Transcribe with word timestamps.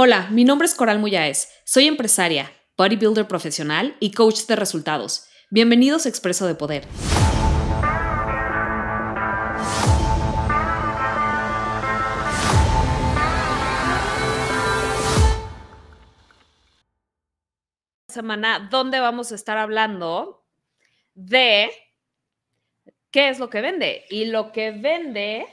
Hola, 0.00 0.28
mi 0.30 0.44
nombre 0.44 0.64
es 0.66 0.76
Coral 0.76 1.00
Muyáez. 1.00 1.48
Soy 1.64 1.88
empresaria, 1.88 2.52
bodybuilder 2.76 3.26
profesional 3.26 3.96
y 3.98 4.12
coach 4.12 4.46
de 4.46 4.54
resultados. 4.54 5.26
Bienvenidos 5.50 6.06
a 6.06 6.08
Expreso 6.08 6.46
de 6.46 6.54
Poder. 6.54 6.86
semana 18.06 18.68
donde 18.70 19.00
vamos 19.00 19.32
a 19.32 19.34
estar 19.34 19.58
hablando 19.58 20.46
de 21.14 21.72
qué 23.10 23.30
es 23.30 23.40
lo 23.40 23.50
que 23.50 23.62
vende. 23.62 24.04
Y 24.10 24.26
lo 24.26 24.52
que 24.52 24.70
vende 24.70 25.44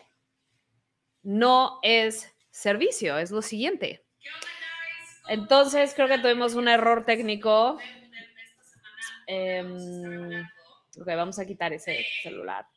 no 1.23 1.79
es 1.81 2.31
servicio, 2.51 3.17
es 3.17 3.31
lo 3.31 3.41
siguiente. 3.41 4.04
Entonces, 5.27 5.93
creo 5.93 6.07
que 6.07 6.19
tuvimos 6.19 6.53
un 6.53 6.67
error 6.67 7.03
técnico. 7.05 7.77
Em, 9.27 10.41
ok, 10.97 11.07
vamos 11.07 11.39
a 11.39 11.45
quitar 11.45 11.73
ese 11.73 12.05
celular. 12.21 12.67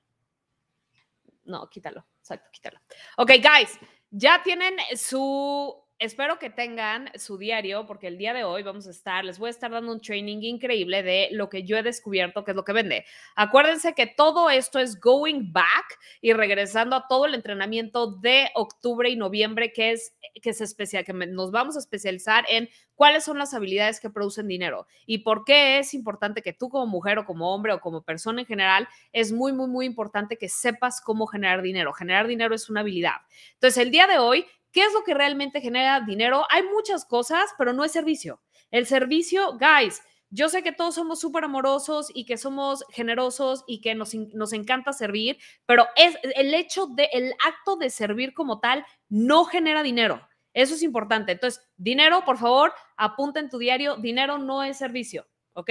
No, 1.45 1.69
quítalo. 1.69 2.07
Exacto, 2.21 2.49
quítalo. 2.53 2.81
Ok, 3.17 3.33
guys, 3.43 3.79
ya 4.11 4.43
tienen 4.43 4.77
su 4.97 5.88
espero 5.99 6.39
que 6.39 6.49
tengan 6.49 7.11
su 7.17 7.39
diario 7.39 7.85
porque 7.87 8.07
el 8.07 8.19
día 8.19 8.33
de 8.33 8.45
hoy 8.45 8.63
vamos 8.63 8.87
a 8.87 8.91
estar, 8.91 9.25
les 9.25 9.39
voy 9.39 9.49
a 9.49 9.51
estar 9.51 9.71
dando 9.71 9.93
un 9.93 10.01
training 10.01 10.43
increíble 10.43 11.03
de 11.03 11.29
lo 11.33 11.49
que 11.49 11.65
yo 11.65 11.77
he 11.77 11.83
descubierto 11.83 12.45
que 12.45 12.53
es 12.53 12.57
lo 12.57 12.65
que 12.65 12.73
vende. 12.73 13.05
Acuérdense 13.35 13.95
que 13.95 14.07
todo 14.07 14.49
esto 14.49 14.79
es 14.79 15.01
going 15.01 15.53
back 15.53 15.99
y 16.21 16.33
regresando 16.33 16.95
a 16.95 17.07
todo 17.09 17.27
el 17.27 17.35
entrenamiento 17.35 18.13
de 18.13 18.49
octubre 18.55 19.11
y 19.11 19.17
noviembre 19.17 19.73
que 19.73 19.93
es 19.93 20.15
que 20.41 20.53
se 20.53 20.65
especial 20.65 21.05
que 21.05 21.13
nos 21.13 21.51
vamos 21.51 21.75
a 21.75 21.81
especializar 21.81 22.45
en 22.49 22.69
cuáles 22.95 23.25
son 23.25 23.39
las 23.39 23.55
habilidades 23.55 23.99
que 23.99 24.11
producen 24.11 24.47
dinero 24.47 24.87
y 25.05 25.19
por 25.19 25.45
qué 25.45 25.79
es 25.79 25.95
importante 25.95 26.43
que 26.43 26.53
tú 26.53 26.69
como 26.69 26.87
mujer 26.87 27.19
o 27.19 27.25
como 27.25 27.53
hombre 27.53 27.73
o 27.73 27.81
como 27.81 28.03
persona 28.03 28.43
en 28.43 28.47
general 28.47 28.89
es 29.13 29.33
muy 29.33 29.53
muy 29.53 29.69
muy 29.69 29.87
importante 29.87 30.37
que 30.37 30.49
sepas 30.49 31.01
cómo 31.01 31.27
generar 31.27 31.61
dinero. 31.63 31.93
Generar 31.93 32.29
dinero 32.29 32.55
es 32.55 32.71
una 32.71 32.81
habilidad. 32.81 33.17
Entonces, 33.55 33.83
el 33.83 33.91
día 33.91 34.07
de 34.07 34.19
hoy 34.19 34.47
¿Qué 34.73 34.83
es 34.85 34.93
lo 34.93 35.03
que 35.03 35.15
realmente 35.15 35.61
genera 35.61 36.01
dinero? 36.01 36.45
Hay 36.51 36.63
muchas 36.63 37.05
cosas, 37.05 37.51
pero 37.57 37.73
no 37.73 37.85
es 37.85 37.93
servicio. 37.93 38.41
El 38.71 38.87
servicio, 38.87 39.59
guys, 39.59 40.03
yo 40.31 40.49
sé 40.51 40.63
que 40.63 40.73
todos 40.73 40.95
somos 40.95 41.21
súper 41.21 41.45
amorosos 41.45 42.11
y 42.13 42.27
que 42.27 42.37
somos 42.37 42.85
generosos 42.91 43.65
y 43.67 43.81
que 43.81 43.95
nos, 43.95 44.15
nos, 44.15 44.53
encanta 44.53 44.93
servir, 44.93 45.39
pero 45.65 45.87
es 45.97 46.17
el 46.23 46.53
hecho 46.53 46.87
de 46.87 47.09
el 47.13 47.33
acto 47.47 47.77
de 47.77 47.89
servir 47.89 48.35
como 48.35 48.61
tal 48.61 48.85
no 49.09 49.47
genera 49.47 49.83
dinero. 49.83 50.29
Eso 50.53 50.75
es 50.75 50.83
importante. 50.83 51.33
Entonces, 51.33 51.63
dinero, 51.77 52.25
por 52.25 52.37
favor, 52.37 52.75
apunta 52.97 53.41
en 53.41 53.49
tu 53.49 53.59
diario, 53.59 53.97
dinero 53.97 54.39
no 54.39 54.63
es 54.63 54.77
servicio, 54.77 55.27
¿ok? 55.55 55.71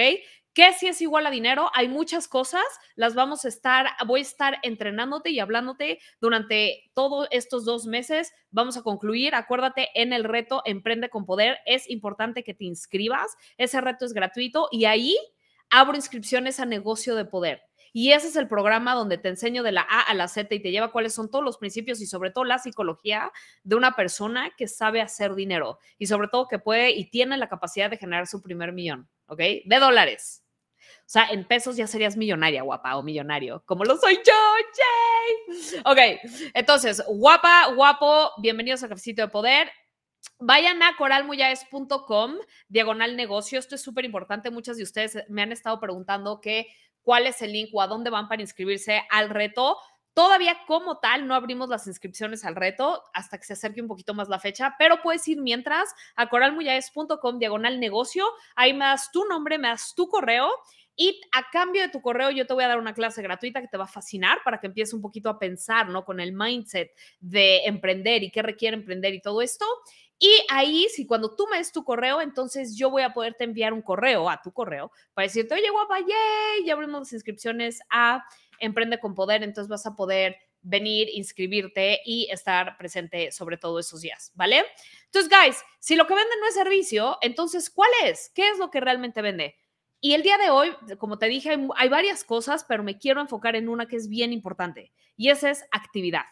¿Qué 0.53 0.73
si 0.73 0.87
es 0.87 1.01
igual 1.01 1.27
a 1.27 1.29
dinero? 1.29 1.69
Hay 1.75 1.87
muchas 1.87 2.27
cosas, 2.27 2.63
las 2.95 3.13
vamos 3.13 3.45
a 3.45 3.47
estar, 3.47 3.89
voy 4.07 4.21
a 4.21 4.23
estar 4.23 4.57
entrenándote 4.63 5.29
y 5.29 5.39
hablándote 5.39 5.99
durante 6.19 6.89
todos 6.95 7.27
estos 7.29 7.63
dos 7.63 7.85
meses. 7.85 8.33
Vamos 8.49 8.75
a 8.75 8.81
concluir, 8.81 9.35
acuérdate, 9.35 9.89
en 9.93 10.13
el 10.13 10.23
reto 10.23 10.63
Emprende 10.65 11.09
con 11.09 11.27
Poder, 11.27 11.59
es 11.67 11.87
importante 11.89 12.43
que 12.43 12.55
te 12.55 12.65
inscribas, 12.65 13.37
ese 13.57 13.79
reto 13.81 14.03
es 14.05 14.13
gratuito 14.13 14.67
y 14.71 14.85
ahí 14.85 15.15
abro 15.69 15.95
inscripciones 15.95 16.59
a 16.59 16.65
negocio 16.65 17.15
de 17.15 17.25
poder. 17.25 17.66
Y 17.99 18.11
ese 18.11 18.27
es 18.27 18.35
el 18.35 18.47
programa 18.47 18.93
donde 18.93 19.17
te 19.17 19.27
enseño 19.27 19.63
de 19.63 19.71
la 19.71 19.81
A 19.81 20.01
a 20.01 20.13
la 20.13 20.27
Z 20.27 20.53
y 20.53 20.59
te 20.59 20.69
lleva 20.69 20.91
cuáles 20.91 21.15
son 21.15 21.31
todos 21.31 21.43
los 21.43 21.57
principios 21.57 21.99
y 21.99 22.05
sobre 22.05 22.29
todo 22.29 22.43
la 22.43 22.59
psicología 22.59 23.31
de 23.63 23.75
una 23.75 23.95
persona 23.95 24.51
que 24.55 24.67
sabe 24.67 25.01
hacer 25.01 25.33
dinero 25.33 25.79
y 25.97 26.05
sobre 26.05 26.27
todo 26.27 26.47
que 26.47 26.59
puede 26.59 26.91
y 26.91 27.09
tiene 27.09 27.37
la 27.37 27.49
capacidad 27.49 27.89
de 27.89 27.97
generar 27.97 28.27
su 28.27 28.43
primer 28.43 28.71
millón, 28.71 29.09
¿ok? 29.25 29.39
De 29.65 29.79
dólares. 29.79 30.45
O 30.79 31.07
sea, 31.07 31.29
en 31.31 31.47
pesos 31.47 31.75
ya 31.75 31.87
serías 31.87 32.17
millonaria, 32.17 32.61
guapa, 32.61 32.97
o 32.97 33.01
millonario, 33.01 33.63
como 33.65 33.83
lo 33.83 33.97
soy 33.97 34.17
yo, 34.17 34.33
Jay. 34.75 35.81
Ok, 35.83 36.21
entonces, 36.53 37.03
guapa, 37.07 37.73
guapo, 37.73 38.29
bienvenidos 38.37 38.83
a 38.83 38.89
Cafecito 38.89 39.23
de 39.23 39.29
Poder. 39.29 39.71
Vayan 40.39 40.83
a 40.83 40.95
coralmuyaes.com, 40.97 42.35
diagonal 42.67 43.15
negocio. 43.15 43.57
Esto 43.57 43.73
es 43.73 43.81
súper 43.81 44.05
importante. 44.05 44.51
Muchas 44.51 44.77
de 44.77 44.83
ustedes 44.83 45.17
me 45.29 45.41
han 45.41 45.51
estado 45.51 45.79
preguntando 45.79 46.41
que, 46.41 46.67
cuál 47.07 47.25
es 47.25 47.41
el 47.41 47.53
link 47.53 47.69
o 47.71 47.81
a 47.81 47.87
dónde 47.87 48.09
van 48.09 48.27
para 48.27 48.41
inscribirse 48.41 49.01
al 49.09 49.29
reto. 49.29 49.77
Todavía 50.13 50.57
como 50.67 50.97
tal 50.97 51.25
no 51.25 51.35
abrimos 51.35 51.69
las 51.69 51.87
inscripciones 51.87 52.43
al 52.43 52.57
reto 52.57 53.01
hasta 53.13 53.37
que 53.37 53.45
se 53.45 53.53
acerque 53.53 53.81
un 53.81 53.87
poquito 53.87 54.13
más 54.13 54.27
la 54.27 54.39
fecha, 54.39 54.75
pero 54.77 55.01
puedes 55.01 55.25
ir 55.29 55.41
mientras 55.41 55.87
a 56.17 56.27
coralmuyaes.com 56.27 57.39
diagonal 57.39 57.79
negocio. 57.79 58.25
Ahí 58.57 58.73
me 58.73 58.83
das 58.83 59.09
tu 59.13 59.23
nombre, 59.23 59.57
me 59.57 59.69
das 59.69 59.95
tu 59.95 60.09
correo 60.09 60.51
y 60.97 61.21
a 61.31 61.49
cambio 61.49 61.83
de 61.83 61.89
tu 61.89 62.01
correo, 62.01 62.31
yo 62.31 62.45
te 62.45 62.53
voy 62.55 62.63
a 62.63 62.67
dar 62.67 62.79
una 62.79 62.95
clase 62.95 63.21
gratuita 63.21 63.61
que 63.61 63.67
te 63.67 63.77
va 63.77 63.83
a 63.85 63.87
fascinar 63.87 64.39
para 64.43 64.59
que 64.59 64.65
empieces 64.65 64.95
un 64.95 65.01
poquito 65.01 65.29
a 65.29 65.37
pensar, 65.39 65.87
¿no? 65.87 66.03
Con 66.03 66.19
el 66.19 66.33
mindset 66.33 66.91
de 67.19 67.65
emprender 67.65 68.23
y 68.23 68.31
qué 68.31 68.41
requiere 68.41 68.75
emprender 68.75 69.13
y 69.13 69.21
todo 69.21 69.43
esto. 69.43 69.65
Y 70.19 70.31
ahí, 70.49 70.87
si 70.89 71.05
cuando 71.05 71.35
tú 71.35 71.47
me 71.49 71.57
des 71.57 71.71
tu 71.71 71.83
correo, 71.83 72.21
entonces 72.21 72.75
yo 72.75 72.89
voy 72.89 73.03
a 73.03 73.13
poderte 73.13 73.43
enviar 73.43 73.73
un 73.73 73.81
correo 73.81 74.29
a 74.29 74.41
tu 74.41 74.51
correo 74.51 74.91
para 75.13 75.27
decirte, 75.27 75.53
oye, 75.53 75.69
guapa, 75.69 75.99
yay, 75.99 76.65
ya 76.65 76.73
abrimos 76.73 77.01
las 77.01 77.13
inscripciones 77.13 77.79
a 77.89 78.23
Emprende 78.59 78.99
con 78.99 79.13
Poder, 79.13 79.43
entonces 79.43 79.69
vas 79.69 79.85
a 79.85 79.95
poder 79.95 80.37
venir, 80.61 81.07
inscribirte 81.13 82.01
y 82.03 82.27
estar 82.31 82.77
presente 82.77 83.31
sobre 83.31 83.57
todo 83.57 83.79
esos 83.79 84.01
días, 84.01 84.31
¿vale? 84.35 84.65
Entonces, 85.05 85.31
guys, 85.31 85.63
si 85.79 85.95
lo 85.95 86.07
que 86.07 86.15
vende 86.15 86.33
no 86.41 86.47
es 86.47 86.55
servicio, 86.55 87.17
entonces, 87.21 87.69
¿cuál 87.69 87.91
es? 88.03 88.31
¿Qué 88.33 88.49
es 88.49 88.57
lo 88.57 88.69
que 88.69 88.81
realmente 88.81 89.21
vende? 89.21 89.55
Y 89.99 90.13
el 90.13 90.23
día 90.23 90.37
de 90.37 90.49
hoy, 90.49 90.75
como 90.99 91.17
te 91.17 91.27
dije, 91.27 91.57
hay, 91.75 91.89
varias 91.89 92.23
cosas, 92.23 92.65
pero 92.67 92.83
me 92.83 92.99
quiero 92.99 93.21
enfocar 93.21 93.55
en 93.55 93.67
una 93.67 93.87
que 93.87 93.95
es 93.95 94.09
bien 94.09 94.31
importante 94.31 94.91
y 95.15 95.29
esa 95.29 95.49
es 95.49 95.63
actividad. 95.71 96.23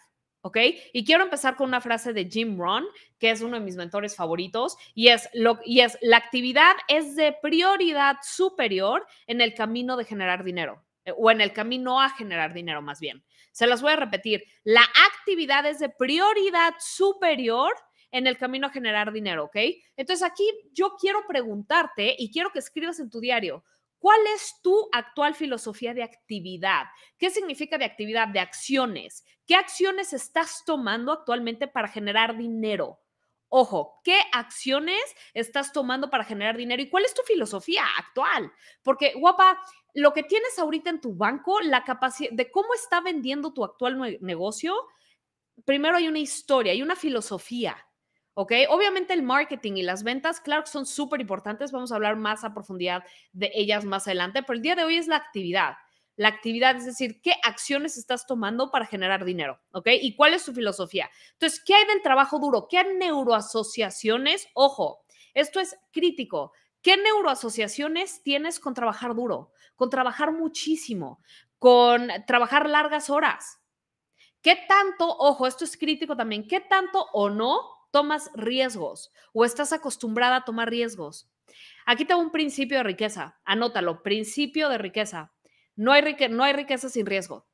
¿Ok? 0.45 0.57
Y 0.93 1.03
quiero 1.03 1.23
empezar 1.23 1.55
con 1.55 1.69
una 1.69 1.81
frase 1.81 2.13
de 2.13 2.25
Jim 2.25 2.59
Rohn, 2.59 2.85
que 3.17 3.31
es 3.31 3.41
uno 3.41 3.57
de 3.57 3.65
mis 3.65 3.77
mentores 3.77 4.15
favoritos, 4.15 4.77
y 4.93 5.07
es, 5.07 5.27
lo, 5.33 5.57
y 5.65 5.79
es, 5.79 5.97
la 6.01 6.17
actividad 6.17 6.75
es 6.87 7.15
de 7.15 7.35
prioridad 7.41 8.17
superior 8.21 9.07
en 9.25 9.41
el 9.41 9.55
camino 9.55 9.97
de 9.97 10.05
generar 10.05 10.43
dinero, 10.43 10.85
eh, 11.03 11.13
o 11.17 11.31
en 11.31 11.41
el 11.41 11.51
camino 11.51 11.99
a 11.99 12.11
generar 12.11 12.53
dinero 12.53 12.83
más 12.83 12.99
bien. 12.99 13.23
Se 13.53 13.65
las 13.65 13.81
voy 13.81 13.93
a 13.93 13.95
repetir, 13.95 14.43
la 14.63 14.83
actividad 14.83 15.65
es 15.65 15.79
de 15.79 15.89
prioridad 15.89 16.75
superior 16.77 17.73
en 18.11 18.27
el 18.27 18.37
camino 18.37 18.67
a 18.67 18.69
generar 18.69 19.11
dinero, 19.11 19.45
¿ok? 19.45 19.57
Entonces 19.97 20.21
aquí 20.21 20.47
yo 20.73 20.95
quiero 21.01 21.25
preguntarte 21.27 22.15
y 22.19 22.31
quiero 22.31 22.51
que 22.51 22.59
escribas 22.59 22.99
en 22.99 23.09
tu 23.09 23.19
diario, 23.19 23.63
¿cuál 24.05 24.21
es 24.35 24.61
tu 24.61 24.87
actual 24.91 25.33
filosofía 25.33 25.95
de 25.95 26.03
actividad? 26.03 26.83
¿Qué 27.17 27.31
significa 27.31 27.79
de 27.79 27.85
actividad? 27.85 28.27
De 28.27 28.39
acciones. 28.39 29.25
¿Qué 29.47 29.55
acciones 29.55 30.13
estás 30.13 30.61
tomando 30.63 31.11
actualmente 31.11 31.67
para 31.67 31.87
generar 31.87 32.37
dinero? 32.37 32.99
Ojo, 33.49 34.01
¿qué 34.03 34.19
acciones 34.31 35.01
estás 35.33 35.73
tomando 35.73 36.11
para 36.11 36.23
generar 36.23 36.55
dinero 36.55 36.83
y 36.83 36.89
cuál 36.91 37.03
es 37.03 37.15
tu 37.15 37.23
filosofía 37.23 37.83
actual? 37.97 38.53
Porque, 38.83 39.13
guapa, 39.15 39.59
lo 39.95 40.13
que 40.13 40.21
tienes 40.21 40.59
ahorita 40.59 40.91
en 40.91 41.01
tu 41.01 41.15
banco, 41.15 41.59
la 41.61 41.83
capacidad 41.83 42.29
de 42.31 42.51
cómo 42.51 42.75
está 42.75 43.01
vendiendo 43.01 43.53
tu 43.53 43.63
actual 43.63 44.19
negocio, 44.21 44.75
primero 45.65 45.97
hay 45.97 46.07
una 46.07 46.19
historia, 46.19 46.73
hay 46.73 46.83
una 46.83 46.95
filosofía. 46.95 47.75
¿Ok? 48.35 48.51
Obviamente 48.69 49.13
el 49.13 49.23
marketing 49.23 49.73
y 49.77 49.83
las 49.83 50.03
ventas, 50.03 50.39
claro 50.39 50.63
que 50.63 50.69
son 50.69 50.85
súper 50.85 51.21
importantes, 51.21 51.71
vamos 51.71 51.91
a 51.91 51.95
hablar 51.95 52.17
más 52.17 52.43
a 52.43 52.53
profundidad 52.53 53.03
de 53.33 53.51
ellas 53.55 53.83
más 53.83 54.07
adelante, 54.07 54.43
pero 54.43 54.55
el 54.57 54.61
día 54.61 54.75
de 54.75 54.83
hoy 54.83 54.97
es 54.97 55.07
la 55.07 55.15
actividad. 55.15 55.77
La 56.17 56.29
actividad, 56.29 56.75
es 56.77 56.85
decir, 56.85 57.19
qué 57.21 57.33
acciones 57.43 57.97
estás 57.97 58.25
tomando 58.25 58.71
para 58.71 58.85
generar 58.85 59.25
dinero, 59.25 59.59
¿ok? 59.71 59.87
Y 60.01 60.15
cuál 60.15 60.33
es 60.33 60.45
tu 60.45 60.53
filosofía. 60.53 61.09
Entonces, 61.33 61.61
¿qué 61.65 61.75
hay 61.75 61.85
del 61.87 62.01
trabajo 62.01 62.39
duro? 62.39 62.67
¿Qué 62.69 62.81
neuroasociaciones? 62.83 64.47
Ojo, 64.53 65.03
esto 65.33 65.59
es 65.59 65.77
crítico. 65.91 66.53
¿Qué 66.81 66.95
neuroasociaciones 66.95 68.21
tienes 68.23 68.59
con 68.59 68.73
trabajar 68.73 69.13
duro? 69.13 69.51
Con 69.75 69.89
trabajar 69.89 70.31
muchísimo, 70.31 71.19
con 71.59 72.09
trabajar 72.27 72.69
largas 72.69 73.09
horas. 73.09 73.59
¿Qué 74.41 74.57
tanto, 74.67 75.09
ojo, 75.09 75.47
esto 75.47 75.65
es 75.65 75.75
crítico 75.75 76.15
también, 76.15 76.47
qué 76.47 76.61
tanto 76.61 77.07
o 77.11 77.29
no 77.29 77.75
tomas 77.91 78.31
riesgos 78.35 79.11
o 79.33 79.45
estás 79.45 79.73
acostumbrada 79.73 80.37
a 80.37 80.45
tomar 80.45 80.69
riesgos. 80.69 81.29
Aquí 81.85 82.05
tengo 82.05 82.21
un 82.21 82.31
principio 82.31 82.77
de 82.77 82.83
riqueza. 82.83 83.39
Anótalo, 83.45 84.01
principio 84.03 84.69
de 84.69 84.77
riqueza. 84.77 85.33
No 85.75 85.91
hay, 85.91 86.15
no 86.29 86.43
hay 86.43 86.53
riqueza 86.53 86.89
sin 86.89 87.05
riesgo. 87.05 87.47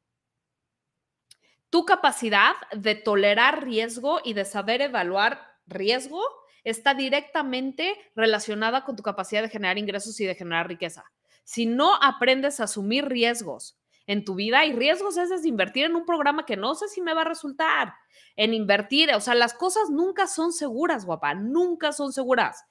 Tu 1.70 1.86
capacidad 1.86 2.54
de 2.74 2.96
tolerar 2.96 3.64
riesgo 3.64 4.20
y 4.24 4.34
de 4.34 4.46
saber 4.46 4.82
evaluar 4.82 5.58
riesgo 5.68 6.22
está 6.64 6.94
directamente 6.94 7.98
relacionada 8.16 8.84
con 8.84 8.96
tu 8.96 9.04
capacidad 9.04 9.42
de 9.42 9.50
generar 9.50 9.78
ingresos 9.78 10.20
y 10.20 10.26
de 10.26 10.36
generar 10.36 10.68
riqueza. 10.68 11.06
Si 11.44 11.66
no 11.66 11.96
aprendes 12.02 12.60
a 12.60 12.66
asumir 12.66 13.06
riesgos, 13.06 13.81
en 14.12 14.26
tu 14.26 14.36
vida 14.36 14.66
y 14.66 14.74
riesgos 14.74 15.16
es 15.16 15.46
invertir 15.46 15.86
en 15.86 15.96
un 15.96 16.06
programa 16.06 16.46
que 16.46 16.58
no 16.58 16.76
sé 16.76 16.90
si 16.90 17.02
me 17.02 17.14
va 17.14 17.22
a 17.22 17.26
resultar, 17.26 17.94
en 18.36 18.54
invertir, 18.54 19.14
o 19.16 19.22
sea, 19.22 19.36
las 19.36 19.54
cosas 19.54 19.90
nunca 19.90 20.28
son 20.28 20.52
seguras, 20.52 21.06
guapa, 21.06 21.34
nunca 21.34 21.94
son 21.94 22.12
seguras. 22.12 22.66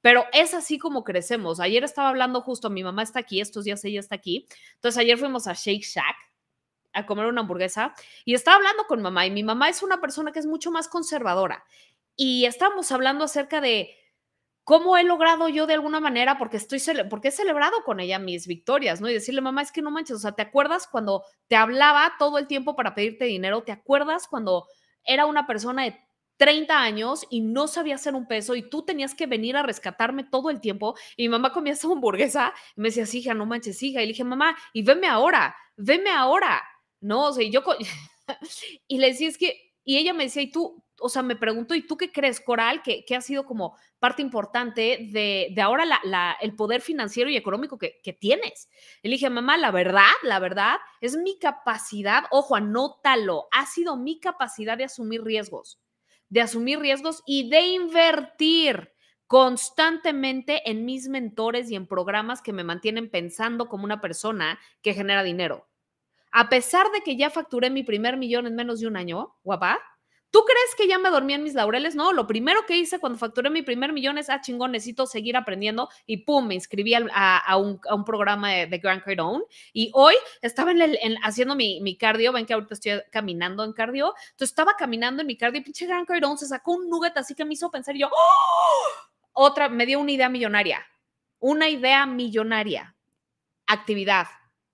Pero 0.00 0.24
es 0.32 0.54
así 0.54 0.78
como 0.78 1.04
crecemos. 1.04 1.60
Ayer 1.60 1.84
estaba 1.84 2.08
hablando 2.08 2.40
justo, 2.40 2.70
mi 2.70 2.82
mamá 2.82 3.02
está 3.02 3.18
aquí, 3.18 3.42
estos 3.42 3.64
días 3.64 3.84
ella 3.84 4.00
está 4.00 4.14
aquí. 4.14 4.46
Entonces 4.76 4.98
ayer 4.98 5.18
fuimos 5.18 5.46
a 5.46 5.52
Shake 5.52 5.84
Shack 5.84 6.16
a 6.94 7.04
comer 7.04 7.26
una 7.26 7.42
hamburguesa 7.42 7.92
y 8.24 8.32
estaba 8.32 8.56
hablando 8.56 8.84
con 8.84 9.02
mamá 9.02 9.26
y 9.26 9.30
mi 9.30 9.42
mamá 9.42 9.68
es 9.68 9.82
una 9.82 10.00
persona 10.00 10.32
que 10.32 10.38
es 10.38 10.46
mucho 10.46 10.70
más 10.70 10.88
conservadora. 10.88 11.64
Y 12.16 12.46
estábamos 12.46 12.90
hablando 12.90 13.24
acerca 13.24 13.60
de 13.60 13.90
cómo 14.66 14.96
he 14.96 15.04
logrado 15.04 15.48
yo 15.48 15.68
de 15.68 15.74
alguna 15.74 16.00
manera, 16.00 16.38
porque 16.38 16.56
estoy, 16.56 16.82
porque 17.08 17.28
he 17.28 17.30
celebrado 17.30 17.84
con 17.84 18.00
ella 18.00 18.18
mis 18.18 18.48
victorias, 18.48 19.00
¿no? 19.00 19.08
Y 19.08 19.12
decirle, 19.12 19.40
mamá, 19.40 19.62
es 19.62 19.70
que 19.70 19.80
no 19.80 19.92
manches, 19.92 20.16
o 20.16 20.18
sea, 20.18 20.32
¿te 20.32 20.42
acuerdas 20.42 20.88
cuando 20.88 21.22
te 21.46 21.54
hablaba 21.54 22.14
todo 22.18 22.36
el 22.36 22.48
tiempo 22.48 22.74
para 22.74 22.92
pedirte 22.92 23.26
dinero? 23.26 23.62
¿Te 23.62 23.70
acuerdas 23.70 24.26
cuando 24.26 24.66
era 25.04 25.26
una 25.26 25.46
persona 25.46 25.84
de 25.84 25.96
30 26.38 26.82
años 26.82 27.24
y 27.30 27.42
no 27.42 27.68
sabía 27.68 27.94
hacer 27.94 28.16
un 28.16 28.26
peso 28.26 28.56
y 28.56 28.68
tú 28.68 28.84
tenías 28.84 29.14
que 29.14 29.28
venir 29.28 29.56
a 29.56 29.62
rescatarme 29.62 30.24
todo 30.24 30.50
el 30.50 30.60
tiempo? 30.60 30.96
Y 31.16 31.22
mi 31.22 31.28
mamá 31.28 31.52
comía 31.52 31.74
esa 31.74 31.86
hamburguesa 31.86 32.52
y 32.76 32.80
me 32.80 32.90
decía, 32.90 33.06
hija, 33.20 33.34
no 33.34 33.46
manches, 33.46 33.80
hija. 33.84 34.02
Y 34.02 34.06
le 34.06 34.12
dije, 34.14 34.24
mamá, 34.24 34.56
y 34.72 34.82
veme 34.82 35.06
ahora, 35.06 35.54
veme 35.76 36.10
ahora, 36.10 36.60
¿no? 37.00 37.26
O 37.26 37.32
sea, 37.32 37.44
y 37.44 37.52
yo... 37.52 37.62
y 38.88 38.98
le 38.98 39.06
decía, 39.06 39.28
es 39.28 39.38
que, 39.38 39.74
y 39.84 39.98
ella 39.98 40.12
me 40.12 40.24
decía, 40.24 40.42
y 40.42 40.50
tú, 40.50 40.82
o 41.00 41.08
sea, 41.08 41.22
me 41.22 41.36
pregunto, 41.36 41.74
¿y 41.74 41.86
tú 41.86 41.96
qué 41.96 42.10
crees, 42.10 42.40
Coral, 42.40 42.82
que, 42.82 43.04
ha 43.14 43.20
sido 43.20 43.44
como 43.44 43.76
parte 43.98 44.22
importante 44.22 45.08
de, 45.10 45.54
ahora 45.62 45.84
el 46.40 46.54
poder 46.54 46.80
financiero 46.80 47.30
y 47.30 47.36
económico 47.36 47.78
que, 47.78 48.16
tienes? 48.18 48.68
Le 49.02 49.10
dije, 49.10 49.30
mamá, 49.30 49.56
la 49.56 49.70
verdad, 49.70 50.12
la 50.22 50.38
verdad, 50.38 50.78
es 51.00 51.16
mi 51.16 51.38
capacidad, 51.38 52.24
ojo, 52.30 52.56
anótalo, 52.56 53.48
ha 53.52 53.66
sido 53.66 53.96
mi 53.96 54.20
capacidad 54.20 54.78
de 54.78 54.84
asumir 54.84 55.22
riesgos, 55.22 55.80
de 56.28 56.40
asumir 56.40 56.78
riesgos 56.80 57.22
y 57.26 57.48
de 57.50 57.60
invertir 57.62 58.92
constantemente 59.26 60.70
en 60.70 60.84
mis 60.84 61.08
mentores 61.08 61.70
y 61.70 61.74
en 61.74 61.86
programas 61.86 62.42
que 62.42 62.52
me 62.52 62.64
mantienen 62.64 63.10
pensando 63.10 63.68
como 63.68 63.84
una 63.84 64.00
persona 64.00 64.58
que 64.82 64.94
genera 64.94 65.22
dinero. 65.22 65.66
A 66.30 66.48
pesar 66.48 66.90
de 66.92 67.00
que 67.00 67.16
ya 67.16 67.30
facturé 67.30 67.70
mi 67.70 67.82
primer 67.82 68.16
millón 68.16 68.46
en 68.46 68.54
menos 68.54 68.80
de 68.80 68.86
un 68.86 68.96
año, 68.96 69.34
guapa, 69.42 69.80
¿Tú 70.36 70.44
crees 70.44 70.74
que 70.76 70.86
ya 70.86 70.98
me 70.98 71.08
dormí 71.08 71.32
en 71.32 71.42
mis 71.42 71.54
laureles? 71.54 71.94
No, 71.94 72.12
lo 72.12 72.26
primero 72.26 72.66
que 72.66 72.76
hice 72.76 72.98
cuando 72.98 73.18
facturé 73.18 73.48
mi 73.48 73.62
primer 73.62 73.94
millón 73.94 74.18
es, 74.18 74.28
ah, 74.28 74.42
chingón, 74.42 74.72
necesito 74.72 75.06
seguir 75.06 75.34
aprendiendo 75.34 75.88
y 76.04 76.18
pum, 76.18 76.46
me 76.46 76.54
inscribí 76.54 76.92
a, 76.94 77.56
un, 77.56 78.04
programa 78.04 78.50
de, 78.50 78.76
Grant 78.76 79.02
Cardone 79.02 79.44
y 79.72 79.90
hoy 79.94 80.14
estaba 80.42 80.72
en 80.72 81.16
haciendo 81.22 81.54
mi, 81.54 81.96
cardio, 81.96 82.34
ven 82.34 82.44
que 82.44 82.52
ahorita 82.52 82.74
estoy 82.74 83.00
caminando 83.10 83.64
en 83.64 83.72
cardio, 83.72 84.12
entonces 84.32 84.50
estaba 84.50 84.74
caminando 84.76 85.22
en 85.22 85.26
mi 85.26 85.38
cardio 85.38 85.62
y 85.62 85.64
pinche 85.64 85.86
Grant 85.86 86.06
Cardone 86.06 86.36
se 86.36 86.48
sacó 86.48 86.72
un 86.72 86.90
nugget 86.90 87.16
así 87.16 87.34
que 87.34 87.46
me 87.46 87.54
hizo 87.54 87.70
pensar 87.70 87.94
yo, 87.94 88.08
¡Oh! 88.08 88.84
otra, 89.32 89.70
me 89.70 89.86
dio 89.86 89.98
una 90.00 90.12
idea 90.12 90.28
millonaria, 90.28 90.86
una 91.38 91.70
idea 91.70 92.04
millonaria, 92.04 92.94
actividad, 93.66 94.26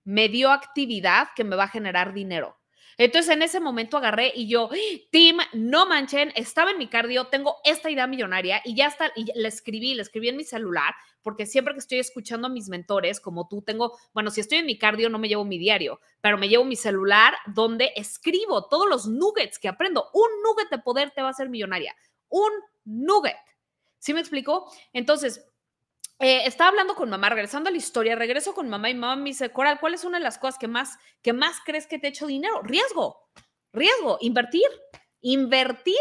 me 0.03 0.27
dio 0.27 0.51
actividad 0.51 1.29
que 1.33 1.45
me 1.45 1.55
va 1.55 1.63
a 1.63 1.69
generar 1.69 2.13
dinero 2.13 2.57
entonces 2.97 3.33
en 3.33 3.41
ese 3.41 3.59
momento 3.59 3.97
agarré 3.97 4.31
y 4.35 4.47
yo, 4.47 4.69
Tim, 5.11 5.37
no 5.53 5.85
manchen, 5.85 6.31
estaba 6.35 6.71
en 6.71 6.77
mi 6.77 6.87
cardio, 6.87 7.27
tengo 7.27 7.57
esta 7.63 7.89
idea 7.89 8.07
millonaria 8.07 8.61
y 8.65 8.75
ya 8.75 8.87
está, 8.87 9.11
y 9.15 9.25
le 9.33 9.47
escribí, 9.47 9.95
le 9.95 10.01
escribí 10.01 10.29
en 10.29 10.37
mi 10.37 10.43
celular, 10.43 10.93
porque 11.21 11.45
siempre 11.45 11.73
que 11.73 11.79
estoy 11.79 11.99
escuchando 11.99 12.47
a 12.47 12.49
mis 12.49 12.69
mentores, 12.69 13.19
como 13.19 13.47
tú, 13.47 13.61
tengo, 13.61 13.97
bueno, 14.13 14.29
si 14.29 14.41
estoy 14.41 14.59
en 14.59 14.65
mi 14.65 14.77
cardio 14.77 15.09
no 15.09 15.19
me 15.19 15.27
llevo 15.27 15.45
mi 15.45 15.57
diario, 15.57 15.99
pero 16.21 16.37
me 16.37 16.49
llevo 16.49 16.65
mi 16.65 16.75
celular 16.75 17.33
donde 17.47 17.91
escribo 17.95 18.67
todos 18.67 18.87
los 18.87 19.07
nuggets 19.07 19.59
que 19.59 19.67
aprendo. 19.67 20.09
Un 20.13 20.29
nugget 20.43 20.69
de 20.69 20.79
poder 20.79 21.11
te 21.11 21.21
va 21.21 21.29
a 21.29 21.31
hacer 21.31 21.49
millonaria. 21.49 21.95
Un 22.29 22.51
nugget. 22.85 23.37
¿Sí 23.99 24.13
me 24.13 24.19
explico? 24.19 24.69
Entonces, 24.91 25.49
eh, 26.19 26.43
estaba 26.45 26.69
hablando 26.69 26.95
con 26.95 27.09
mamá, 27.09 27.29
regresando 27.29 27.69
a 27.69 27.71
la 27.71 27.77
historia, 27.77 28.15
regreso 28.15 28.53
con 28.53 28.69
mamá 28.69 28.89
y 28.89 28.95
mamá 28.95 29.15
me 29.15 29.29
dice, 29.29 29.51
Coral, 29.51 29.79
¿cuál 29.79 29.93
es 29.93 30.03
una 30.03 30.19
de 30.19 30.23
las 30.23 30.37
cosas 30.37 30.57
que 30.57 30.67
más, 30.67 30.97
que 31.21 31.33
más 31.33 31.57
crees 31.65 31.87
que 31.87 31.99
te 31.99 32.07
ha 32.07 32.09
hecho 32.11 32.27
dinero? 32.27 32.61
Riesgo, 32.61 33.29
riesgo, 33.73 34.17
invertir, 34.21 34.67
invertir. 35.21 35.97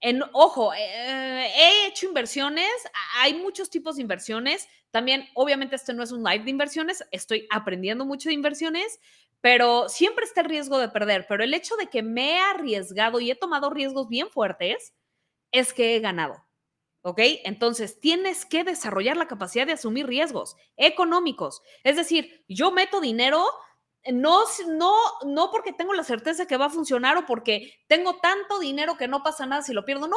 En, 0.00 0.22
ojo, 0.32 0.72
eh, 0.74 1.50
he 1.56 1.86
hecho 1.86 2.06
inversiones, 2.06 2.70
hay 3.16 3.34
muchos 3.34 3.70
tipos 3.70 3.96
de 3.96 4.02
inversiones. 4.02 4.68
También, 4.90 5.28
obviamente, 5.34 5.76
este 5.76 5.94
no 5.94 6.02
es 6.02 6.12
un 6.12 6.22
live 6.22 6.44
de 6.44 6.50
inversiones, 6.50 7.04
estoy 7.10 7.46
aprendiendo 7.50 8.04
mucho 8.04 8.28
de 8.28 8.34
inversiones, 8.34 9.00
pero 9.40 9.88
siempre 9.88 10.24
está 10.24 10.42
el 10.42 10.48
riesgo 10.48 10.78
de 10.78 10.88
perder. 10.88 11.26
Pero 11.28 11.42
el 11.42 11.54
hecho 11.54 11.76
de 11.76 11.88
que 11.88 12.02
me 12.02 12.34
he 12.34 12.38
arriesgado 12.38 13.20
y 13.20 13.30
he 13.30 13.34
tomado 13.34 13.70
riesgos 13.70 14.08
bien 14.08 14.30
fuertes 14.30 14.94
es 15.52 15.72
que 15.72 15.96
he 15.96 16.00
ganado. 16.00 16.43
¿Ok? 17.06 17.20
Entonces, 17.44 18.00
tienes 18.00 18.46
que 18.46 18.64
desarrollar 18.64 19.18
la 19.18 19.28
capacidad 19.28 19.66
de 19.66 19.74
asumir 19.74 20.06
riesgos 20.06 20.56
económicos. 20.78 21.60
Es 21.82 21.96
decir, 21.96 22.42
yo 22.48 22.70
meto 22.70 23.00
dinero 23.02 23.44
no, 24.12 24.44
no, 24.68 24.94
no 25.24 25.50
porque 25.50 25.72
tengo 25.72 25.92
la 25.94 26.02
certeza 26.02 26.46
que 26.46 26.56
va 26.56 26.66
a 26.66 26.70
funcionar 26.70 27.16
o 27.16 27.26
porque 27.26 27.74
tengo 27.88 28.16
tanto 28.20 28.58
dinero 28.58 28.96
que 28.96 29.08
no 29.08 29.22
pasa 29.22 29.46
nada 29.46 29.62
si 29.62 29.72
lo 29.72 29.84
pierdo. 29.84 30.08
No, 30.08 30.16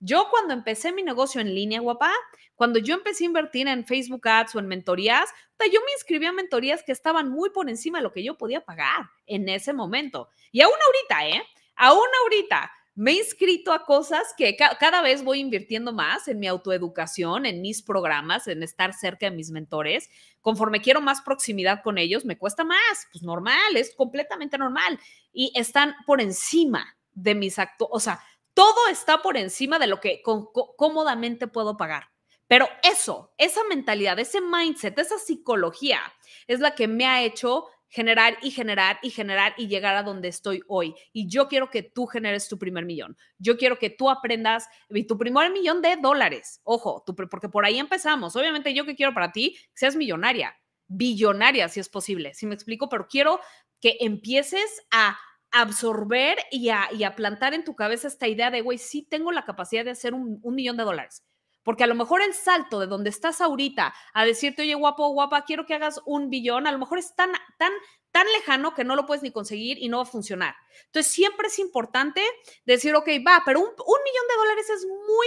yo 0.00 0.28
cuando 0.30 0.54
empecé 0.54 0.92
mi 0.92 1.02
negocio 1.02 1.40
en 1.40 1.54
línea, 1.54 1.80
guapa, 1.80 2.12
cuando 2.54 2.78
yo 2.78 2.94
empecé 2.94 3.24
a 3.24 3.26
invertir 3.26 3.68
en 3.68 3.86
Facebook 3.86 4.26
Ads 4.26 4.54
o 4.54 4.58
en 4.58 4.66
mentorías, 4.66 5.30
yo 5.72 5.80
me 5.80 5.92
inscribí 5.92 6.26
a 6.26 6.32
mentorías 6.32 6.82
que 6.82 6.92
estaban 6.92 7.30
muy 7.30 7.50
por 7.50 7.70
encima 7.70 7.98
de 7.98 8.04
lo 8.04 8.12
que 8.12 8.22
yo 8.22 8.36
podía 8.36 8.64
pagar 8.64 9.08
en 9.26 9.48
ese 9.48 9.72
momento. 9.72 10.28
Y 10.52 10.60
aún 10.60 10.74
ahorita, 10.84 11.28
¿eh? 11.36 11.42
Aún 11.76 12.06
ahorita 12.22 12.70
me 12.94 13.10
he 13.10 13.14
inscrito 13.18 13.72
a 13.72 13.84
cosas 13.84 14.34
que 14.36 14.56
cada 14.56 15.02
vez 15.02 15.24
voy 15.24 15.40
invirtiendo 15.40 15.92
más 15.92 16.28
en 16.28 16.38
mi 16.38 16.46
autoeducación, 16.46 17.44
en 17.44 17.60
mis 17.60 17.82
programas, 17.82 18.46
en 18.46 18.62
estar 18.62 18.94
cerca 18.94 19.28
de 19.28 19.36
mis 19.36 19.50
mentores. 19.50 20.08
Conforme 20.40 20.80
quiero 20.80 21.00
más 21.00 21.20
proximidad 21.22 21.82
con 21.82 21.98
ellos, 21.98 22.24
me 22.24 22.38
cuesta 22.38 22.62
más. 22.62 23.08
Pues 23.10 23.24
normal, 23.24 23.76
es 23.76 23.94
completamente 23.96 24.58
normal. 24.58 25.00
Y 25.32 25.52
están 25.56 25.96
por 26.06 26.20
encima 26.20 26.96
de 27.12 27.34
mis 27.34 27.58
actos. 27.58 27.88
O 27.90 27.98
sea, 27.98 28.20
todo 28.54 28.86
está 28.88 29.22
por 29.22 29.36
encima 29.36 29.80
de 29.80 29.88
lo 29.88 30.00
que 30.00 30.22
cómodamente 30.22 31.48
puedo 31.48 31.76
pagar. 31.76 32.10
Pero 32.46 32.68
eso, 32.82 33.32
esa 33.38 33.64
mentalidad, 33.68 34.18
ese 34.18 34.40
mindset, 34.40 34.96
esa 34.98 35.18
psicología 35.18 36.00
es 36.46 36.60
la 36.60 36.74
que 36.74 36.86
me 36.86 37.06
ha 37.06 37.22
hecho 37.22 37.66
generar 37.88 38.36
y 38.42 38.50
generar 38.50 38.98
y 39.02 39.10
generar 39.10 39.54
y 39.56 39.68
llegar 39.68 39.96
a 39.96 40.02
donde 40.02 40.28
estoy 40.28 40.62
hoy. 40.68 40.94
Y 41.12 41.28
yo 41.28 41.48
quiero 41.48 41.70
que 41.70 41.82
tú 41.82 42.06
generes 42.06 42.48
tu 42.48 42.58
primer 42.58 42.84
millón. 42.84 43.16
Yo 43.38 43.56
quiero 43.56 43.78
que 43.78 43.90
tú 43.90 44.10
aprendas 44.10 44.68
tu 45.08 45.18
primer 45.18 45.52
millón 45.52 45.82
de 45.82 45.96
dólares. 45.96 46.60
Ojo, 46.64 47.04
porque 47.04 47.48
por 47.48 47.64
ahí 47.64 47.78
empezamos. 47.78 48.36
Obviamente 48.36 48.74
yo 48.74 48.84
que 48.84 48.96
quiero 48.96 49.14
para 49.14 49.32
ti, 49.32 49.56
que 49.56 49.78
seas 49.78 49.96
millonaria, 49.96 50.56
billonaria 50.86 51.68
si 51.68 51.80
es 51.80 51.88
posible, 51.88 52.34
si 52.34 52.46
me 52.46 52.54
explico, 52.54 52.88
pero 52.88 53.06
quiero 53.08 53.40
que 53.80 53.98
empieces 54.00 54.86
a 54.90 55.18
absorber 55.50 56.38
y 56.50 56.70
a, 56.70 56.88
plantar 57.14 57.54
en 57.54 57.64
tu 57.64 57.76
cabeza 57.76 58.08
esta 58.08 58.26
idea 58.26 58.50
de, 58.50 58.60
güey, 58.60 58.78
sí 58.78 59.06
tengo 59.08 59.30
la 59.30 59.44
capacidad 59.44 59.84
de 59.84 59.92
hacer 59.92 60.14
un, 60.14 60.40
un 60.42 60.54
millón 60.54 60.76
de 60.76 60.82
dólares. 60.82 61.24
Porque 61.64 61.82
a 61.82 61.86
lo 61.86 61.94
mejor 61.94 62.22
el 62.22 62.34
salto 62.34 62.78
de 62.78 62.86
donde 62.86 63.10
estás 63.10 63.40
ahorita 63.40 63.94
a 64.12 64.24
decirte, 64.24 64.62
oye, 64.62 64.74
guapo, 64.74 65.08
guapa, 65.08 65.44
quiero 65.44 65.66
que 65.66 65.74
hagas 65.74 66.00
un 66.04 66.30
billón, 66.30 66.66
a 66.66 66.72
lo 66.72 66.78
mejor 66.78 66.98
es 66.98 67.14
tan, 67.16 67.32
tan, 67.58 67.72
tan 68.12 68.26
lejano 68.32 68.74
que 68.74 68.84
no 68.84 68.94
lo 68.94 69.06
puedes 69.06 69.22
ni 69.22 69.32
conseguir 69.32 69.78
y 69.78 69.88
no 69.88 69.96
va 69.96 70.04
a 70.04 70.06
funcionar. 70.06 70.54
Entonces, 70.86 71.10
siempre 71.12 71.48
es 71.48 71.58
importante 71.58 72.22
decir, 72.66 72.94
ok, 72.94 73.08
va, 73.26 73.42
pero 73.44 73.60
un, 73.60 73.66
millón 73.66 74.28
de 74.28 74.36
dólares 74.36 74.70
es 74.70 74.86
muy, 74.86 75.26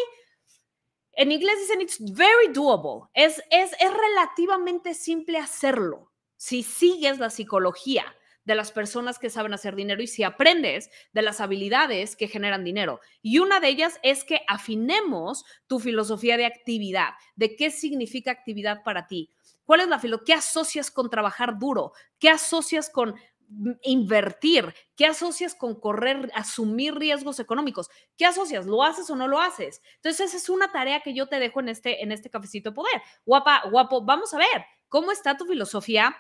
en 1.14 1.32
inglés 1.32 1.60
dicen, 1.60 1.82
it's 1.82 1.98
very 2.00 2.48
doable. 2.54 3.10
Es, 3.14 3.42
es, 3.50 3.74
es 3.80 3.94
relativamente 3.94 4.94
simple 4.94 5.40
hacerlo 5.40 6.12
si 6.38 6.62
sigues 6.62 7.18
la 7.18 7.32
psicología 7.32 8.17
de 8.48 8.56
las 8.56 8.72
personas 8.72 9.20
que 9.20 9.30
saben 9.30 9.54
hacer 9.54 9.76
dinero 9.76 10.02
y 10.02 10.08
si 10.08 10.24
aprendes 10.24 10.90
de 11.12 11.22
las 11.22 11.42
habilidades 11.42 12.16
que 12.16 12.30
generan 12.30 12.64
dinero. 12.64 13.02
Y 13.22 13.40
una 13.40 13.60
de 13.60 13.68
ellas 13.68 14.00
es 14.04 14.24
que 14.24 14.42
afinemos 14.48 15.44
tu 15.68 15.80
filosofía 15.80 16.38
de 16.38 16.46
actividad, 16.46 17.10
de 17.36 17.58
qué 17.58 17.72
significa 17.72 18.32
actividad 18.32 18.84
para 18.84 19.06
ti. 19.06 19.30
¿Cuál 19.66 19.82
es 19.82 19.90
la 19.90 20.00
filosofía? 20.00 20.26
¿Qué 20.26 20.34
asocias 20.40 20.90
con 20.90 21.10
trabajar 21.10 21.60
duro? 21.60 21.92
¿Qué 22.20 22.30
asocias 22.30 22.90
con 22.90 23.16
invertir? 23.84 24.74
¿Qué 24.96 25.06
asocias 25.06 25.54
con 25.54 25.78
correr, 25.78 26.32
asumir 26.34 26.96
riesgos 26.96 27.42
económicos? 27.42 27.90
¿Qué 28.16 28.26
asocias? 28.26 28.66
¿Lo 28.66 28.82
haces 28.82 29.10
o 29.10 29.18
no 29.18 29.28
lo 29.28 29.42
haces? 29.42 29.82
Entonces, 29.96 30.28
esa 30.28 30.38
es 30.38 30.48
una 30.48 30.72
tarea 30.72 31.02
que 31.02 31.14
yo 31.14 31.28
te 31.28 31.38
dejo 31.40 31.60
en 31.60 31.68
este, 31.68 32.02
en 32.02 32.14
este 32.14 32.30
cafecito 32.30 32.70
de 32.70 32.76
poder. 32.76 33.02
Guapa, 33.26 33.64
guapo, 33.70 34.06
vamos 34.06 34.34
a 34.34 34.38
ver 34.38 34.66
cómo 34.88 35.12
está 35.12 35.36
tu 35.36 35.46
filosofía 35.46 36.16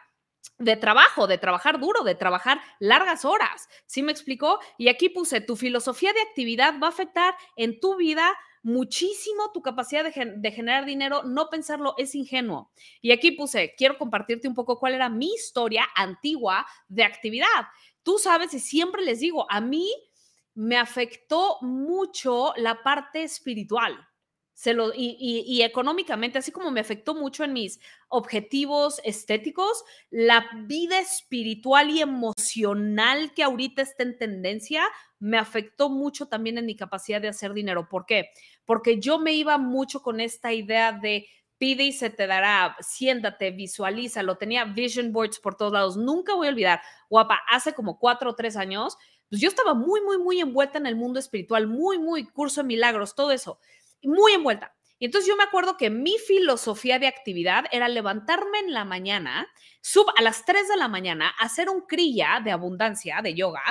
de 0.58 0.76
trabajo, 0.76 1.28
de 1.28 1.38
trabajar 1.38 1.80
duro, 1.80 2.04
de 2.04 2.16
trabajar 2.16 2.60
largas 2.80 3.26
horas. 3.26 3.70
¿Sí 3.86 4.02
me 4.02 4.12
explicó? 4.12 4.60
Y 4.78 4.90
aquí 4.90 5.10
puse, 5.10 5.42
tu 5.42 5.56
filosofía 5.56 6.14
de 6.14 6.22
actividad 6.22 6.80
va 6.82 6.88
a 6.88 6.92
afectar 6.92 7.36
en 7.56 7.80
tu 7.80 7.96
vida 7.96 8.34
muchísimo 8.64 9.52
tu 9.54 9.62
capacidad 9.62 10.04
de, 10.04 10.52
generar 10.52 10.86
dinero, 10.86 11.24
no 11.24 11.50
pensarlo 11.50 11.94
es 11.98 12.16
ingenuo. 12.16 12.72
Y 13.02 13.12
aquí 13.12 13.32
puse, 13.32 13.76
quiero 13.78 13.98
compartirte 13.98 14.48
un 14.48 14.56
poco 14.56 14.78
cuál 14.80 14.94
era 14.94 15.10
mi 15.10 15.34
historia 15.34 15.86
antigua 15.96 16.66
de 16.90 17.04
actividad. 17.04 17.68
Tú 18.04 18.18
sabes 18.18 18.54
y 18.54 18.60
siempre 18.60 19.04
les 19.04 19.20
digo, 19.20 19.46
a 19.50 19.62
mí 19.62 19.90
me 20.54 20.78
afectó 20.78 21.58
mucho 21.62 22.54
la 22.58 22.82
parte 22.84 23.24
espiritual 23.24 24.07
y, 24.96 25.62
económicamente, 25.62 26.40
así 26.40 26.52
como 26.52 26.72
me 26.72 26.80
afectó 26.80 27.14
mucho 27.14 27.44
en 27.44 27.54
mis 27.54 27.80
objetivos 28.10 29.00
estéticos, 29.04 29.84
la 30.10 30.50
vida 30.66 31.00
espiritual 31.00 31.92
y 31.92 32.02
emocional 32.02 33.34
que 33.36 33.44
ahorita 33.44 33.84
está 33.84 34.04
en 34.04 34.18
tendencia, 34.18 34.84
me 35.20 35.38
afectó 35.38 35.90
mucho 35.90 36.28
también 36.28 36.58
en 36.58 36.66
mi 36.66 36.76
capacidad 36.76 37.22
de 37.22 37.28
hacer 37.28 37.54
dinero. 37.54 37.88
¿Por 37.88 38.06
qué? 38.06 38.32
Porque 38.66 39.00
yo 39.00 39.20
me 39.20 39.34
iba 39.34 39.58
mucho 39.58 40.02
con 40.02 40.20
esta 40.20 40.52
idea 40.54 40.92
de 40.92 41.28
pide 41.60 41.84
y 41.86 41.92
se 41.92 42.10
te 42.10 42.28
dará, 42.28 42.76
siéntate, 42.80 43.52
visualiza, 43.52 44.22
lo 44.22 44.38
tenía 44.38 44.66
vision 44.66 45.12
boards 45.12 45.40
por 45.40 45.56
todos 45.56 45.74
lados. 45.74 45.98
Nunca 45.98 46.36
voy 46.36 46.48
a 46.48 46.52
olvidar, 46.52 46.82
guapa, 47.10 47.40
hace 47.50 47.74
como 47.74 47.98
cuatro 47.98 48.32
o 48.32 48.36
tres 48.36 48.56
años, 48.56 48.98
pues 49.30 49.42
yo 49.42 49.50
estaba 49.50 49.74
muy, 49.74 50.02
muy, 50.02 50.18
muy 50.18 50.40
envuelta 50.40 50.78
en 50.78 50.86
el 50.86 50.96
mundo 50.96 51.20
espiritual, 51.20 51.68
muy, 51.68 51.98
muy 51.98 52.26
curso 52.28 52.62
de 52.62 52.68
milagros, 52.68 53.16
todo 53.16 53.32
eso 53.32 53.60
muy 54.04 54.34
envuelta. 54.34 54.74
Y 55.00 55.06
entonces 55.06 55.28
yo 55.28 55.36
me 55.36 55.44
acuerdo 55.44 55.78
que 55.78 55.90
mi 55.90 56.18
filosofía 56.18 56.98
de 56.98 57.08
actividad 57.08 57.66
era 57.72 57.88
levantarme 57.88 58.60
en 58.60 58.74
la 58.74 58.84
mañana, 58.84 59.48
sub 59.82 60.08
a 60.18 60.22
las 60.22 60.44
3 60.46 60.68
de 60.68 60.78
la 60.78 60.88
mañana, 60.88 61.34
hacer 61.40 61.70
un 61.70 61.82
kriya 61.82 62.42
de 62.44 62.52
abundancia, 62.52 63.22
de 63.22 63.36
yoga, 63.36 63.64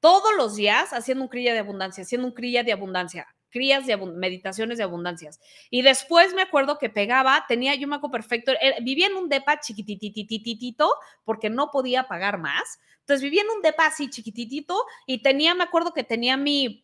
todos 0.00 0.34
los 0.36 0.56
días 0.56 0.92
haciendo 0.92 1.24
un 1.24 1.28
kriya 1.28 1.52
de 1.52 1.60
abundancia, 1.60 2.02
haciendo 2.02 2.26
un 2.26 2.34
kriya 2.34 2.62
de 2.62 2.72
abundancia, 2.72 3.26
crías 3.54 3.86
de 3.86 3.96
meditaciones 3.96 4.78
de 4.78 4.84
abundancias. 4.84 5.40
Y 5.70 5.82
después 5.82 6.34
me 6.34 6.42
acuerdo 6.42 6.76
que 6.76 6.90
pegaba, 6.90 7.44
tenía, 7.46 7.76
yo 7.76 7.86
me 7.86 7.94
acuerdo 7.94 8.12
perfecto, 8.12 8.52
vivía 8.82 9.06
en 9.06 9.14
un 9.14 9.28
depa 9.28 9.60
chiquititititito 9.60 10.92
porque 11.22 11.50
no 11.50 11.70
podía 11.70 12.08
pagar 12.08 12.38
más. 12.38 12.80
Entonces 12.98 13.22
vivía 13.22 13.42
en 13.42 13.50
un 13.50 13.62
depa 13.62 13.86
así 13.86 14.10
chiquititito 14.10 14.76
y 15.06 15.22
tenía, 15.22 15.54
me 15.54 15.62
acuerdo 15.62 15.92
que 15.92 16.02
tenía 16.02 16.36
mi 16.36 16.83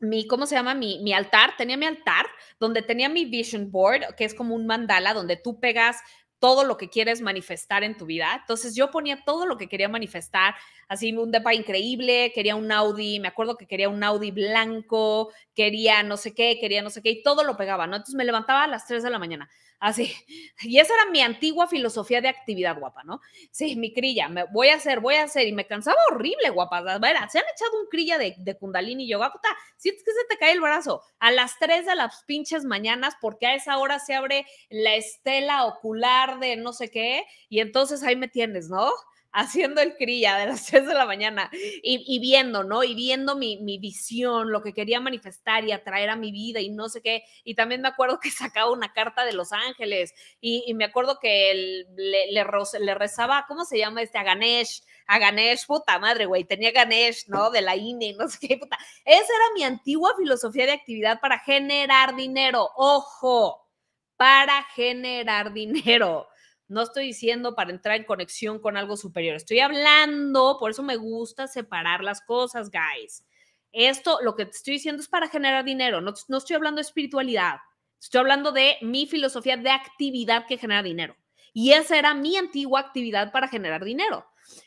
mi, 0.00 0.26
¿cómo 0.26 0.46
se 0.46 0.54
llama? 0.54 0.74
Mi, 0.74 0.98
mi, 1.00 1.12
altar, 1.12 1.54
tenía 1.56 1.76
mi 1.76 1.86
altar 1.86 2.26
donde 2.58 2.82
tenía 2.82 3.08
mi 3.08 3.24
vision 3.24 3.70
board, 3.70 4.14
que 4.16 4.24
es 4.24 4.34
como 4.34 4.54
un 4.54 4.66
mandala 4.66 5.14
donde 5.14 5.36
tú 5.36 5.60
pegas 5.60 5.98
todo 6.40 6.64
lo 6.64 6.78
que 6.78 6.88
quieres 6.88 7.20
manifestar 7.20 7.84
en 7.84 7.96
tu 7.96 8.06
vida. 8.06 8.38
Entonces 8.40 8.74
yo 8.74 8.90
ponía 8.90 9.22
todo 9.24 9.46
lo 9.46 9.58
que 9.58 9.68
quería 9.68 9.88
manifestar, 9.88 10.54
así 10.88 11.12
un 11.14 11.30
depa 11.30 11.54
increíble, 11.54 12.32
quería 12.34 12.56
un 12.56 12.72
Audi, 12.72 13.20
me 13.20 13.28
acuerdo 13.28 13.56
que 13.56 13.66
quería 13.66 13.90
un 13.90 14.02
Audi 14.02 14.30
blanco, 14.30 15.30
quería 15.54 16.02
no 16.02 16.16
sé 16.16 16.34
qué, 16.34 16.58
quería 16.58 16.82
no 16.82 16.90
sé 16.90 17.02
qué, 17.02 17.10
y 17.10 17.22
todo 17.22 17.44
lo 17.44 17.56
pegaba, 17.58 17.86
¿no? 17.86 17.96
Entonces 17.96 18.14
me 18.14 18.24
levantaba 18.24 18.64
a 18.64 18.68
las 18.68 18.86
3 18.86 19.02
de 19.02 19.10
la 19.10 19.18
mañana. 19.18 19.50
Así. 19.80 20.14
Y 20.62 20.78
esa 20.78 20.92
era 20.94 21.10
mi 21.10 21.22
antigua 21.22 21.66
filosofía 21.68 22.20
de 22.20 22.28
actividad 22.28 22.78
guapa, 22.78 23.02
¿no? 23.02 23.20
Sí, 23.50 23.76
mi 23.76 23.94
crilla, 23.94 24.28
me 24.28 24.44
voy 24.52 24.68
a 24.68 24.74
hacer, 24.74 25.00
voy 25.00 25.14
a 25.14 25.22
hacer. 25.24 25.46
Y 25.48 25.52
me 25.52 25.66
cansaba 25.66 25.96
horrible, 26.12 26.50
guapa. 26.50 26.78
A 26.78 27.28
se 27.30 27.38
han 27.38 27.44
echado 27.54 27.80
un 27.80 27.86
crilla 27.90 28.18
de, 28.18 28.34
de 28.36 28.58
Kundalini 28.58 29.04
y 29.04 29.08
yoga, 29.08 29.32
puta, 29.32 29.48
sientes 29.78 30.04
que 30.04 30.12
se 30.12 30.26
te 30.28 30.36
cae 30.36 30.52
el 30.52 30.60
brazo 30.60 31.02
a 31.18 31.30
las 31.32 31.58
3 31.58 31.86
de 31.86 31.94
las 31.94 32.24
pinches 32.24 32.64
mañanas, 32.64 33.14
porque 33.22 33.46
a 33.46 33.54
esa 33.54 33.78
hora 33.78 33.98
se 33.98 34.14
abre 34.14 34.44
la 34.68 34.94
estela 34.96 35.64
ocular 35.64 36.38
de 36.40 36.56
no 36.56 36.74
sé 36.74 36.90
qué. 36.90 37.24
Y 37.48 37.60
entonces 37.60 38.02
ahí 38.02 38.16
me 38.16 38.28
tienes, 38.28 38.68
¿no? 38.68 38.90
Haciendo 39.32 39.80
el 39.80 39.96
crilla 39.96 40.36
de 40.38 40.46
las 40.46 40.66
3 40.66 40.86
de 40.86 40.94
la 40.94 41.06
mañana 41.06 41.50
y, 41.52 42.18
viendo, 42.18 42.64
¿no? 42.64 42.82
Y 42.82 42.94
viendo 42.94 43.36
mi, 43.36 43.78
visión, 43.78 44.50
lo 44.50 44.62
que 44.62 44.72
quería 44.72 45.00
manifestar 45.00 45.64
y 45.64 45.72
atraer 45.72 46.10
a 46.10 46.16
mi 46.16 46.32
vida 46.32 46.60
y 46.60 46.70
no 46.70 46.88
sé 46.88 47.02
qué. 47.02 47.24
Y 47.44 47.54
también 47.54 47.80
me 47.80 47.88
acuerdo 47.88 48.18
que 48.20 48.30
sacaba 48.30 48.70
una 48.70 48.92
carta 48.92 49.24
de 49.24 49.32
Los 49.32 49.52
Ángeles 49.52 50.14
y, 50.40 50.72
me 50.74 50.84
acuerdo 50.84 51.18
que 51.20 51.86
le, 51.96 52.32
le, 52.32 52.94
rezaba, 52.94 53.44
¿cómo 53.46 53.64
se 53.64 53.78
llama 53.78 54.02
este? 54.02 54.18
A 54.18 54.22
Ganesh, 54.22 54.82
a 55.06 55.18
Ganesh, 55.18 55.66
puta 55.66 55.98
madre, 55.98 56.26
güey, 56.26 56.44
tenía 56.44 56.72
Ganesh, 56.72 57.26
¿no? 57.28 57.50
De 57.50 57.60
la 57.60 57.76
INE, 57.76 58.14
no 58.18 58.28
sé 58.28 58.38
qué, 58.40 58.56
puta. 58.56 58.78
Esa 59.04 59.20
era 59.22 59.54
mi 59.54 59.64
antigua 59.64 60.14
filosofía 60.16 60.66
de 60.66 60.72
actividad 60.72 61.20
para 61.20 61.38
generar 61.40 62.14
dinero. 62.14 62.70
Ojo, 62.76 63.68
para 64.16 64.62
generar 64.74 65.52
dinero. 65.52 66.29
No 66.70 66.82
estoy 66.82 67.06
diciendo 67.06 67.56
para 67.56 67.72
entrar 67.72 67.96
en 67.96 68.04
conexión 68.04 68.60
con 68.60 68.76
algo 68.76 68.96
superior. 68.96 69.34
Estoy 69.34 69.58
hablando, 69.58 70.56
por 70.60 70.70
eso 70.70 70.84
me 70.84 70.94
gusta 70.94 71.48
separar 71.48 72.04
las 72.04 72.20
cosas, 72.20 72.70
guys. 72.70 73.24
Esto, 73.72 74.20
lo 74.22 74.36
que 74.36 74.44
te 74.44 74.52
estoy 74.52 74.74
diciendo 74.74 75.02
es 75.02 75.08
para 75.08 75.28
generar 75.28 75.64
dinero. 75.64 76.00
No, 76.00 76.14
no 76.28 76.38
estoy 76.38 76.54
hablando 76.54 76.76
de 76.76 76.82
espiritualidad. 76.82 77.56
Estoy 78.00 78.20
hablando 78.20 78.52
de 78.52 78.76
mi 78.82 79.08
filosofía 79.08 79.56
de 79.56 79.70
actividad 79.70 80.46
que 80.46 80.58
genera 80.58 80.84
dinero. 80.84 81.16
Y 81.52 81.72
esa 81.72 81.98
era 81.98 82.14
mi 82.14 82.36
antigua 82.36 82.78
actividad 82.78 83.32
para 83.32 83.48
generar 83.48 83.84
dinero. 83.84 84.24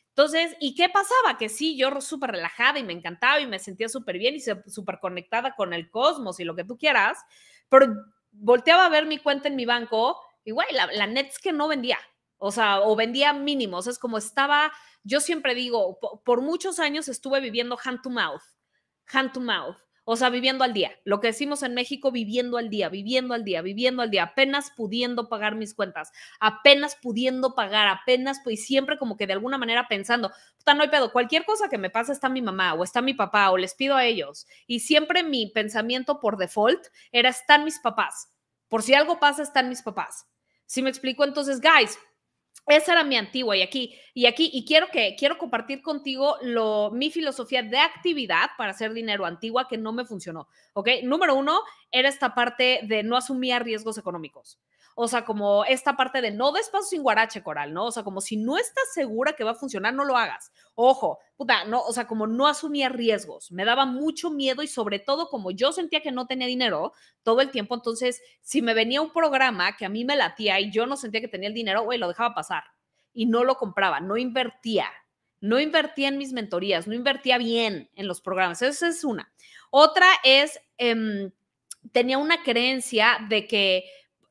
Entonces, 0.10 0.58
¿y 0.60 0.76
qué 0.76 0.90
pasaba? 0.90 1.38
Que 1.40 1.48
sí, 1.48 1.78
yo 1.78 2.02
súper 2.02 2.32
relajada 2.32 2.80
y 2.80 2.84
me 2.84 2.92
encantaba 2.92 3.40
y 3.40 3.48
me 3.48 3.60
sentía 3.60 3.88
súper 3.88 4.18
bien 4.18 4.36
y 4.36 4.42
súper 4.42 5.00
conectada 5.00 5.56
con 5.56 5.74
el 5.74 5.90
cosmos 5.90 6.42
y 6.42 6.44
lo 6.44 6.54
que 6.54 6.66
tú 6.66 6.78
quieras, 6.78 7.18
pero 7.70 7.88
volteaba 8.34 8.86
a 8.86 8.90
ver 8.90 9.06
mi 9.06 9.20
cuenta 9.20 9.48
en 9.48 9.56
mi 9.56 9.66
banco 9.66 10.20
y 10.44 10.52
güey, 10.52 10.68
la, 10.72 10.88
la 10.88 11.06
es 11.22 11.40
que 11.40 11.54
no 11.54 11.68
vendía, 11.68 12.00
o 12.38 12.52
sea, 12.52 12.82
o 12.82 12.94
vendía 12.98 13.32
mínimos, 13.32 13.88
es 13.88 13.98
como 13.98 14.18
estaba, 14.18 14.74
yo 15.04 15.22
siempre 15.22 15.56
digo, 15.56 15.98
por, 16.26 16.42
muchos 16.42 16.78
años 16.78 17.08
estuve 17.08 17.40
viviendo 17.40 17.80
hand 17.82 18.02
to 18.02 18.10
mouth, 18.10 18.42
hand 19.08 19.32
to 19.32 19.40
mouth. 19.40 19.78
O 20.06 20.18
sea, 20.18 20.30
viviendo 20.30 20.66
al 20.66 20.74
día. 20.74 20.92
Lo 21.06 21.22
que 21.22 21.28
decimos 21.28 21.64
en 21.64 21.74
México, 21.74 22.12
viviendo 22.12 22.58
al 22.58 22.70
día, 22.70 22.90
viviendo 22.90 23.34
al 23.34 23.46
día, 23.46 23.62
viviendo 23.62 24.02
al 24.02 24.12
día, 24.12 24.24
apenas 24.24 24.72
pudiendo 24.76 25.30
pagar 25.30 25.56
mis 25.56 25.74
cuentas, 25.74 26.12
apenas 26.42 26.98
pudiendo 27.02 27.56
pagar, 27.56 27.88
apenas, 27.88 28.42
pues 28.44 28.66
siempre 28.66 28.98
como 28.98 29.16
que 29.16 29.28
de 29.28 29.32
alguna 29.32 29.58
manera 29.58 29.88
pensando, 29.88 30.30
puta, 30.58 30.74
no 30.74 30.84
hay 30.84 30.90
pedo, 30.90 31.14
cualquier 31.14 31.46
cosa 31.46 31.70
que 31.70 31.78
me 31.78 31.90
pase 31.90 32.12
está 32.12 32.28
mi 32.28 32.42
mamá 32.42 32.74
o 32.74 32.84
está 32.84 33.02
mi 33.02 33.14
papá 33.14 33.50
o 33.52 33.58
les 33.58 33.76
pido 33.76 33.96
a 33.96 34.04
ellos. 34.04 34.46
Y 34.68 34.82
siempre 34.82 35.24
mi 35.24 35.48
pensamiento 35.48 36.20
por 36.20 36.36
default 36.36 36.88
era, 37.14 37.30
están 37.30 37.64
mis 37.64 37.80
papás. 37.80 38.28
Por 38.68 38.84
si 38.84 38.94
algo 38.94 39.22
pasa, 39.22 39.44
están 39.44 39.70
mis 39.70 39.82
papás. 39.82 40.28
Si 40.66 40.82
me 40.82 40.90
explico, 40.90 41.24
entonces, 41.24 41.62
guys, 41.62 41.98
esa 42.68 42.94
era 42.94 43.04
mi 43.04 43.18
antigua 43.18 43.58
y 43.58 43.62
aquí, 43.62 44.00
y 44.14 44.26
aquí, 44.26 44.50
y 44.54 44.66
quiero 44.66 44.88
que, 44.88 45.16
quiero 45.18 45.38
compartir 45.38 45.82
contigo 45.82 46.38
lo, 46.42 46.92
mi 46.92 47.12
filosofía 47.12 47.62
de 47.62 47.78
actividad 47.78 48.52
para 48.58 48.72
hacer 48.72 48.94
dinero 48.94 49.26
antigua 49.26 49.68
que 49.68 49.78
no 49.78 49.92
me 49.92 50.06
funcionó, 50.06 50.48
¿ok? 50.74 50.90
Número 51.04 51.36
uno, 51.36 51.60
era 51.92 52.08
esta 52.08 52.34
parte 52.34 52.82
de 52.84 53.04
no 53.04 53.18
asumir 53.18 53.62
riesgos 53.64 53.98
económicos. 53.98 54.60
O 54.96 55.08
sea, 55.08 55.26
como 55.26 55.66
esta 55.66 55.96
parte 55.96 56.22
de 56.22 56.32
no 56.32 56.52
des 56.52 56.70
paso 56.70 56.90
sin 56.90 57.04
guarache, 57.04 57.44
Coral, 57.44 57.74
¿no? 57.74 57.86
O 57.86 57.92
sea, 57.92 58.04
como 58.04 58.22
si 58.22 58.38
no 58.38 58.58
estás 58.58 58.94
segura 58.94 59.34
que 59.34 59.44
va 59.44 59.52
a 59.52 59.56
funcionar, 59.56 59.94
no 59.94 60.06
lo 60.06 60.18
hagas. 60.18 60.52
Ojo, 60.76 61.20
puta, 61.36 61.66
no, 61.66 61.82
o 61.82 61.94
sea, 61.94 62.08
como 62.08 62.28
no 62.28 62.48
asumía 62.48 62.90
riesgos. 62.90 63.52
Me 63.52 63.66
daba 63.66 63.86
mucho 63.86 64.30
miedo 64.30 64.62
y 64.64 64.68
sobre 64.68 65.00
todo 65.00 65.30
como 65.30 65.52
yo 65.52 65.72
sentía 65.72 66.02
que 66.02 66.12
no 66.12 66.28
tenía 66.28 66.48
dinero 66.48 66.94
todo 67.24 67.42
el 67.42 67.52
tiempo, 67.52 67.76
entonces 67.76 68.22
si 68.42 68.62
me 68.62 68.74
venía 68.74 69.02
un 69.02 69.12
programa 69.12 69.76
que 69.78 69.86
a 69.86 69.90
mí 69.90 70.06
me 70.06 70.16
latía 70.16 70.60
y 70.60 70.72
yo 70.72 70.86
no 70.86 70.98
sentía 70.98 71.22
que 71.22 71.28
tenía 71.28 71.50
el 71.50 71.56
dinero, 71.56 71.84
güey, 71.84 72.00
lo 72.00 72.08
dejaba 72.08 72.36
pasar 72.36 72.64
y 73.14 73.28
no 73.28 73.44
lo 73.44 73.56
compraba, 73.56 74.00
no 74.00 74.18
invertía. 74.18 74.88
No 75.40 75.60
invertía 75.60 76.08
en 76.08 76.18
mis 76.18 76.32
mentorías, 76.32 76.88
no 76.88 76.94
invertía 76.94 77.38
bien 77.38 77.90
en 77.96 78.08
los 78.08 78.22
programas. 78.22 78.62
Esa 78.62 78.88
es 78.88 79.04
una. 79.04 79.30
Otra 79.72 80.08
es, 80.24 80.58
em, 80.78 81.32
tenía 81.92 82.18
una 82.18 82.44
creencia 82.44 83.18
de 83.28 83.46
que 83.46 83.84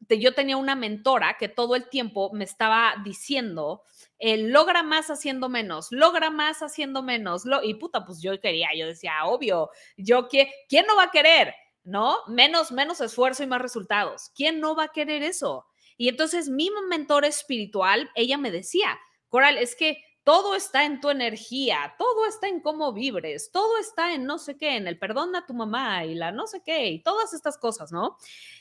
yo 0.09 0.35
tenía 0.35 0.57
una 0.57 0.75
mentora 0.75 1.37
que 1.39 1.49
todo 1.49 1.77
el 1.77 1.89
tiempo 1.89 2.31
me 2.33 2.45
estaba 2.45 2.95
diciendo, 3.05 3.83
eh, 4.19 4.37
logra 4.39 4.83
más 4.83 5.11
haciendo 5.11 5.49
menos, 5.49 5.89
logra 5.91 6.31
más 6.31 6.63
haciendo 6.63 7.03
menos. 7.03 7.45
Lo, 7.45 7.63
y 7.63 7.75
puta, 7.75 8.05
pues 8.05 8.21
yo 8.21 8.39
quería, 8.41 8.69
yo 8.77 8.87
decía, 8.87 9.25
obvio, 9.25 9.71
yo, 9.97 10.29
¿quién 10.29 10.87
no 10.87 10.97
va 10.97 11.05
a 11.05 11.11
querer? 11.11 11.55
¿No? 11.85 12.17
Menos, 12.29 12.73
menos 12.73 13.01
esfuerzo 13.01 13.43
y 13.43 13.47
más 13.47 13.61
resultados. 13.61 14.31
¿Quién 14.35 14.61
no 14.61 14.77
va 14.77 14.85
a 14.85 14.93
querer 14.93 15.23
eso? 15.23 15.67
Y 15.97 16.09
entonces 16.09 16.49
mi 16.49 16.71
mentora 16.89 17.27
espiritual, 17.27 18.11
ella 18.15 18.39
me 18.39 18.51
decía, 18.51 18.99
Coral, 19.29 19.59
es 19.59 19.75
que 19.75 20.03
todo 20.25 20.55
está 20.55 20.85
en 20.85 21.01
tu 21.01 21.11
energía, 21.11 21.95
todo 21.99 22.27
está 22.27 22.49
en 22.49 22.61
cómo 22.61 22.93
vibres, 22.93 23.51
todo 23.51 23.79
está 23.79 24.15
en 24.15 24.25
no 24.25 24.39
sé 24.39 24.57
qué, 24.57 24.77
en 24.77 24.87
el 24.87 24.99
perdón 24.99 25.35
a 25.35 25.47
tu 25.47 25.55
mamá 25.55 26.05
y 26.05 26.15
la 26.15 26.31
no 26.31 26.47
sé 26.47 26.63
qué, 26.65 26.89
y 26.89 27.03
todas 27.03 27.35
estas 27.35 27.59
cosas, 27.59 27.91
¿no? 27.91 28.17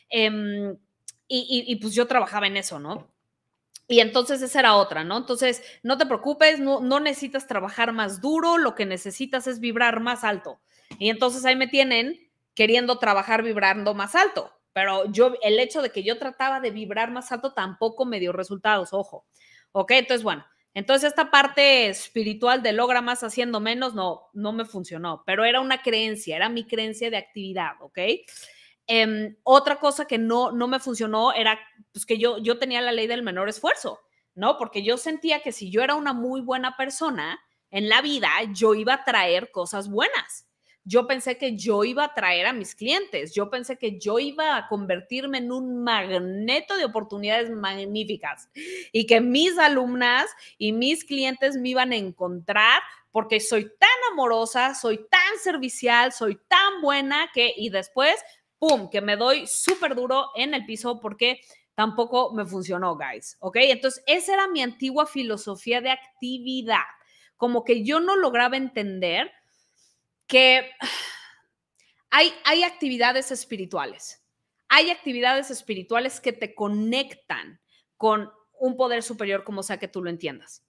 Eh, 0.10 0.76
y, 1.34 1.76
pues 1.78 1.94
yo 1.94 2.08
trabajaba 2.08 2.48
en 2.48 2.58
eso, 2.58 2.80
¿no? 2.80 3.08
Y 3.88 4.00
entonces 4.00 4.42
esa 4.42 4.60
era 4.60 4.76
otra, 4.76 5.04
¿no? 5.04 5.18
Entonces, 5.18 5.64
no 5.84 5.98
te 5.98 6.06
preocupes, 6.06 6.60
no, 6.60 6.80
no, 6.80 7.00
necesitas 7.00 7.48
trabajar 7.48 7.94
más 7.94 8.22
duro, 8.22 8.58
lo 8.58 8.76
que 8.76 8.86
necesitas 8.86 9.48
es 9.48 9.60
vibrar 9.60 10.00
más 10.00 10.24
alto. 10.24 10.62
Y 11.00 11.10
entonces 11.10 11.46
ahí 11.46 11.56
me 11.56 11.68
tienen 11.68 12.32
queriendo 12.54 13.00
trabajar 13.00 13.44
vibrando 13.44 13.94
más 13.94 14.16
alto. 14.16 14.52
Pero 14.74 15.12
yo, 15.12 15.34
el 15.42 15.60
hecho 15.60 15.82
de 15.82 15.90
que 15.90 16.04
yo 16.04 16.18
trataba 16.18 16.60
de 16.60 16.72
vibrar 16.72 17.12
más 17.12 17.32
alto 17.32 17.54
tampoco 17.54 18.06
me 18.06 18.20
dio 18.20 18.32
resultados, 18.32 18.94
ojo. 18.94 19.26
Ok, 19.74 19.92
entonces, 19.92 20.24
bueno, 20.24 20.46
entonces 20.74 21.10
esta 21.10 21.32
parte 21.32 21.88
espiritual 21.88 22.64
de 22.64 22.72
logra 22.72 23.02
más 23.02 23.24
haciendo 23.24 23.60
menos, 23.60 23.94
no, 23.94 24.30
no 24.34 24.54
me 24.54 24.66
funcionó, 24.66 25.24
pero 25.26 25.44
era 25.44 25.60
una 25.60 25.82
creencia, 25.82 26.38
era 26.38 26.50
mi 26.50 26.66
creencia 26.66 27.10
de 27.10 27.18
actividad, 27.18 27.74
¿ok? 27.82 28.00
Em, 28.88 29.36
otra 29.44 29.80
cosa 29.80 30.06
que 30.06 30.18
no, 30.18 30.52
no 30.52 30.68
me 30.68 30.80
funcionó 30.80 31.34
era 31.34 31.60
pues, 31.92 32.06
que 32.06 32.18
yo, 32.18 32.38
yo 32.40 32.58
tenía 32.58 32.82
la 32.82 32.92
ley 32.92 33.08
del 33.08 33.24
menor 33.24 33.50
esfuerzo, 33.50 34.00
¿no? 34.36 34.58
Porque 34.58 34.84
yo 34.84 34.98
sentía 34.98 35.42
que 35.42 35.52
si 35.52 35.72
yo 35.72 35.82
era 35.82 35.96
una 35.96 36.14
muy 36.14 36.42
buena 36.42 36.76
persona 36.78 37.40
en 37.70 37.90
la 37.90 38.02
vida, 38.02 38.30
yo 38.54 38.74
iba 38.76 38.96
a 38.96 39.04
traer 39.04 39.52
cosas 39.52 39.90
buenas 39.90 40.48
yo 40.84 41.06
pensé 41.06 41.38
que 41.38 41.56
yo 41.56 41.84
iba 41.84 42.04
a 42.04 42.14
traer 42.14 42.48
a 42.48 42.54
mis 42.54 42.74
clientes, 42.76 43.34
yo 43.34 43.50
pensé 43.50 43.78
que 43.78 44.00
yo 44.00 44.18
iba 44.20 44.58
a 44.58 44.68
convertirme 44.68 45.38
en 45.38 45.52
un 45.52 45.84
magneto 45.84 46.76
de 46.76 46.86
oportunidades 46.86 47.52
magníficas 47.52 48.50
y 48.92 49.06
que 49.06 49.22
mis 49.22 49.58
alumnas 49.60 50.30
y 50.58 50.74
mis 50.74 51.06
clientes 51.06 51.56
me 51.58 51.70
iban 51.70 51.92
a 51.92 51.98
encontrar 51.98 52.82
porque 53.12 53.40
soy 53.40 53.66
tan 53.78 53.90
amorosa, 54.12 54.74
soy 54.74 55.06
tan 55.10 55.38
servicial, 55.44 56.14
soy 56.14 56.40
tan 56.48 56.82
buena 56.82 57.30
que 57.34 57.54
y 57.56 57.70
después, 57.70 58.16
¡pum!, 58.62 58.92
que 58.92 59.02
me 59.02 59.18
doy 59.18 59.48
súper 59.48 59.96
duro 59.96 60.30
en 60.36 60.54
el 60.54 60.68
piso 60.68 61.00
porque 61.00 61.42
tampoco 61.74 62.32
me 62.32 62.46
funcionó, 62.46 62.96
guys, 62.96 63.36
¿ok? 63.40 63.56
Entonces, 63.62 64.04
esa 64.06 64.36
era 64.36 64.48
mi 64.48 64.62
antigua 64.62 65.08
filosofía 65.08 65.82
de 65.82 65.90
actividad, 65.90 66.86
como 67.38 67.64
que 67.64 67.84
yo 67.84 68.00
no 68.00 68.16
lograba 68.16 68.58
entender 68.58 69.32
que 70.28 70.70
hay, 72.12 72.32
hay 72.46 72.62
actividades 72.62 73.32
espirituales. 73.32 74.24
Hay 74.70 74.92
actividades 74.92 75.50
espirituales 75.50 76.22
que 76.22 76.32
te 76.32 76.54
conectan 76.54 77.60
con 77.98 78.32
un 78.60 78.78
poder 78.78 79.02
superior, 79.02 79.44
como 79.44 79.64
sea 79.64 79.80
que 79.80 79.88
tú 79.88 80.04
lo 80.04 80.12
entiendas. 80.12 80.64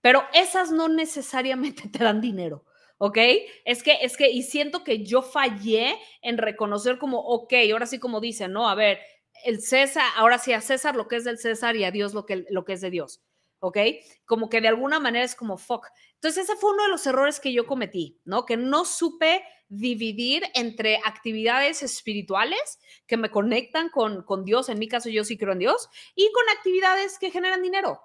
Pero 0.00 0.22
esas 0.32 0.70
no 0.70 0.86
necesariamente 0.86 1.88
te 1.92 2.04
dan 2.04 2.20
dinero. 2.20 2.64
¿Ok? 2.98 3.18
Es 3.64 3.82
que, 3.82 3.98
es 4.02 4.16
que, 4.16 4.30
y 4.30 4.42
siento 4.42 4.84
que 4.84 5.04
yo 5.04 5.22
fallé 5.22 5.98
en 6.22 6.38
reconocer 6.38 6.98
como, 6.98 7.20
ok, 7.20 7.52
ahora 7.72 7.86
sí 7.86 7.98
como 7.98 8.20
dicen, 8.20 8.52
¿no? 8.52 8.68
A 8.68 8.74
ver, 8.74 8.98
el 9.44 9.60
César, 9.60 10.04
ahora 10.16 10.38
sí 10.38 10.52
a 10.52 10.60
César 10.60 10.96
lo 10.96 11.08
que 11.08 11.16
es 11.16 11.24
del 11.24 11.38
César 11.38 11.76
y 11.76 11.84
a 11.84 11.90
Dios 11.90 12.14
lo 12.14 12.26
que, 12.26 12.44
lo 12.50 12.64
que 12.64 12.74
es 12.74 12.80
de 12.80 12.90
Dios, 12.90 13.22
¿ok? 13.60 13.78
Como 14.24 14.48
que 14.48 14.60
de 14.60 14.68
alguna 14.68 15.00
manera 15.00 15.24
es 15.24 15.34
como, 15.34 15.58
fuck, 15.58 15.86
entonces, 16.16 16.44
ese 16.44 16.56
fue 16.56 16.72
uno 16.72 16.84
de 16.84 16.88
los 16.88 17.06
errores 17.06 17.40
que 17.40 17.52
yo 17.52 17.66
cometí, 17.66 18.20
¿no? 18.24 18.46
Que 18.46 18.56
no 18.56 18.84
supe 18.84 19.44
dividir 19.68 20.44
entre 20.54 20.96
actividades 21.04 21.82
espirituales 21.82 22.80
que 23.06 23.16
me 23.16 23.30
conectan 23.30 23.90
con, 23.90 24.22
con 24.22 24.44
Dios, 24.44 24.68
en 24.68 24.78
mi 24.78 24.88
caso 24.88 25.10
yo 25.10 25.24
sí 25.24 25.36
creo 25.36 25.52
en 25.52 25.58
Dios, 25.58 25.88
y 26.14 26.30
con 26.32 26.44
actividades 26.56 27.18
que 27.18 27.30
generan 27.30 27.62
dinero. 27.62 28.00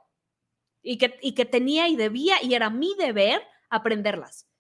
Y 0.84 0.98
que, 0.98 1.18
y 1.22 1.36
que 1.36 1.46
tenía 1.46 1.88
y 1.88 1.96
debía 1.96 2.44
y 2.44 2.54
era 2.54 2.70
mi 2.70 2.96
deber 2.98 3.42
aprenderlas. 3.70 4.51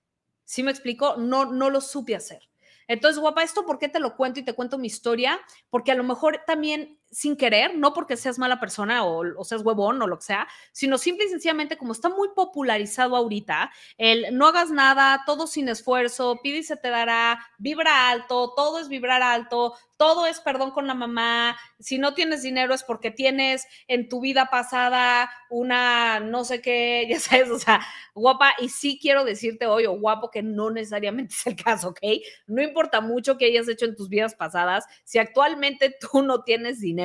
¿Sí 0.51 0.63
me 0.63 0.71
explico? 0.71 1.15
No, 1.15 1.45
no 1.45 1.69
lo 1.69 1.79
supe 1.79 2.13
hacer. 2.13 2.49
Entonces, 2.89 3.21
guapa, 3.21 3.41
¿esto 3.41 3.65
por 3.65 3.79
qué 3.79 3.87
te 3.87 4.01
lo 4.01 4.17
cuento 4.17 4.41
y 4.41 4.43
te 4.43 4.51
cuento 4.51 4.77
mi 4.77 4.87
historia? 4.87 5.39
Porque 5.69 5.93
a 5.93 5.95
lo 5.95 6.03
mejor 6.03 6.41
también 6.45 6.99
sin 7.11 7.35
querer, 7.35 7.77
no 7.77 7.93
porque 7.93 8.15
seas 8.15 8.39
mala 8.39 8.59
persona 8.59 9.03
o, 9.05 9.43
seas 9.43 9.61
huevón 9.63 10.01
o 10.01 10.07
lo 10.07 10.17
que 10.17 10.25
sea, 10.25 10.47
sino 10.71 10.97
simple 10.97 11.25
y 11.25 11.29
sencillamente 11.29 11.77
como 11.77 11.91
está 11.91 12.09
muy 12.09 12.29
popularizado 12.33 13.15
ahorita, 13.17 13.71
el 13.97 14.37
no 14.37 14.47
hagas 14.47 14.71
nada, 14.71 15.23
todo 15.25 15.45
sin 15.45 15.67
esfuerzo, 15.67 16.39
pide 16.41 16.59
y 16.59 16.63
se 16.63 16.77
te 16.77 16.89
dará, 16.89 17.45
vibra 17.57 18.09
alto, 18.09 18.53
todo 18.55 18.79
es 18.79 18.87
vibrar 18.87 19.21
alto, 19.21 19.75
todo 19.97 20.25
es 20.25 20.39
perdón 20.39 20.71
con 20.71 20.87
la 20.87 20.95
mamá, 20.95 21.55
si 21.79 21.99
no 21.99 22.15
tienes 22.15 22.41
dinero 22.41 22.73
es 22.73 22.81
porque 22.81 23.11
tienes 23.11 23.67
en 23.87 24.09
tu 24.09 24.19
vida 24.19 24.47
pasada 24.49 25.29
una 25.49 26.19
no 26.19 26.43
sé 26.43 26.61
qué, 26.61 27.05
ya 27.09 27.19
sabes, 27.19 27.49
o 27.49 27.59
sea, 27.59 27.81
guapa, 28.15 28.53
y 28.59 28.69
sí 28.69 28.97
quiero 29.01 29.25
decirte 29.25 29.67
hoy, 29.67 29.85
o 29.85 29.93
guapo, 29.93 30.31
que 30.31 30.41
no 30.41 30.71
necesariamente 30.71 31.35
es 31.37 31.45
el 31.45 31.55
caso, 31.55 31.89
¿ok? 31.89 31.99
No 32.47 32.63
importa 32.63 33.01
mucho 33.01 33.37
que 33.37 33.45
hayas 33.45 33.67
hecho 33.67 33.85
en 33.85 33.95
tus 33.95 34.09
vidas 34.09 34.33
pasadas, 34.33 34.85
si 35.03 35.19
actualmente 35.19 35.95
tú 35.99 36.21
no 36.23 36.43
tienes 36.43 36.79
dinero, 36.79 37.00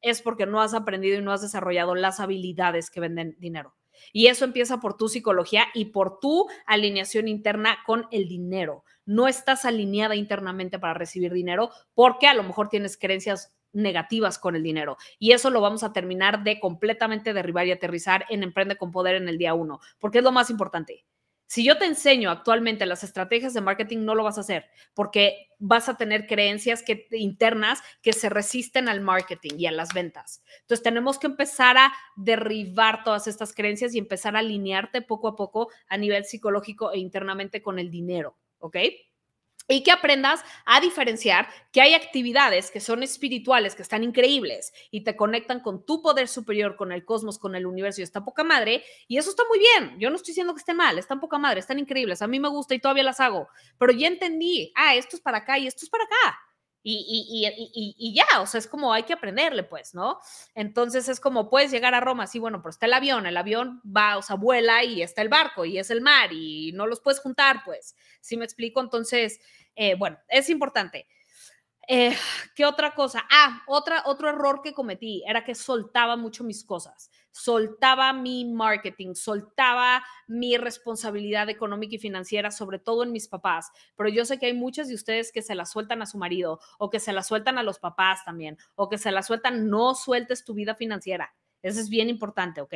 es 0.00 0.22
porque 0.22 0.46
no 0.46 0.60
has 0.60 0.74
aprendido 0.74 1.18
y 1.18 1.22
no 1.22 1.32
has 1.32 1.42
desarrollado 1.42 1.94
las 1.94 2.20
habilidades 2.20 2.90
que 2.90 3.00
venden 3.00 3.36
dinero. 3.38 3.74
Y 4.12 4.26
eso 4.26 4.44
empieza 4.44 4.80
por 4.80 4.96
tu 4.96 5.08
psicología 5.08 5.66
y 5.72 5.86
por 5.86 6.18
tu 6.20 6.46
alineación 6.66 7.28
interna 7.28 7.78
con 7.86 8.06
el 8.10 8.28
dinero. 8.28 8.84
No 9.06 9.28
estás 9.28 9.64
alineada 9.64 10.14
internamente 10.16 10.78
para 10.78 10.94
recibir 10.94 11.32
dinero 11.32 11.70
porque 11.94 12.26
a 12.26 12.34
lo 12.34 12.42
mejor 12.42 12.68
tienes 12.68 12.96
creencias 12.98 13.54
negativas 13.72 14.38
con 14.38 14.56
el 14.56 14.62
dinero. 14.62 14.96
Y 15.18 15.32
eso 15.32 15.50
lo 15.50 15.60
vamos 15.60 15.82
a 15.82 15.92
terminar 15.92 16.44
de 16.44 16.60
completamente 16.60 17.32
derribar 17.32 17.66
y 17.66 17.72
aterrizar 17.72 18.24
en 18.28 18.42
Emprende 18.42 18.76
con 18.76 18.90
Poder 18.90 19.16
en 19.16 19.28
el 19.28 19.38
día 19.38 19.54
uno, 19.54 19.80
porque 19.98 20.18
es 20.18 20.24
lo 20.24 20.32
más 20.32 20.50
importante. 20.50 21.04
Si 21.54 21.62
yo 21.62 21.78
te 21.78 21.84
enseño 21.84 22.32
actualmente 22.32 22.84
las 22.84 23.04
estrategias 23.04 23.54
de 23.54 23.60
marketing, 23.60 23.98
no 23.98 24.16
lo 24.16 24.24
vas 24.24 24.38
a 24.38 24.40
hacer 24.40 24.66
porque 24.92 25.50
vas 25.60 25.88
a 25.88 25.96
tener 25.96 26.26
creencias 26.26 26.82
que, 26.82 27.06
internas 27.12 27.80
que 28.02 28.12
se 28.12 28.28
resisten 28.28 28.88
al 28.88 29.00
marketing 29.00 29.52
y 29.58 29.66
a 29.66 29.70
las 29.70 29.94
ventas. 29.94 30.42
Entonces 30.62 30.82
tenemos 30.82 31.16
que 31.16 31.28
empezar 31.28 31.78
a 31.78 31.92
derribar 32.16 33.04
todas 33.04 33.28
estas 33.28 33.54
creencias 33.54 33.94
y 33.94 33.98
empezar 33.98 34.34
a 34.34 34.40
alinearte 34.40 35.00
poco 35.00 35.28
a 35.28 35.36
poco 35.36 35.68
a 35.86 35.96
nivel 35.96 36.24
psicológico 36.24 36.90
e 36.90 36.98
internamente 36.98 37.62
con 37.62 37.78
el 37.78 37.88
dinero, 37.88 38.36
¿ok? 38.58 38.76
Y 39.68 39.82
que 39.82 39.90
aprendas 39.90 40.44
a 40.66 40.80
diferenciar 40.80 41.48
que 41.72 41.80
hay 41.80 41.94
actividades 41.94 42.70
que 42.70 42.80
son 42.80 43.02
espirituales, 43.02 43.74
que 43.74 43.82
están 43.82 44.04
increíbles 44.04 44.72
y 44.90 45.04
te 45.04 45.16
conectan 45.16 45.60
con 45.60 45.84
tu 45.84 46.02
poder 46.02 46.28
superior, 46.28 46.76
con 46.76 46.92
el 46.92 47.04
cosmos, 47.04 47.38
con 47.38 47.54
el 47.54 47.66
universo 47.66 48.00
y 48.00 48.04
está 48.04 48.24
poca 48.24 48.44
madre. 48.44 48.84
Y 49.08 49.18
eso 49.18 49.30
está 49.30 49.42
muy 49.48 49.58
bien. 49.58 49.98
Yo 49.98 50.10
no 50.10 50.16
estoy 50.16 50.32
diciendo 50.32 50.54
que 50.54 50.60
esté 50.60 50.74
mal, 50.74 50.98
están 50.98 51.20
poca 51.20 51.38
madre, 51.38 51.60
están 51.60 51.78
increíbles. 51.78 52.22
A 52.22 52.26
mí 52.26 52.38
me 52.40 52.48
gusta 52.48 52.74
y 52.74 52.78
todavía 52.78 53.04
las 53.04 53.20
hago. 53.20 53.48
Pero 53.78 53.92
ya 53.92 54.08
entendí, 54.08 54.72
ah, 54.76 54.94
esto 54.94 55.16
es 55.16 55.22
para 55.22 55.38
acá 55.38 55.58
y 55.58 55.66
esto 55.66 55.84
es 55.84 55.90
para 55.90 56.04
acá. 56.04 56.38
Y, 56.86 57.48
y, 57.74 57.94
y, 57.98 58.14
ya, 58.14 58.42
o 58.42 58.46
sea, 58.46 58.58
es 58.58 58.66
como 58.68 58.92
hay 58.92 59.04
que 59.04 59.14
aprenderle, 59.14 59.62
pues, 59.62 59.94
¿no? 59.94 60.18
Entonces 60.54 61.08
es 61.08 61.18
como 61.18 61.48
puedes 61.48 61.70
llegar 61.70 61.94
a 61.94 62.00
Roma, 62.00 62.26
sí, 62.26 62.38
bueno, 62.38 62.60
pero 62.60 62.68
está 62.70 62.84
el 62.84 62.92
avión, 62.92 63.24
el 63.24 63.38
avión 63.38 63.80
va, 63.84 64.18
o 64.18 64.22
sea, 64.22 64.36
vuela 64.36 64.84
y 64.84 65.00
está 65.00 65.22
el 65.22 65.30
barco 65.30 65.64
y 65.64 65.78
es 65.78 65.90
el 65.90 66.02
mar 66.02 66.30
y 66.30 66.72
no 66.74 66.86
los 66.86 67.00
puedes 67.00 67.20
juntar, 67.20 67.62
pues, 67.64 67.96
si 68.20 68.36
me 68.36 68.44
explico? 68.44 68.82
Entonces, 68.82 69.40
eh, 69.76 69.94
bueno, 69.94 70.18
es 70.28 70.50
importante. 70.50 71.06
Eh, 71.88 72.16
¿Qué 72.54 72.64
otra 72.64 72.94
cosa? 72.94 73.24
Ah, 73.30 73.62
otra, 73.66 74.02
otro 74.06 74.28
error 74.30 74.60
que 74.62 74.72
cometí 74.72 75.22
era 75.26 75.44
que 75.44 75.54
soltaba 75.54 76.16
mucho 76.16 76.42
mis 76.42 76.64
cosas, 76.64 77.10
soltaba 77.30 78.12
mi 78.12 78.44
marketing, 78.46 79.14
soltaba 79.14 80.02
mi 80.26 80.56
responsabilidad 80.56 81.50
económica 81.50 81.96
y 81.96 81.98
financiera, 81.98 82.50
sobre 82.50 82.78
todo 82.78 83.02
en 83.02 83.12
mis 83.12 83.28
papás. 83.28 83.70
Pero 83.96 84.08
yo 84.08 84.24
sé 84.24 84.38
que 84.38 84.46
hay 84.46 84.54
muchos 84.54 84.88
de 84.88 84.94
ustedes 84.94 85.30
que 85.32 85.42
se 85.42 85.54
la 85.54 85.66
sueltan 85.66 86.00
a 86.00 86.06
su 86.06 86.16
marido 86.16 86.58
o 86.78 86.88
que 86.90 87.00
se 87.00 87.12
la 87.12 87.22
sueltan 87.22 87.58
a 87.58 87.62
los 87.62 87.78
papás 87.78 88.24
también 88.24 88.56
o 88.76 88.88
que 88.88 88.98
se 88.98 89.10
la 89.10 89.22
sueltan, 89.22 89.68
no 89.68 89.94
sueltes 89.94 90.44
tu 90.44 90.54
vida 90.54 90.74
financiera. 90.74 91.34
Eso 91.64 91.80
es 91.80 91.88
bien 91.88 92.10
importante, 92.10 92.60
¿ok? 92.60 92.74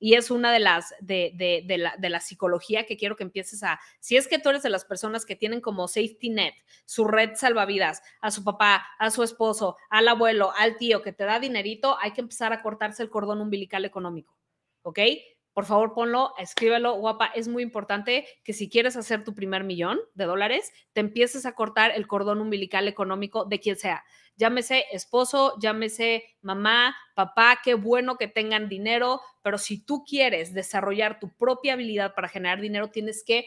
Y 0.00 0.14
es 0.14 0.32
una 0.32 0.52
de 0.52 0.58
las, 0.58 0.92
de, 1.00 1.32
de, 1.36 1.78
la, 1.78 1.94
de 1.96 2.08
la 2.08 2.18
psicología 2.18 2.84
que 2.84 2.96
quiero 2.96 3.14
que 3.14 3.22
empieces 3.22 3.62
a, 3.62 3.78
si 4.00 4.16
es 4.16 4.26
que 4.26 4.40
tú 4.40 4.48
eres 4.48 4.64
de 4.64 4.70
las 4.70 4.84
personas 4.84 5.24
que 5.24 5.36
tienen 5.36 5.60
como 5.60 5.86
safety 5.86 6.30
net, 6.30 6.54
su 6.84 7.04
red 7.04 7.36
salvavidas, 7.36 8.02
a 8.20 8.32
su 8.32 8.42
papá, 8.42 8.84
a 8.98 9.10
su 9.12 9.22
esposo, 9.22 9.76
al 9.88 10.08
abuelo, 10.08 10.52
al 10.58 10.76
tío 10.78 11.00
que 11.00 11.12
te 11.12 11.24
da 11.24 11.38
dinerito, 11.38 11.96
hay 12.00 12.12
que 12.12 12.22
empezar 12.22 12.52
a 12.52 12.60
cortarse 12.60 13.04
el 13.04 13.10
cordón 13.10 13.40
umbilical 13.40 13.84
económico, 13.84 14.36
¿ok? 14.82 14.98
Por 15.54 15.66
favor 15.66 15.94
ponlo, 15.94 16.34
escríbelo, 16.36 16.94
guapa. 16.96 17.26
Es 17.26 17.46
muy 17.46 17.62
importante 17.62 18.26
que 18.42 18.52
si 18.52 18.68
quieres 18.68 18.96
hacer 18.96 19.22
tu 19.22 19.34
primer 19.34 19.62
millón 19.62 20.00
de 20.14 20.24
dólares, 20.24 20.72
te 20.92 21.00
empieces 21.00 21.46
a 21.46 21.54
cortar 21.54 21.92
el 21.94 22.08
cordón 22.08 22.40
umbilical 22.40 22.88
económico 22.88 23.44
de 23.44 23.60
quien 23.60 23.76
sea. 23.76 24.04
Llámese 24.36 24.84
esposo, 24.90 25.54
llámese 25.60 26.24
mamá, 26.42 26.96
papá, 27.14 27.60
qué 27.62 27.74
bueno 27.74 28.16
que 28.16 28.26
tengan 28.26 28.68
dinero, 28.68 29.20
pero 29.42 29.58
si 29.58 29.78
tú 29.78 30.04
quieres 30.04 30.52
desarrollar 30.52 31.20
tu 31.20 31.28
propia 31.28 31.74
habilidad 31.74 32.14
para 32.14 32.28
generar 32.28 32.60
dinero, 32.60 32.90
tienes 32.90 33.22
que 33.24 33.46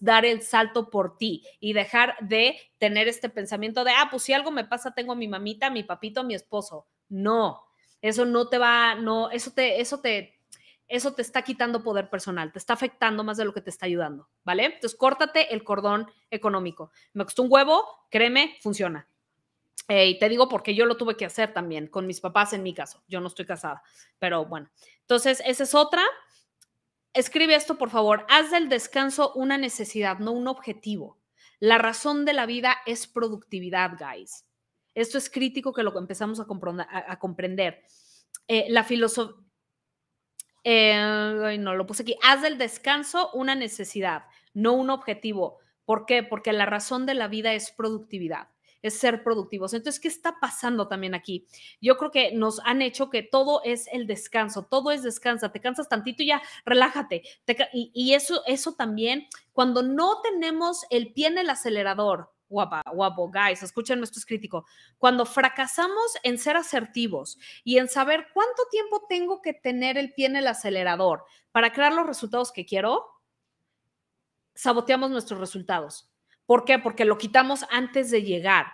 dar 0.00 0.26
el 0.26 0.42
salto 0.42 0.90
por 0.90 1.16
ti 1.16 1.46
y 1.60 1.72
dejar 1.72 2.16
de 2.20 2.58
tener 2.78 3.08
este 3.08 3.30
pensamiento 3.30 3.84
de, 3.84 3.92
ah, 3.92 4.08
pues 4.10 4.24
si 4.24 4.34
algo 4.34 4.50
me 4.50 4.64
pasa, 4.64 4.92
tengo 4.92 5.12
a 5.12 5.16
mi 5.16 5.28
mamita, 5.28 5.70
mi 5.70 5.82
papito, 5.82 6.20
a 6.20 6.24
mi 6.24 6.34
esposo. 6.34 6.88
No, 7.08 7.62
eso 8.02 8.26
no 8.26 8.48
te 8.48 8.58
va, 8.58 8.96
no, 8.96 9.30
eso 9.30 9.52
te, 9.52 9.80
eso 9.80 10.00
te, 10.00 10.41
eso 10.92 11.14
te 11.14 11.22
está 11.22 11.40
quitando 11.40 11.82
poder 11.82 12.10
personal, 12.10 12.52
te 12.52 12.58
está 12.58 12.74
afectando 12.74 13.24
más 13.24 13.38
de 13.38 13.46
lo 13.46 13.54
que 13.54 13.62
te 13.62 13.70
está 13.70 13.86
ayudando, 13.86 14.28
¿vale? 14.44 14.66
Entonces, 14.66 14.94
córtate 14.94 15.54
el 15.54 15.64
cordón 15.64 16.06
económico. 16.30 16.92
Me 17.14 17.24
costó 17.24 17.42
un 17.42 17.48
huevo, 17.50 17.82
créeme, 18.10 18.58
funciona. 18.60 19.08
Eh, 19.88 20.08
y 20.08 20.18
te 20.18 20.28
digo 20.28 20.50
porque 20.50 20.74
yo 20.74 20.84
lo 20.84 20.98
tuve 20.98 21.16
que 21.16 21.24
hacer 21.24 21.54
también 21.54 21.86
con 21.86 22.06
mis 22.06 22.20
papás 22.20 22.52
en 22.52 22.62
mi 22.62 22.74
caso. 22.74 23.02
Yo 23.08 23.22
no 23.22 23.28
estoy 23.28 23.46
casada, 23.46 23.82
pero 24.18 24.44
bueno. 24.44 24.70
Entonces, 25.00 25.42
esa 25.46 25.62
es 25.62 25.74
otra. 25.74 26.02
Escribe 27.14 27.54
esto, 27.54 27.78
por 27.78 27.88
favor. 27.88 28.26
Haz 28.28 28.50
del 28.50 28.68
descanso 28.68 29.32
una 29.34 29.56
necesidad, 29.56 30.18
no 30.18 30.32
un 30.32 30.46
objetivo. 30.46 31.18
La 31.58 31.78
razón 31.78 32.26
de 32.26 32.34
la 32.34 32.44
vida 32.44 32.76
es 32.84 33.06
productividad, 33.06 33.92
guys. 33.98 34.44
Esto 34.94 35.16
es 35.16 35.30
crítico 35.30 35.72
que 35.72 35.84
lo 35.84 35.98
empezamos 35.98 36.38
a, 36.38 36.44
comprender. 37.18 37.82
Eh, 38.46 38.66
la 38.68 38.84
filosofía 38.84 39.42
eh, 40.64 41.56
no 41.58 41.74
lo 41.74 41.86
puse 41.86 42.02
aquí. 42.02 42.16
Haz 42.22 42.42
del 42.42 42.58
descanso 42.58 43.30
una 43.32 43.54
necesidad, 43.54 44.24
no 44.54 44.72
un 44.74 44.90
objetivo. 44.90 45.58
¿Por 45.84 46.06
qué? 46.06 46.22
Porque 46.22 46.52
la 46.52 46.66
razón 46.66 47.06
de 47.06 47.14
la 47.14 47.28
vida 47.28 47.52
es 47.54 47.72
productividad. 47.72 48.48
es 48.82 48.98
ser 48.98 49.22
productivos. 49.22 49.72
Entonces, 49.74 50.00
¿qué 50.00 50.08
está 50.08 50.40
pasando 50.40 50.88
también 50.88 51.14
aquí? 51.14 51.46
Yo 51.80 51.96
creo 51.96 52.10
que 52.10 52.32
nos 52.32 52.58
han 52.64 52.82
hecho 52.82 53.10
que 53.10 53.22
todo 53.22 53.62
es 53.64 53.86
el 53.92 54.08
descanso, 54.08 54.64
todo 54.64 54.90
es 54.90 55.04
descansa, 55.04 55.52
te 55.52 55.60
cansas 55.60 55.88
tantito 55.88 56.24
y 56.24 56.26
ya, 56.26 56.42
relájate. 56.64 57.22
y, 57.72 57.92
y 57.94 58.14
eso, 58.14 58.42
eso 58.46 58.74
también, 58.74 59.28
cuando 59.52 59.82
no 59.84 60.20
tenemos 60.22 60.84
el 60.90 61.12
pie 61.12 61.28
en 61.28 61.38
el 61.38 61.50
acelerador, 61.50 62.31
guapa, 62.52 62.82
guapo, 62.92 63.30
guys, 63.30 63.62
escuchen, 63.62 64.02
esto 64.02 64.18
es 64.18 64.26
crítico. 64.26 64.66
Cuando 64.98 65.26
fracasamos 65.26 66.16
en 66.22 66.38
ser 66.38 66.56
asertivos 66.56 67.38
y 67.64 67.78
en 67.78 67.88
saber 67.88 68.28
cuánto 68.32 68.62
tiempo 68.70 69.06
tengo 69.08 69.42
que 69.42 69.54
tener 69.54 69.98
el 69.98 70.12
pie 70.12 70.26
en 70.26 70.36
el 70.36 70.46
acelerador 70.46 71.24
para 71.50 71.72
crear 71.72 71.92
los 71.92 72.06
resultados 72.06 72.52
que 72.52 72.66
quiero, 72.66 73.06
saboteamos 74.54 75.10
nuestros 75.10 75.40
resultados. 75.40 76.10
¿Por 76.46 76.64
qué? 76.64 76.78
Porque 76.78 77.04
lo 77.04 77.18
quitamos 77.18 77.64
antes 77.70 78.10
de 78.10 78.22
llegar. 78.22 78.66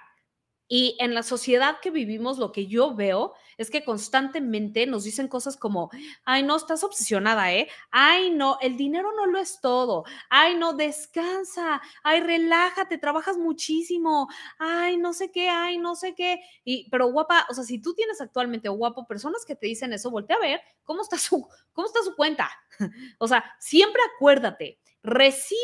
Y 0.69 0.97
en 1.01 1.15
la 1.15 1.23
sociedad 1.23 1.79
que 1.81 1.91
vivimos, 1.91 2.37
lo 2.37 2.53
que 2.53 2.67
yo 2.67 2.95
veo 2.95 3.33
es 3.57 3.71
que 3.71 3.85
constantemente 3.85 4.87
nos 4.87 5.05
dicen 5.05 5.27
cosas 5.27 5.57
como, 5.57 5.91
ay, 6.25 6.43
no, 6.43 6.57
estás 6.57 6.85
obsesionada, 6.85 7.53
¿eh? 7.55 7.69
Ay, 7.91 8.31
no, 8.31 8.59
el 8.61 8.77
dinero 8.77 9.11
no 9.17 9.25
lo 9.25 9.39
es 9.39 9.61
todo. 9.63 10.05
Ay, 10.29 10.57
no, 10.57 10.75
descansa. 10.75 11.81
Ay, 12.03 12.21
relájate, 12.21 12.99
trabajas 12.99 13.39
muchísimo. 13.39 14.29
Ay, 14.59 14.99
no 14.99 15.15
sé 15.15 15.33
qué, 15.33 15.49
ay, 15.49 15.79
no 15.79 15.97
sé 15.97 16.15
qué. 16.15 16.41
Y, 16.65 16.89
pero 16.91 17.11
guapa, 17.11 17.47
o 17.49 17.55
sea, 17.55 17.65
si 17.65 17.81
tú 17.81 17.95
tienes 17.95 18.21
actualmente, 18.21 18.69
guapo, 18.69 19.07
personas 19.07 19.47
que 19.47 19.57
te 19.57 19.67
dicen 19.67 19.95
eso, 19.95 20.11
voltea 20.11 20.37
a 20.37 20.41
ver 20.41 20.61
cómo 20.85 21.01
está 21.01 21.17
su, 21.17 21.49
cómo 21.73 21.87
está 21.87 22.03
su 22.03 22.15
cuenta. 22.15 22.51
o 23.19 23.27
sea, 23.27 23.43
siempre 23.59 24.03
acuérdate, 24.15 24.79
recibe 25.03 25.59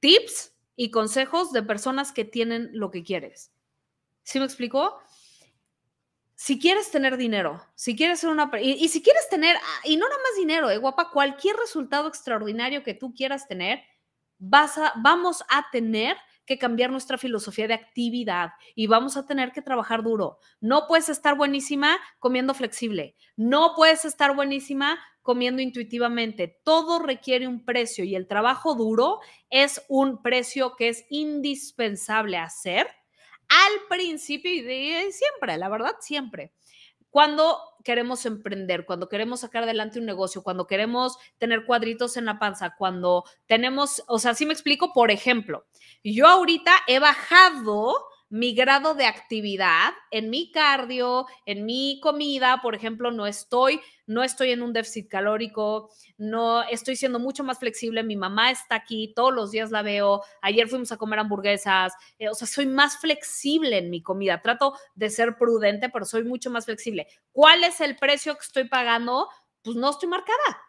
tips 0.00 0.54
y 0.74 0.90
consejos 0.90 1.52
de 1.52 1.62
personas 1.62 2.12
que 2.12 2.24
tienen 2.24 2.68
lo 2.72 2.90
que 2.90 3.02
quieres. 3.02 3.52
¿Sí 4.26 4.40
me 4.40 4.44
explicó? 4.44 4.98
Si 6.34 6.58
quieres 6.58 6.90
tener 6.90 7.16
dinero, 7.16 7.62
si 7.76 7.94
quieres 7.94 8.18
ser 8.18 8.30
una... 8.30 8.50
Y, 8.60 8.88
si 8.88 9.00
quieres 9.00 9.28
tener, 9.28 9.56
ah, 9.56 9.80
y 9.84 9.96
no 9.96 10.08
nada 10.08 10.20
más 10.20 10.36
dinero, 10.36 10.68
eh, 10.68 10.78
guapa, 10.78 11.12
cualquier 11.12 11.54
resultado 11.54 12.08
extraordinario 12.08 12.82
que 12.82 12.92
tú 12.92 13.14
quieras 13.14 13.46
tener, 13.46 13.84
vas 14.38 14.78
a, 14.78 14.94
vamos 14.96 15.44
a 15.48 15.70
tener 15.70 16.16
que 16.44 16.58
cambiar 16.58 16.90
nuestra 16.90 17.18
filosofía 17.18 17.68
de 17.68 17.74
actividad 17.74 18.50
y 18.74 18.88
vamos 18.88 19.16
a 19.16 19.26
tener 19.26 19.52
que 19.52 19.62
trabajar 19.62 20.02
duro. 20.02 20.40
No 20.60 20.88
puedes 20.88 21.08
estar 21.08 21.36
buenísima 21.36 21.96
comiendo 22.18 22.52
flexible, 22.52 23.14
no 23.36 23.74
puedes 23.76 24.04
estar 24.04 24.34
buenísima 24.34 24.98
comiendo 25.22 25.62
intuitivamente. 25.62 26.60
Todo 26.64 26.98
requiere 26.98 27.46
un 27.46 27.64
precio 27.64 28.04
y 28.04 28.16
el 28.16 28.26
trabajo 28.26 28.74
duro 28.74 29.20
es 29.50 29.84
un 29.88 30.20
precio 30.20 30.74
que 30.74 30.88
es 30.88 31.04
indispensable 31.10 32.38
hacer 32.38 32.88
al 33.48 33.88
principio 33.88 34.52
y 34.52 34.62
de 34.62 35.12
siempre, 35.12 35.56
la 35.56 35.68
verdad, 35.68 35.96
siempre. 36.00 36.52
Cuando 37.10 37.58
queremos 37.82 38.26
emprender, 38.26 38.84
cuando 38.84 39.08
queremos 39.08 39.40
sacar 39.40 39.62
adelante 39.62 39.98
un 39.98 40.06
negocio, 40.06 40.42
cuando 40.42 40.66
queremos 40.66 41.16
tener 41.38 41.64
cuadritos 41.64 42.16
en 42.16 42.26
la 42.26 42.38
panza, 42.38 42.74
cuando 42.76 43.24
tenemos, 43.46 44.02
o 44.08 44.18
sea, 44.18 44.34
si 44.34 44.44
me 44.44 44.52
explico, 44.52 44.92
por 44.92 45.10
ejemplo, 45.10 45.66
yo 46.04 46.26
ahorita 46.26 46.72
he 46.86 46.98
bajado 46.98 47.94
mi 48.28 48.54
grado 48.54 48.94
de 48.94 49.06
actividad 49.06 49.92
en 50.10 50.30
mi 50.30 50.50
cardio, 50.50 51.26
en 51.44 51.64
mi 51.64 52.00
comida, 52.02 52.60
por 52.60 52.74
ejemplo, 52.74 53.10
no 53.12 53.26
estoy, 53.26 53.80
no 54.06 54.24
estoy 54.24 54.50
en 54.50 54.62
un 54.62 54.72
déficit 54.72 55.08
calórico, 55.08 55.90
no 56.18 56.62
estoy 56.64 56.96
siendo 56.96 57.18
mucho 57.20 57.44
más 57.44 57.58
flexible. 57.58 58.02
Mi 58.02 58.16
mamá 58.16 58.50
está 58.50 58.76
aquí, 58.76 59.12
todos 59.14 59.32
los 59.32 59.52
días 59.52 59.70
la 59.70 59.82
veo. 59.82 60.22
Ayer 60.42 60.68
fuimos 60.68 60.90
a 60.90 60.96
comer 60.96 61.20
hamburguesas, 61.20 61.92
eh, 62.18 62.28
o 62.28 62.34
sea, 62.34 62.48
soy 62.48 62.66
más 62.66 62.98
flexible 62.98 63.78
en 63.78 63.90
mi 63.90 64.02
comida. 64.02 64.42
Trato 64.42 64.74
de 64.94 65.10
ser 65.10 65.36
prudente, 65.36 65.88
pero 65.88 66.04
soy 66.04 66.24
mucho 66.24 66.50
más 66.50 66.64
flexible. 66.64 67.06
¿Cuál 67.32 67.64
es 67.64 67.80
el 67.80 67.96
precio 67.96 68.34
que 68.34 68.44
estoy 68.44 68.64
pagando? 68.64 69.28
Pues 69.62 69.76
no 69.76 69.90
estoy 69.90 70.08
marcada 70.08 70.65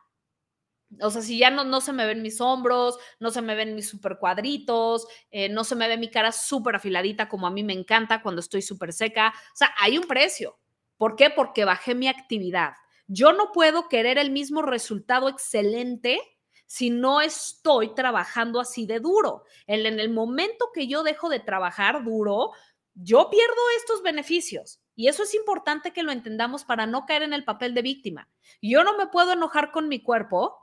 o 1.01 1.09
sea, 1.09 1.21
si 1.21 1.37
ya 1.37 1.49
no, 1.49 1.63
no 1.63 1.81
se 1.81 1.93
me 1.93 2.05
ven 2.05 2.21
mis 2.21 2.39
hombros, 2.39 2.97
no 3.19 3.31
se 3.31 3.41
me 3.41 3.55
ven 3.55 3.75
mis 3.75 3.89
super 3.89 4.17
cuadritos, 4.17 5.07
eh, 5.31 5.49
no 5.49 5.63
se 5.63 5.75
me 5.75 5.87
ve 5.87 5.97
mi 5.97 6.09
cara 6.09 6.31
súper 6.31 6.75
afiladita 6.75 7.27
como 7.27 7.47
a 7.47 7.51
mí 7.51 7.63
me 7.63 7.73
encanta 7.73 8.21
cuando 8.21 8.39
estoy 8.39 8.61
súper 8.61 8.93
seca. 8.93 9.33
O 9.53 9.57
sea, 9.57 9.73
hay 9.79 9.97
un 9.97 10.05
precio. 10.05 10.57
¿Por 10.97 11.15
qué? 11.15 11.29
Porque 11.29 11.65
bajé 11.65 11.93
mi 11.93 12.07
actividad. 12.07 12.73
Yo 13.07 13.33
no 13.33 13.51
puedo 13.51 13.87
querer 13.87 14.17
el 14.17 14.31
mismo 14.31 14.61
resultado 14.61 15.29
excelente 15.29 16.19
si 16.65 16.89
no 16.89 17.21
estoy 17.21 17.93
trabajando 17.93 18.59
así 18.59 18.85
de 18.85 18.99
duro. 18.99 19.43
En, 19.67 19.85
en 19.85 19.99
el 19.99 20.09
momento 20.09 20.71
que 20.73 20.87
yo 20.87 21.03
dejo 21.03 21.29
de 21.29 21.39
trabajar 21.39 22.03
duro, 22.03 22.51
yo 22.93 23.29
pierdo 23.29 23.61
estos 23.77 24.01
beneficios. 24.01 24.81
Y 24.95 25.07
eso 25.07 25.23
es 25.23 25.35
importante 25.35 25.93
que 25.93 26.03
lo 26.03 26.11
entendamos 26.11 26.65
para 26.65 26.87
no 26.87 27.05
caer 27.05 27.21
en 27.21 27.33
el 27.33 27.45
papel 27.45 27.73
de 27.73 27.83
víctima. 27.83 28.29
Yo 28.61 28.83
no 28.83 28.97
me 28.97 29.07
puedo 29.07 29.33
enojar 29.33 29.71
con 29.71 29.87
mi 29.87 30.01
cuerpo 30.01 30.57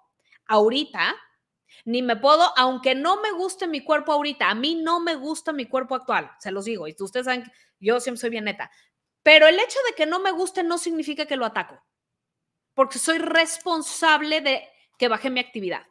ahorita, 0.47 1.15
ni 1.85 2.03
me 2.03 2.17
puedo, 2.17 2.53
aunque 2.57 2.95
no 2.95 3.21
me 3.21 3.33
guste 3.33 3.67
mi 3.67 3.83
cuerpo 3.83 4.13
ahorita, 4.13 4.51
a 4.51 4.55
mí 4.55 4.75
no 4.77 5.01
me 5.01 5.15
gusta 5.15 5.53
mi 5.53 5.67
cuerpo 5.67 5.95
actual, 5.95 6.31
se 6.39 6.51
los 6.51 6.65
digo, 6.65 6.89
y 6.89 6.95
ustedes 6.99 7.27
saben, 7.27 7.51
yo 7.81 8.01
siempre 8.01 8.21
soy 8.21 8.31
bien 8.31 8.45
neta, 8.45 8.71
pero 9.23 9.47
el 9.47 9.59
hecho 9.59 9.79
de 9.89 9.95
que 9.95 10.07
no 10.07 10.21
me 10.21 10.33
guste 10.33 10.63
no 10.63 10.79
significa 10.79 11.27
que 11.27 11.37
lo 11.37 11.47
ataco, 11.47 11.83
porque 12.75 12.99
soy 12.99 13.19
responsable 13.19 14.41
de 14.41 14.69
que 14.99 15.09
baje 15.09 15.31
mi 15.31 15.41
actividad. 15.41 15.87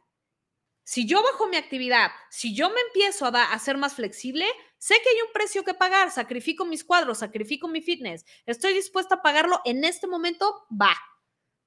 Si 0.86 1.06
yo 1.06 1.22
bajo 1.22 1.46
mi 1.46 1.56
actividad, 1.56 2.10
si 2.30 2.54
yo 2.54 2.68
me 2.68 2.80
empiezo 2.80 3.24
a, 3.24 3.52
a 3.52 3.58
ser 3.58 3.78
más 3.78 3.94
flexible, 3.94 4.46
sé 4.76 4.94
que 5.02 5.08
hay 5.08 5.22
un 5.26 5.32
precio 5.32 5.64
que 5.64 5.72
pagar, 5.72 6.10
sacrifico 6.10 6.66
mis 6.66 6.84
cuadros, 6.84 7.18
sacrifico 7.18 7.68
mi 7.68 7.80
fitness, 7.80 8.24
estoy 8.44 8.74
dispuesta 8.74 9.16
a 9.16 9.22
pagarlo 9.22 9.62
en 9.64 9.84
este 9.84 10.06
momento, 10.06 10.66
va, 10.70 10.94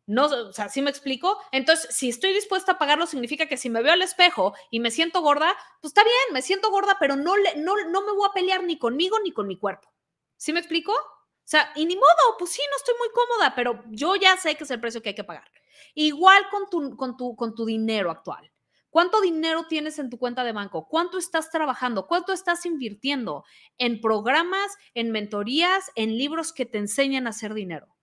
no, 0.08 0.26
o 0.28 0.54
sea, 0.54 0.70
¿sí 0.70 0.82
me 0.82 0.90
explico? 0.90 1.38
Entonces, 1.52 1.94
si 1.94 2.08
estoy 2.08 2.34
dispuesta 2.34 2.72
a 2.72 2.78
pagarlo, 2.78 3.06
significa 3.06 3.48
que 3.48 3.58
si 3.58 3.70
me 3.70 3.84
veo 3.84 3.92
al 3.92 4.02
espejo 4.02 4.54
y 4.72 4.80
me 4.80 4.90
siento 4.90 5.22
gorda, 5.22 5.54
pues 5.82 5.92
está 5.92 6.04
bien, 6.04 6.34
me 6.34 6.42
siento 6.42 6.72
gorda, 6.72 6.96
pero 6.98 7.18
no, 7.18 7.36
le, 7.36 7.58
no, 7.58 7.76
no 7.90 8.02
me 8.06 8.14
voy 8.14 8.28
a 8.28 8.34
pelear 8.34 8.64
ni 8.64 8.80
conmigo 8.80 9.20
ni 9.20 9.34
con 9.34 9.48
mi 9.48 9.60
cuerpo. 9.60 9.94
¿Sí 10.38 10.54
me 10.54 10.60
explico? 10.60 10.94
O 10.94 11.50
sea, 11.50 11.72
y 11.76 11.86
ni 11.86 11.96
modo, 11.96 12.38
pues 12.40 12.52
sí, 12.52 12.62
no 12.72 12.78
estoy 12.78 12.96
muy 12.98 13.10
cómoda, 13.10 13.54
pero 13.54 13.84
yo 13.90 14.16
ya 14.16 14.38
sé 14.38 14.56
que 14.56 14.64
es 14.64 14.72
el 14.72 14.80
precio 14.80 15.02
que 15.02 15.10
hay 15.10 15.16
que 15.16 15.26
pagar. 15.26 15.52
Igual 15.94 16.48
con 16.50 16.70
tu, 16.70 16.96
con 16.96 17.18
tu, 17.18 17.36
con 17.36 17.54
tu 17.54 17.66
dinero 17.66 18.10
actual. 18.10 18.50
¿Cuánto 18.90 19.20
dinero 19.20 19.66
tienes 19.68 20.00
en 20.00 20.10
tu 20.10 20.18
cuenta 20.18 20.46
de 20.46 20.54
banco? 20.54 20.88
¿Cuánto 20.88 21.18
estás 21.18 21.52
trabajando? 21.52 22.08
¿Cuánto 22.08 22.32
estás 22.32 22.66
invirtiendo 22.66 23.44
en 23.78 24.00
programas, 24.00 24.78
en 24.94 25.12
mentorías, 25.12 25.92
en 25.96 26.18
libros 26.18 26.54
que 26.54 26.66
te 26.66 26.78
enseñan 26.78 27.28
a 27.28 27.32
hacer 27.32 27.54
dinero? 27.54 27.97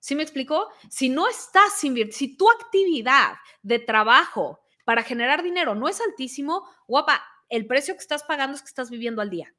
¿Sí 0.00 0.14
me 0.14 0.22
explicó? 0.22 0.68
Si 0.90 1.08
no 1.08 1.28
estás 1.28 1.82
invirtiendo, 1.84 2.16
si 2.16 2.36
tu 2.36 2.50
actividad 2.50 3.34
de 3.62 3.78
trabajo 3.78 4.60
para 4.84 5.02
generar 5.02 5.42
dinero 5.42 5.74
no 5.74 5.88
es 5.88 6.00
altísimo, 6.00 6.68
guapa, 6.86 7.22
el 7.48 7.66
precio 7.66 7.94
que 7.94 8.00
estás 8.00 8.24
pagando 8.24 8.56
es 8.56 8.62
que 8.62 8.68
estás 8.68 8.90
viviendo 8.90 9.22
al 9.22 9.30
día. 9.30 9.54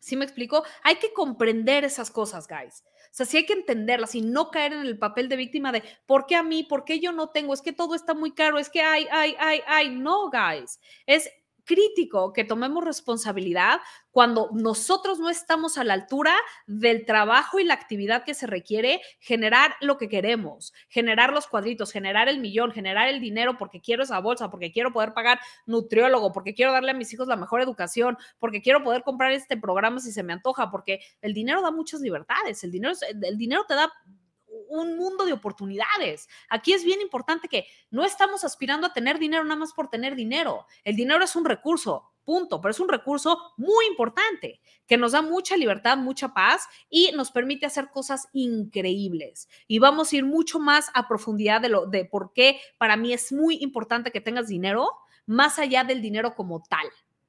¿Sí 0.00 0.16
me 0.16 0.24
explico? 0.24 0.64
Hay 0.82 0.96
que 0.96 1.12
comprender 1.12 1.84
esas 1.84 2.10
cosas, 2.10 2.48
guys. 2.48 2.82
O 2.86 3.12
sea, 3.12 3.26
sí 3.26 3.36
hay 3.36 3.44
que 3.44 3.52
entenderlas 3.52 4.14
y 4.14 4.22
no 4.22 4.50
caer 4.50 4.72
en 4.72 4.80
el 4.80 4.98
papel 4.98 5.28
de 5.28 5.36
víctima 5.36 5.72
de 5.72 5.82
¿por 6.06 6.26
qué 6.26 6.36
a 6.36 6.42
mí? 6.42 6.62
¿Por 6.62 6.84
qué 6.84 7.00
yo 7.00 7.12
no 7.12 7.28
tengo? 7.28 7.52
Es 7.52 7.60
que 7.60 7.72
todo 7.72 7.94
está 7.94 8.14
muy 8.14 8.32
caro, 8.32 8.58
es 8.58 8.70
que 8.70 8.80
hay, 8.82 9.06
hay, 9.10 9.36
hay, 9.38 9.60
hay. 9.66 9.90
No, 9.90 10.30
guys. 10.30 10.80
Es 11.06 11.28
crítico 11.70 12.32
que 12.32 12.42
tomemos 12.42 12.84
responsabilidad 12.84 13.78
cuando 14.10 14.50
nosotros 14.52 15.20
no 15.20 15.30
estamos 15.30 15.78
a 15.78 15.84
la 15.84 15.94
altura 15.94 16.34
del 16.66 17.06
trabajo 17.06 17.60
y 17.60 17.64
la 17.64 17.74
actividad 17.74 18.24
que 18.24 18.34
se 18.34 18.48
requiere 18.48 19.00
generar 19.20 19.76
lo 19.80 19.96
que 19.96 20.08
queremos, 20.08 20.72
generar 20.88 21.32
los 21.32 21.46
cuadritos, 21.46 21.92
generar 21.92 22.28
el 22.28 22.40
millón, 22.40 22.72
generar 22.72 23.08
el 23.08 23.20
dinero 23.20 23.56
porque 23.56 23.80
quiero 23.80 24.02
esa 24.02 24.18
bolsa, 24.18 24.50
porque 24.50 24.72
quiero 24.72 24.92
poder 24.92 25.14
pagar 25.14 25.38
nutriólogo, 25.64 26.32
porque 26.32 26.54
quiero 26.54 26.72
darle 26.72 26.90
a 26.90 26.94
mis 26.94 27.12
hijos 27.12 27.28
la 27.28 27.36
mejor 27.36 27.60
educación, 27.60 28.18
porque 28.40 28.62
quiero 28.62 28.82
poder 28.82 29.04
comprar 29.04 29.30
este 29.30 29.56
programa 29.56 30.00
si 30.00 30.10
se 30.10 30.24
me 30.24 30.32
antoja, 30.32 30.72
porque 30.72 30.98
el 31.22 31.34
dinero 31.34 31.62
da 31.62 31.70
muchas 31.70 32.00
libertades, 32.00 32.64
el 32.64 32.72
dinero, 32.72 32.94
el 33.22 33.38
dinero 33.38 33.64
te 33.68 33.74
da 33.74 33.92
un 34.70 34.96
mundo 34.96 35.24
de 35.24 35.32
oportunidades. 35.32 36.28
Aquí 36.48 36.72
es 36.72 36.84
bien 36.84 37.00
importante 37.00 37.48
que 37.48 37.66
no 37.90 38.04
estamos 38.04 38.44
aspirando 38.44 38.86
a 38.86 38.92
tener 38.92 39.18
dinero 39.18 39.44
nada 39.44 39.56
más 39.56 39.72
por 39.72 39.90
tener 39.90 40.14
dinero. 40.14 40.66
El 40.84 40.96
dinero 40.96 41.22
es 41.22 41.36
un 41.36 41.44
recurso, 41.44 42.10
punto, 42.24 42.60
pero 42.60 42.70
es 42.70 42.80
un 42.80 42.88
recurso 42.88 43.38
muy 43.56 43.86
importante 43.86 44.60
que 44.86 44.96
nos 44.96 45.12
da 45.12 45.22
mucha 45.22 45.56
libertad, 45.56 45.98
mucha 45.98 46.32
paz 46.32 46.68
y 46.88 47.10
nos 47.12 47.30
permite 47.30 47.66
hacer 47.66 47.90
cosas 47.90 48.28
increíbles. 48.32 49.48
Y 49.66 49.80
vamos 49.80 50.12
a 50.12 50.16
ir 50.16 50.24
mucho 50.24 50.58
más 50.58 50.90
a 50.94 51.08
profundidad 51.08 51.60
de 51.60 51.68
lo 51.68 51.86
de 51.86 52.04
por 52.04 52.32
qué 52.32 52.60
para 52.78 52.96
mí 52.96 53.12
es 53.12 53.32
muy 53.32 53.56
importante 53.60 54.12
que 54.12 54.20
tengas 54.20 54.48
dinero 54.48 54.90
más 55.26 55.58
allá 55.58 55.84
del 55.84 56.00
dinero 56.00 56.34
como 56.34 56.62
tal. 56.62 56.86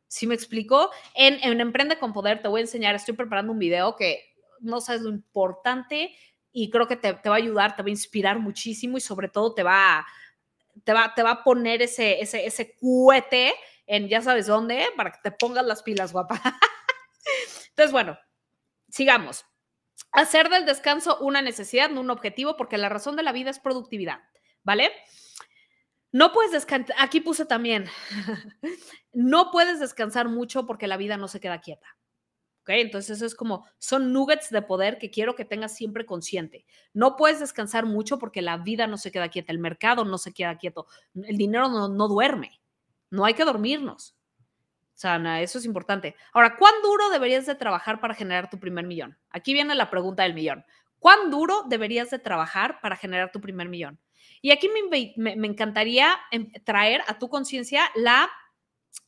¿Sí 0.08 0.28
me 0.28 0.36
explico? 0.36 0.92
En, 1.16 1.40
en 1.42 1.62
Emprende 1.62 1.98
con 1.98 2.14
Poder 2.14 2.42
te 2.42 2.48
voy 2.48 2.60
a 2.60 2.64
enseñar, 2.64 2.96
estoy 2.96 3.16
preparando 3.16 3.54
un 3.54 3.60
video 3.60 3.96
que 3.96 4.32
no 4.60 4.82
sabes 4.82 5.02
lo 5.02 5.10
importante 5.10 6.16
y 6.52 6.70
creo 6.70 6.88
que 6.88 6.96
te, 6.96 7.14
va 7.14 7.36
a 7.36 7.38
ayudar, 7.38 7.76
te 7.76 7.82
va 7.82 7.88
a 7.88 7.92
inspirar 7.92 8.40
muchísimo 8.40 8.98
y 8.98 9.02
sobre 9.02 9.30
todo 9.30 9.54
te 9.54 9.64
va, 9.64 10.06
te 10.84 10.94
va, 10.94 11.14
te 11.14 11.24
va 11.24 11.32
a 11.32 11.44
poner 11.44 11.82
ese, 11.82 12.22
ese, 12.22 12.46
ese 12.46 12.76
cohete 12.76 13.54
en 13.88 14.08
ya 14.08 14.22
sabes 14.22 14.48
dónde 14.48 14.88
para 14.96 15.12
que 15.12 15.20
te 15.24 15.32
pongas 15.32 15.66
las 15.66 15.84
pilas, 15.84 16.12
guapa. 16.14 16.42
Entonces, 17.70 17.92
bueno, 17.92 18.18
sigamos. 18.90 19.46
Hacer 20.12 20.50
del 20.50 20.66
descanso 20.66 21.18
una 21.20 21.42
necesidad, 21.42 21.90
no 21.90 22.02
un 22.02 22.10
objetivo, 22.10 22.58
porque 22.58 22.78
la 22.78 22.90
razón 22.90 23.16
de 23.16 23.24
la 23.24 23.32
vida 23.32 23.50
es 23.50 23.60
productividad, 23.60 24.20
¿vale? 24.64 24.92
No 26.12 26.34
puedes 26.34 26.52
descansar, 26.52 26.96
aquí 27.00 27.22
puse 27.22 27.46
también, 27.46 27.88
no 29.14 29.52
puedes 29.52 29.80
descansar 29.80 30.28
mucho 30.28 30.66
porque 30.66 30.88
la 30.88 30.98
vida 30.98 31.16
no 31.16 31.30
se 31.30 31.40
queda 31.40 31.62
quieta. 31.62 31.88
¿Ok? 32.62 32.70
Entonces 32.70 33.18
eso 33.18 33.26
es 33.26 33.36
como, 33.36 33.66
son 33.80 34.14
nuggets 34.14 34.50
de 34.50 34.62
poder 34.62 34.98
que 34.98 35.10
quiero 35.10 35.36
que 35.36 35.46
tengas 35.46 35.76
siempre 35.76 36.06
consciente. 36.06 36.66
No 36.94 37.16
puedes 37.16 37.40
descansar 37.40 37.86
mucho 37.86 38.20
porque 38.20 38.42
la 38.42 38.58
vida 38.58 38.88
no 38.88 38.98
se 38.98 39.12
queda 39.12 39.30
quieta, 39.30 39.52
el 39.52 39.60
mercado 39.60 40.06
no 40.06 40.18
se 40.18 40.34
queda 40.34 40.58
quieto, 40.58 40.88
el 41.16 41.38
dinero 41.38 41.70
no, 41.70 41.90
no 41.90 42.08
duerme, 42.08 42.62
no 43.10 43.26
hay 43.26 43.34
que 43.34 43.46
dormirnos. 43.46 44.16
O 44.94 45.00
sea, 45.02 45.42
eso 45.42 45.58
es 45.58 45.66
importante. 45.66 46.16
Ahora, 46.32 46.58
¿cuán 46.58 46.74
duro 46.84 47.10
deberías 47.10 47.48
de 47.48 47.56
trabajar 47.56 48.00
para 48.00 48.14
generar 48.14 48.52
tu 48.52 48.60
primer 48.60 48.86
millón? 48.86 49.18
Aquí 49.32 49.54
viene 49.54 49.74
la 49.74 49.90
pregunta 49.90 50.22
del 50.22 50.36
millón. 50.36 50.64
¿Cuán 51.00 51.32
duro 51.32 51.64
deberías 51.68 52.12
de 52.12 52.20
trabajar 52.20 52.80
para 52.82 52.96
generar 52.96 53.32
tu 53.32 53.42
primer 53.42 53.68
millón? 53.68 54.00
Y 54.44 54.52
aquí 54.52 54.70
me, 54.70 55.36
me, 55.36 55.48
encantaría 55.48 56.20
em, 56.30 56.52
traer 56.64 57.02
a 57.08 57.18
tu 57.18 57.30
conciencia 57.30 57.90
la, 57.96 58.30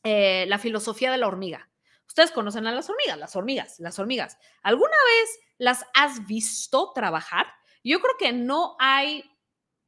eh, 0.02 0.46
la 0.48 0.58
filosofía 0.58 1.12
de 1.12 1.18
la 1.18 1.28
hormiga. 1.28 1.68
Ustedes 2.06 2.30
conocen 2.30 2.66
a 2.66 2.72
las 2.72 2.88
hormigas, 2.88 3.18
las 3.18 3.36
hormigas, 3.36 3.80
las 3.80 3.98
hormigas. 3.98 4.38
¿Alguna 4.62 4.90
vez 4.90 5.38
las 5.58 5.84
has 5.94 6.26
visto 6.26 6.92
trabajar? 6.94 7.46
Yo 7.82 8.00
creo 8.00 8.14
que 8.18 8.32
no 8.32 8.76
hay 8.78 9.24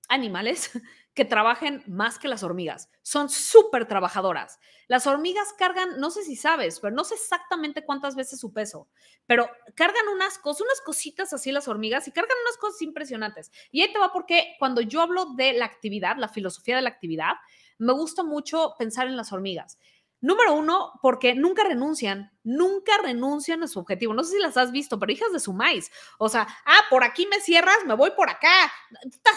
animales 0.09 0.70
que 1.14 1.24
trabajen 1.24 1.83
más 1.87 2.18
que 2.18 2.29
las 2.29 2.42
hormigas. 2.42 2.90
Son 3.02 3.29
súper 3.31 3.87
trabajadoras. 3.87 4.59
Las 4.87 5.07
hormigas 5.07 5.52
cargan, 5.59 5.98
no 5.98 6.11
sé 6.11 6.22
si 6.22 6.37
sabes, 6.37 6.79
pero 6.79 6.94
no 6.94 7.05
sé 7.05 7.14
exactamente 7.14 7.85
cuántas 7.85 8.14
veces 8.14 8.38
su 8.38 8.52
peso, 8.52 8.88
pero 9.26 9.48
cargan 9.74 10.09
unas 10.14 10.38
cosas, 10.38 10.62
unas 10.62 10.81
cositas 10.83 11.33
así 11.33 11.50
las 11.52 11.68
hormigas 11.68 12.07
y 12.07 12.12
cargan 12.12 12.37
unas 12.44 12.59
cosas 12.59 12.83
impresionantes. 12.83 13.50
Y 13.70 13.83
ahí 13.83 13.92
te 13.92 13.98
va 13.98 14.12
porque 14.12 14.57
cuando 14.59 14.83
yo 14.83 15.00
hablo 15.00 15.33
de 15.37 15.55
la 15.55 15.64
actividad, 15.64 16.16
la 16.18 16.29
filosofía 16.29 16.76
de 16.76 16.83
la 16.83 16.90
actividad, 16.90 17.33
me 17.79 17.92
gusta 17.92 18.22
mucho 18.22 18.74
pensar 18.79 19.07
en 19.07 19.16
las 19.16 19.33
hormigas. 19.33 19.79
Número 20.20 20.55
uno, 20.55 20.92
porque 21.02 21.35
nunca 21.35 21.62
renuncian, 21.62 22.33
nunca 22.42 22.96
renuncian 23.02 23.62
a 23.62 23.68
su 23.68 23.79
objetivo. 23.79 24.14
No 24.14 24.24
sé 24.24 24.33
si 24.33 24.38
las 24.38 24.57
has 24.57 24.72
visto, 24.72 24.98
pero 24.98 25.12
hijas 25.12 25.33
de 25.33 25.40
su 25.40 25.52
maíz. 25.52 25.90
O 26.18 26.29
sea, 26.29 26.48
ah, 26.64 26.81
por 26.88 27.05
aquí 27.05 27.26
me 27.26 27.40
cierras, 27.40 27.79
me 27.87 27.94
voy 27.94 28.12
por 28.12 28.31
acá. 28.31 28.72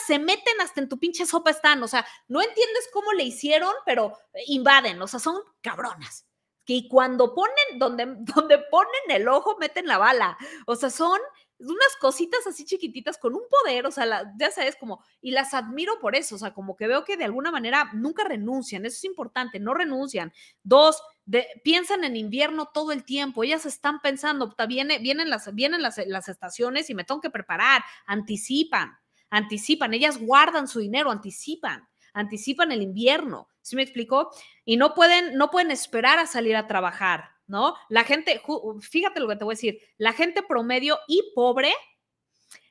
Se 0.07 0.19
meten 0.19 0.61
hasta 0.61 0.79
en 0.79 0.87
tu 0.87 0.97
pinche 0.97 1.25
sopa 1.25 1.51
están. 1.51 1.83
O 1.83 1.87
sea, 1.87 2.05
no 2.27 2.41
entiendes 2.41 2.89
cómo 2.93 3.11
le 3.11 3.23
hicieron, 3.23 3.73
pero 3.85 4.17
invaden. 4.47 5.01
O 5.01 5.07
sea, 5.07 5.19
son 5.19 5.41
cabronas. 5.61 6.25
Que 6.65 6.87
cuando 6.87 7.35
ponen, 7.35 7.77
donde, 7.77 8.05
donde 8.35 8.59
ponen 8.71 9.09
el 9.09 9.27
ojo, 9.27 9.57
meten 9.59 9.85
la 9.85 9.97
bala. 9.97 10.37
O 10.65 10.75
sea, 10.75 10.89
son 10.89 11.19
unas 11.59 11.95
cositas 11.99 12.45
así 12.47 12.65
chiquititas 12.65 13.17
con 13.17 13.35
un 13.35 13.41
poder, 13.49 13.85
o 13.85 13.91
sea, 13.91 14.33
ya 14.37 14.51
sabes, 14.51 14.75
como, 14.77 15.03
y 15.21 15.31
las 15.31 15.53
admiro 15.53 15.99
por 15.99 16.15
eso, 16.15 16.35
o 16.35 16.37
sea, 16.37 16.53
como 16.53 16.75
que 16.75 16.87
veo 16.87 17.03
que 17.03 17.17
de 17.17 17.25
alguna 17.25 17.51
manera 17.51 17.91
nunca 17.93 18.23
renuncian, 18.23 18.85
eso 18.85 18.95
es 18.95 19.03
importante, 19.03 19.59
no 19.59 19.73
renuncian. 19.73 20.31
Dos, 20.63 21.01
de, 21.25 21.47
piensan 21.63 22.03
en 22.03 22.15
invierno 22.15 22.69
todo 22.73 22.91
el 22.91 23.03
tiempo, 23.03 23.43
ellas 23.43 23.65
están 23.65 23.99
pensando, 24.01 24.55
viene, 24.67 24.99
vienen, 24.99 25.29
las, 25.29 25.53
vienen 25.53 25.81
las, 25.81 25.99
las 26.07 26.29
estaciones 26.29 26.89
y 26.89 26.95
me 26.95 27.03
tengo 27.03 27.21
que 27.21 27.29
preparar, 27.29 27.83
anticipan, 28.05 28.97
anticipan, 29.29 29.93
ellas 29.93 30.17
guardan 30.17 30.67
su 30.67 30.79
dinero, 30.79 31.11
anticipan 31.11 31.87
anticipan 32.13 32.71
el 32.71 32.81
invierno, 32.81 33.47
¿sí 33.61 33.75
me 33.75 33.83
explicó? 33.83 34.31
Y 34.65 34.77
no 34.77 34.93
pueden, 34.93 35.37
no 35.37 35.51
pueden 35.51 35.71
esperar 35.71 36.19
a 36.19 36.27
salir 36.27 36.55
a 36.55 36.67
trabajar, 36.67 37.31
¿no? 37.49 37.75
La 37.89 38.03
gente, 38.03 38.41
fíjate 38.79 39.19
lo 39.19 39.27
que 39.27 39.35
te 39.35 39.43
voy 39.43 39.53
a 39.53 39.57
decir, 39.57 39.79
la 39.97 40.13
gente 40.13 40.43
promedio 40.43 40.99
y 41.07 41.33
pobre 41.35 41.73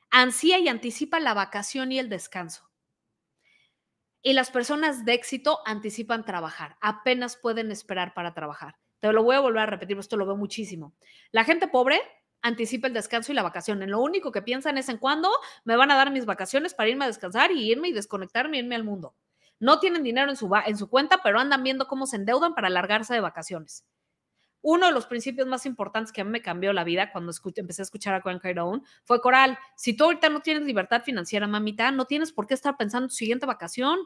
ansía 0.09 0.57
y 0.57 0.69
anticipa 0.69 1.19
la 1.19 1.33
vacación 1.33 1.91
y 1.91 1.99
el 1.99 2.09
descanso. 2.09 2.63
Y 4.21 4.33
las 4.33 4.49
personas 4.51 5.05
de 5.05 5.13
éxito 5.13 5.59
anticipan 5.65 6.25
trabajar, 6.25 6.77
apenas 6.81 7.35
pueden 7.35 7.71
esperar 7.71 8.13
para 8.13 8.33
trabajar. 8.33 8.77
Te 9.01 9.11
lo 9.11 9.23
voy 9.23 9.35
a 9.35 9.41
volver 9.41 9.63
a 9.63 9.65
repetir, 9.65 9.97
esto 9.97 10.17
lo 10.17 10.25
veo 10.25 10.37
muchísimo. 10.37 10.95
La 11.31 11.43
gente 11.43 11.67
pobre 11.67 12.01
anticipa 12.41 12.87
el 12.87 12.93
descanso 12.93 13.33
y 13.33 13.35
la 13.35 13.43
vacación. 13.43 13.83
En 13.83 13.91
lo 13.91 13.99
único 13.99 14.31
que 14.31 14.41
piensan 14.41 14.77
es 14.77 14.87
en 14.87 14.97
cuándo 14.97 15.29
me 15.65 15.75
van 15.75 15.91
a 15.91 15.97
dar 15.97 16.09
mis 16.11 16.25
vacaciones 16.25 16.73
para 16.73 16.89
irme 16.89 17.03
a 17.03 17.09
descansar 17.09 17.51
y 17.51 17.69
irme 17.69 17.89
y 17.89 17.93
desconectarme 17.93 18.57
y 18.57 18.59
irme 18.61 18.75
al 18.75 18.85
mundo. 18.85 19.13
No 19.59 19.79
tienen 19.79 20.03
dinero 20.03 20.29
en 20.29 20.37
su, 20.37 20.49
en 20.65 20.77
su 20.77 20.89
cuenta, 20.89 21.19
pero 21.21 21.37
andan 21.37 21.63
viendo 21.63 21.87
cómo 21.87 22.07
se 22.07 22.15
endeudan 22.15 22.55
para 22.55 22.67
alargarse 22.67 23.13
de 23.13 23.19
vacaciones 23.19 23.85
uno 24.61 24.87
de 24.87 24.91
los 24.91 25.05
principios 25.05 25.47
más 25.47 25.65
importantes 25.65 26.11
que 26.11 26.21
a 26.21 26.23
mí 26.23 26.31
me 26.31 26.41
cambió 26.41 26.73
la 26.73 26.83
vida 26.83 27.11
cuando 27.11 27.31
empecé 27.55 27.81
a 27.81 27.83
escuchar 27.83 28.13
a 28.13 28.19
Grant 28.19 28.41
Cardone 28.41 28.81
fue 29.03 29.21
Coral, 29.21 29.57
si 29.75 29.95
tú 29.95 30.03
ahorita 30.05 30.29
no 30.29 30.41
tienes 30.41 30.63
libertad 30.63 31.03
financiera, 31.03 31.47
mamita, 31.47 31.91
no 31.91 32.05
tienes 32.05 32.31
por 32.31 32.45
qué 32.45 32.53
estar 32.53 32.75
pensando 32.75 33.05
en 33.05 33.09
tu 33.09 33.15
siguiente 33.15 33.45
vacación. 33.45 33.99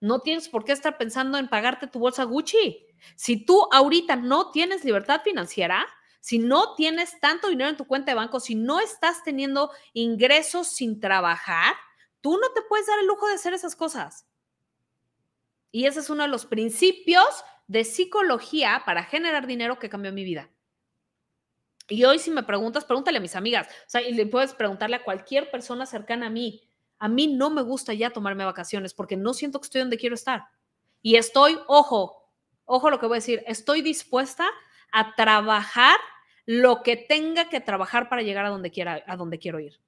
No 0.00 0.20
tienes 0.20 0.48
por 0.48 0.64
qué 0.64 0.72
estar 0.72 0.98
pensando 0.98 1.38
en 1.38 1.48
pagarte 1.48 1.86
tu 1.86 2.00
bolsa 2.00 2.24
Gucci. 2.24 2.86
Si 3.14 3.44
tú 3.44 3.68
ahorita 3.70 4.16
no 4.16 4.50
tienes 4.50 4.84
libertad 4.84 5.20
financiera, 5.22 5.86
si 6.20 6.40
no 6.40 6.74
tienes 6.74 7.20
tanto 7.20 7.48
dinero 7.48 7.70
en 7.70 7.76
tu 7.76 7.86
cuenta 7.86 8.10
de 8.10 8.16
banco, 8.16 8.40
si 8.40 8.56
no 8.56 8.80
estás 8.80 9.22
teniendo 9.22 9.70
ingresos 9.92 10.68
sin 10.68 10.98
trabajar, 10.98 11.74
tú 12.20 12.38
no 12.38 12.52
te 12.52 12.62
puedes 12.62 12.86
dar 12.86 12.98
el 12.98 13.06
lujo 13.06 13.28
de 13.28 13.34
hacer 13.34 13.54
esas 13.54 13.76
cosas. 13.76 14.26
Y 15.70 15.86
ese 15.86 16.00
es 16.00 16.10
uno 16.10 16.22
de 16.22 16.28
los 16.28 16.46
principios 16.46 17.24
de 17.66 17.84
psicología 17.84 18.82
para 18.84 19.04
generar 19.04 19.46
dinero 19.46 19.78
que 19.78 19.88
cambió 19.88 20.12
mi 20.12 20.24
vida. 20.24 20.50
Y 21.88 22.04
hoy 22.04 22.18
si 22.18 22.30
me 22.30 22.42
preguntas, 22.42 22.84
pregúntale 22.84 23.18
a 23.18 23.20
mis 23.20 23.36
amigas, 23.36 23.68
o 23.68 23.90
sea, 23.90 24.02
y 24.02 24.12
le 24.14 24.26
puedes 24.26 24.54
preguntarle 24.54 24.96
a 24.96 25.04
cualquier 25.04 25.50
persona 25.50 25.86
cercana 25.86 26.26
a 26.26 26.30
mí. 26.30 26.62
A 26.98 27.08
mí 27.08 27.26
no 27.26 27.50
me 27.50 27.62
gusta 27.62 27.92
ya 27.94 28.10
tomarme 28.10 28.44
vacaciones 28.44 28.94
porque 28.94 29.16
no 29.16 29.34
siento 29.34 29.60
que 29.60 29.66
estoy 29.66 29.80
donde 29.80 29.98
quiero 29.98 30.14
estar. 30.14 30.44
Y 31.02 31.16
estoy, 31.16 31.58
ojo, 31.66 32.30
ojo 32.64 32.90
lo 32.90 33.00
que 33.00 33.06
voy 33.06 33.16
a 33.16 33.18
decir, 33.18 33.42
estoy 33.46 33.82
dispuesta 33.82 34.48
a 34.92 35.14
trabajar 35.16 35.96
lo 36.46 36.82
que 36.82 36.96
tenga 36.96 37.48
que 37.48 37.60
trabajar 37.60 38.08
para 38.08 38.22
llegar 38.22 38.46
a 38.46 38.50
donde 38.50 38.70
quiera, 38.70 39.02
a 39.06 39.16
donde 39.16 39.38
quiero 39.38 39.58
ir. 39.60 39.80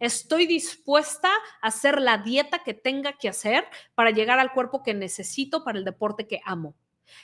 Estoy 0.00 0.46
dispuesta 0.46 1.30
a 1.60 1.68
hacer 1.68 2.00
la 2.00 2.18
dieta 2.18 2.60
que 2.64 2.74
tenga 2.74 3.12
que 3.12 3.28
hacer 3.28 3.64
para 3.94 4.10
llegar 4.10 4.38
al 4.38 4.52
cuerpo 4.52 4.82
que 4.82 4.94
necesito 4.94 5.62
para 5.62 5.78
el 5.78 5.84
deporte 5.84 6.26
que 6.26 6.40
amo. 6.44 6.74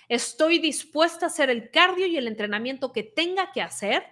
Estoy 0.09 0.59
dispuesta 0.59 1.27
a 1.27 1.29
hacer 1.29 1.51
el 1.51 1.71
cardio 1.71 2.07
y 2.07 2.17
el 2.17 2.27
entrenamiento 2.27 2.93
que 2.93 3.03
tenga 3.03 3.53
que 3.53 3.63
hacer 3.63 4.05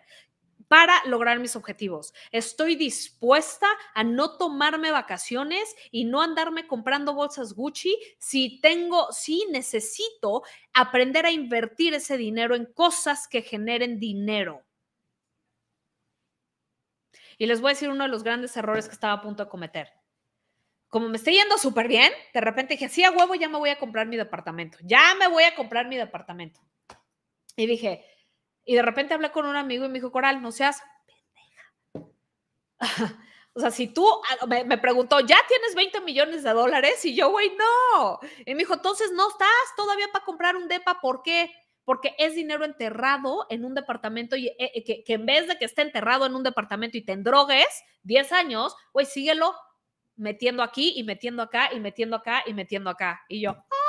para 0.69 1.05
lograr 1.05 1.39
mis 1.39 1.57
objetivos. 1.57 2.13
Estoy 2.33 2.77
dispuesta 2.77 3.69
a 3.95 4.05
no 4.05 4.37
tomarme 4.37 4.91
vacaciones 4.91 5.75
y 5.91 6.05
no 6.05 6.23
andarme 6.23 6.67
comprando 6.67 7.15
bolsas 7.15 7.55
Gucci 7.55 7.97
si 8.19 8.61
tengo, 8.61 9.13
si 9.13 9.47
necesito 9.51 10.43
aprender 10.75 11.27
a 11.27 11.31
invertir 11.31 11.95
ese 11.95 12.17
dinero 12.17 12.55
en 12.55 12.67
cosas 12.67 13.29
que 13.29 13.43
generen 13.43 14.01
dinero. 14.01 14.65
Y 17.39 17.47
les 17.47 17.61
voy 17.61 17.71
a 17.71 17.75
decir 17.75 17.91
uno 17.91 18.05
de 18.05 18.11
los 18.11 18.23
grandes 18.23 18.57
errores 18.57 18.87
que 18.89 18.95
estaba 18.95 19.15
a 19.15 19.21
punto 19.21 19.45
de 19.45 19.51
cometer 19.51 20.06
como 20.97 21.11
me 21.11 21.19
estoy 21.19 21.35
yendo 21.35 21.59
súper 21.59 21.89
bien, 21.89 22.11
de 22.33 22.41
repente 22.41 22.73
dije, 22.73 22.89
sí, 22.89 23.05
a 23.05 23.11
huevo, 23.11 23.35
ya 23.35 23.51
me 23.51 23.59
voy 23.59 23.69
a 23.69 23.79
comprar 23.79 24.07
mi 24.07 24.17
departamento, 24.17 24.79
ya 24.81 25.15
me 25.17 25.29
voy 25.29 25.45
a 25.45 25.55
comprar 25.55 25.89
mi 25.89 25.99
departamento. 25.99 26.59
Y 27.55 27.67
dije, 27.67 28.03
y 28.65 28.75
de 28.77 28.81
repente 28.81 29.13
hablé 29.13 29.31
con 29.31 29.45
un 29.45 29.57
amigo 29.57 29.85
y 29.85 29.89
me 29.89 29.99
dijo, 29.99 30.11
Coral, 30.11 30.41
no 30.41 30.53
seas 30.53 30.83
pendeja. 31.93 32.09
o 33.53 33.61
sea, 33.61 33.71
si 33.71 33.89
tú, 33.89 34.07
ah, 34.09 34.47
me, 34.47 34.79
preguntó, 34.79 35.21
¿ya 35.21 35.37
tienes 35.47 35.75
20 35.75 36.01
millones 36.01 36.43
de 36.43 36.53
dólares? 36.55 37.05
Y 37.05 37.15
yo, 37.15 37.29
güey, 37.29 37.53
no. 37.59 38.19
Y 38.47 38.55
me 38.55 38.61
dijo, 38.61 38.73
entonces 38.73 39.13
no 39.13 39.29
estás 39.29 39.49
todavía 39.77 40.09
para 40.15 40.25
comprar 40.25 40.57
un 40.57 40.67
depa, 40.67 41.03
¿por 41.03 41.23
qué? 41.23 41.53
Porque 41.85 42.15
es 42.17 42.35
dinero 42.35 42.65
enterrado 42.65 43.47
en 43.51 43.67
un 43.67 43.75
departamento 43.75 44.35
y 44.35 44.49
eh, 44.59 44.83
que, 44.83 45.05
que, 45.05 45.13
en 45.13 45.27
vez 45.27 45.47
de 45.47 45.59
que 45.59 45.67
esté 45.67 45.83
enterrado 45.83 46.25
en 46.25 46.35
un 46.35 46.43
departamento 46.43 46.97
y 46.97 47.05
te 47.05 47.13
endrogues 47.13 47.85
10 48.05 48.33
años, 48.33 48.75
güey, 48.95 49.05
síguelo 49.05 49.55
metiendo 50.17 50.63
aquí 50.63 50.95
y 50.97 51.05
metiendo 51.05 51.43
acá 51.43 51.71
y 51.73 51.81
metiendo 51.81 52.17
acá 52.17 52.43
y 52.47 52.55
metiendo 52.55 52.91
acá. 52.91 53.23
Y 53.29 53.41
yo, 53.43 53.53
oh". 53.53 53.87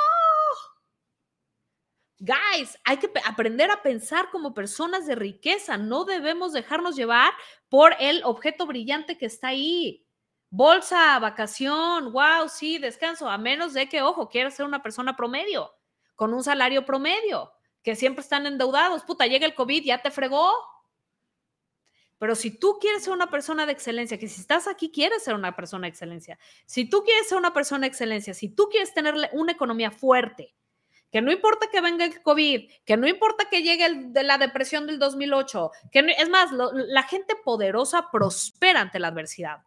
Guys, 2.19 2.77
hay 2.83 2.97
que 2.97 3.11
aprender 3.25 3.69
a 3.69 3.83
pensar 3.83 4.29
como 4.31 4.53
personas 4.53 5.05
de 5.05 5.15
riqueza. 5.15 5.77
No 5.77 6.03
debemos 6.03 6.51
dejarnos 6.51 6.95
llevar 6.95 7.31
por 7.69 7.95
el 7.99 8.23
objeto 8.23 8.65
brillante 8.65 9.17
que 9.17 9.27
está 9.27 9.49
ahí. 9.49 10.07
Bolsa, 10.49 11.19
vacación, 11.19 12.13
wow, 12.13 12.47
sí, 12.49 12.77
descanso, 12.77 13.29
a 13.29 13.37
menos 13.37 13.73
de 13.73 13.89
que, 13.89 14.01
ojo, 14.01 14.29
quieras 14.29 14.55
ser 14.55 14.65
una 14.65 14.81
persona 14.81 15.15
promedio, 15.15 15.71
con 16.15 16.33
un 16.33 16.41
salario 16.41 16.85
promedio, 16.85 17.51
que 17.83 17.95
siempre 17.95 18.21
están 18.21 18.47
endeudados. 18.47 19.03
Puta, 19.03 19.27
llega 19.27 19.45
el 19.45 19.53
COVID, 19.55 19.83
ya 19.83 20.01
te 20.01 20.09
fregó. 20.09 20.51
Pero 22.19 22.35
si 22.35 22.51
tú 22.51 22.77
quieres 22.79 23.03
ser 23.03 23.13
una 23.13 23.29
persona 23.29 23.65
de 23.65 23.71
excelencia, 23.71 24.17
que 24.17 24.27
si 24.27 24.41
estás 24.41 24.67
aquí 24.67 24.91
quieres 24.91 25.23
ser 25.23 25.35
una 25.35 25.55
persona 25.55 25.85
de 25.85 25.89
excelencia, 25.89 26.39
si 26.65 26.89
tú 26.89 27.03
quieres 27.03 27.29
ser 27.29 27.37
una 27.37 27.53
persona 27.53 27.81
de 27.81 27.87
excelencia, 27.87 28.33
si 28.33 28.49
tú 28.49 28.69
quieres 28.69 28.93
tener 28.93 29.15
una 29.33 29.51
economía 29.51 29.91
fuerte, 29.91 30.55
que 31.11 31.21
no 31.21 31.31
importa 31.31 31.67
que 31.71 31.79
venga 31.79 32.05
el 32.05 32.21
COVID, 32.21 32.69
que 32.83 32.97
no 32.97 33.07
importa 33.07 33.49
que 33.49 33.61
llegue 33.61 34.07
de 34.07 34.23
la 34.23 34.37
depresión 34.37 34.87
del 34.87 34.99
2008, 34.99 35.71
que 35.91 36.15
es 36.17 36.29
más, 36.29 36.49
la 36.51 37.03
gente 37.03 37.35
poderosa 37.35 38.09
prospera 38.11 38.81
ante 38.81 38.99
la 38.99 39.09
adversidad. 39.09 39.63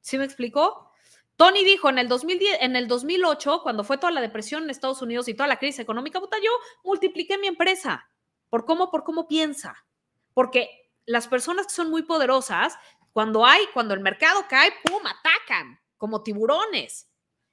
¿Sí 0.00 0.18
me 0.18 0.24
explicó? 0.24 0.90
Tony 1.36 1.64
dijo 1.64 1.88
en 1.88 1.98
el, 1.98 2.06
2010, 2.06 2.58
en 2.60 2.76
el 2.76 2.86
2008, 2.86 3.60
cuando 3.62 3.82
fue 3.82 3.98
toda 3.98 4.12
la 4.12 4.20
depresión 4.20 4.62
en 4.64 4.70
Estados 4.70 5.02
Unidos 5.02 5.26
y 5.26 5.34
toda 5.34 5.48
la 5.48 5.58
crisis 5.58 5.80
económica, 5.80 6.20
puta, 6.20 6.36
yo 6.38 6.50
multipliqué 6.84 7.38
mi 7.38 7.48
empresa. 7.48 8.08
¿Por 8.50 8.64
cómo? 8.64 8.90
Por 8.90 9.02
cómo 9.02 9.26
piensa. 9.26 9.84
Porque 10.32 10.83
las 11.06 11.28
personas 11.28 11.66
que 11.66 11.74
son 11.74 11.90
muy 11.90 12.02
poderosas, 12.02 12.76
cuando 13.12 13.46
hay, 13.46 13.64
cuando 13.72 13.94
el 13.94 14.00
mercado 14.00 14.44
cae, 14.48 14.72
¡pum!, 14.84 15.02
atacan 15.06 15.78
como 15.96 16.22
tiburones. 16.22 17.08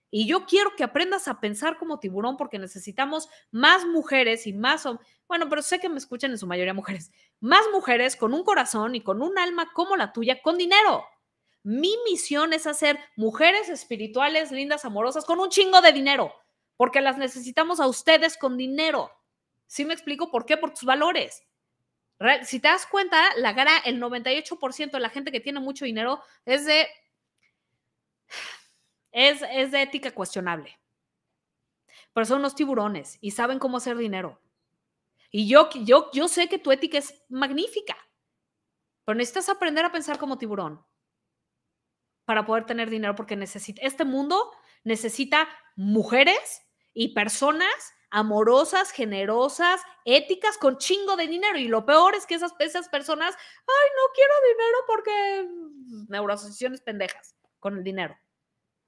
Y 0.10 0.28
yo 0.28 0.46
quiero 0.46 0.76
que 0.76 0.84
aprendas 0.84 1.30
a 1.30 1.40
pensar 1.40 1.78
como 1.78 2.00
tiburón 2.00 2.36
porque 2.36 2.60
necesitamos 2.60 3.30
más 3.50 3.86
mujeres 3.86 4.46
y 4.46 4.52
más, 4.52 4.84
bueno, 5.28 5.48
pero 5.48 5.62
sé 5.62 5.80
que 5.80 5.88
me 5.88 5.98
escuchan 5.98 6.32
en 6.32 6.38
su 6.38 6.48
mayoría 6.48 6.74
mujeres, 6.74 7.12
más 7.40 7.62
mujeres 7.72 8.18
con 8.18 8.34
un 8.34 8.44
corazón 8.44 8.94
y 8.94 9.02
con 9.02 9.22
un 9.22 9.38
alma 9.38 9.72
como 9.74 9.96
la 9.96 10.12
tuya, 10.12 10.42
con 10.42 10.58
dinero. 10.58 11.06
Mi 11.64 11.96
misión 12.10 12.52
es 12.52 12.68
hacer 12.68 13.00
mujeres 13.16 13.70
espirituales, 13.70 14.52
lindas, 14.52 14.84
amorosas, 14.84 15.24
con 15.24 15.40
un 15.40 15.50
chingo 15.50 15.80
de 15.80 15.94
dinero, 15.94 16.34
porque 16.76 17.00
las 17.00 17.18
necesitamos 17.18 17.80
a 17.80 17.88
ustedes 17.88 18.36
con 18.36 18.58
dinero. 18.58 19.12
¿Sí 19.68 19.86
me 19.86 19.94
explico 19.94 20.30
por 20.30 20.46
qué? 20.46 20.58
Por 20.58 20.72
tus 20.72 20.84
valores. 20.84 21.44
Si 22.44 22.60
te 22.60 22.68
das 22.68 22.86
cuenta, 22.86 23.20
la 23.38 23.54
gara, 23.54 23.78
el 23.86 24.00
98% 24.00 24.92
de 24.92 25.00
la 25.00 25.10
gente 25.10 25.32
que 25.32 25.40
tiene 25.40 25.60
mucho 25.60 25.86
dinero 25.86 26.22
es 26.46 26.66
de 26.66 26.88
es, 29.12 29.72
de 29.72 29.82
ética 29.82 30.12
cuestionable. 30.12 30.80
Pero 32.14 32.26
son 32.26 32.40
unos 32.40 32.56
tiburones 32.56 33.18
y 33.22 33.32
saben 33.32 33.60
cómo 33.60 33.78
hacer 33.78 33.98
dinero. 33.98 34.42
Y 35.30 35.48
yo, 35.48 35.70
yo, 35.84 36.10
yo 36.14 36.28
sé 36.28 36.50
que 36.50 36.60
tu 36.60 36.72
ética 36.72 36.98
es 36.98 37.24
magnífica, 37.30 37.96
pero 39.06 39.16
necesitas 39.16 39.50
aprender 39.50 39.86
a 39.86 39.92
pensar 39.92 40.18
como 40.18 40.38
tiburón 40.38 40.86
para 42.26 42.46
poder 42.46 42.66
tener 42.66 42.90
dinero 42.90 43.16
porque 43.16 43.38
necesita, 43.38 43.82
este 43.82 44.04
mundo 44.04 44.52
necesita 44.84 45.48
mujeres 45.76 46.64
y 46.94 47.14
personas 47.14 47.94
amorosas, 48.12 48.92
generosas, 48.92 49.82
éticas, 50.06 50.58
con 50.58 50.78
chingo 50.78 51.16
de 51.16 51.28
dinero. 51.28 51.58
Y 51.58 51.68
lo 51.68 51.86
peor 51.86 52.14
es 52.16 52.26
que 52.26 52.36
esas, 52.36 52.54
esas 52.60 52.90
personas, 52.90 53.34
ay, 53.34 53.90
no 53.98 54.14
quiero 54.14 54.34
dinero 54.52 54.78
porque 54.88 56.10
neuroasociaciones 56.10 56.82
pendejas 56.82 57.36
con 57.60 57.78
el 57.78 57.84
dinero. 57.84 58.16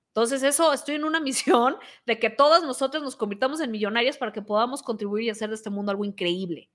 Entonces, 0.09 0.43
eso, 0.43 0.73
estoy 0.73 0.95
en 0.95 1.05
una 1.05 1.19
misión 1.21 1.77
de 2.05 2.19
que 2.19 2.29
todas 2.29 2.63
nosotros 2.63 3.01
nos 3.01 3.15
convirtamos 3.15 3.61
en 3.61 3.71
millonarias 3.71 4.17
para 4.17 4.31
que 4.31 4.41
podamos 4.41 4.83
contribuir 4.83 5.23
y 5.25 5.29
hacer 5.29 5.49
de 5.49 5.55
este 5.55 5.69
mundo 5.69 5.91
algo 5.91 6.05
increíble. 6.05 6.69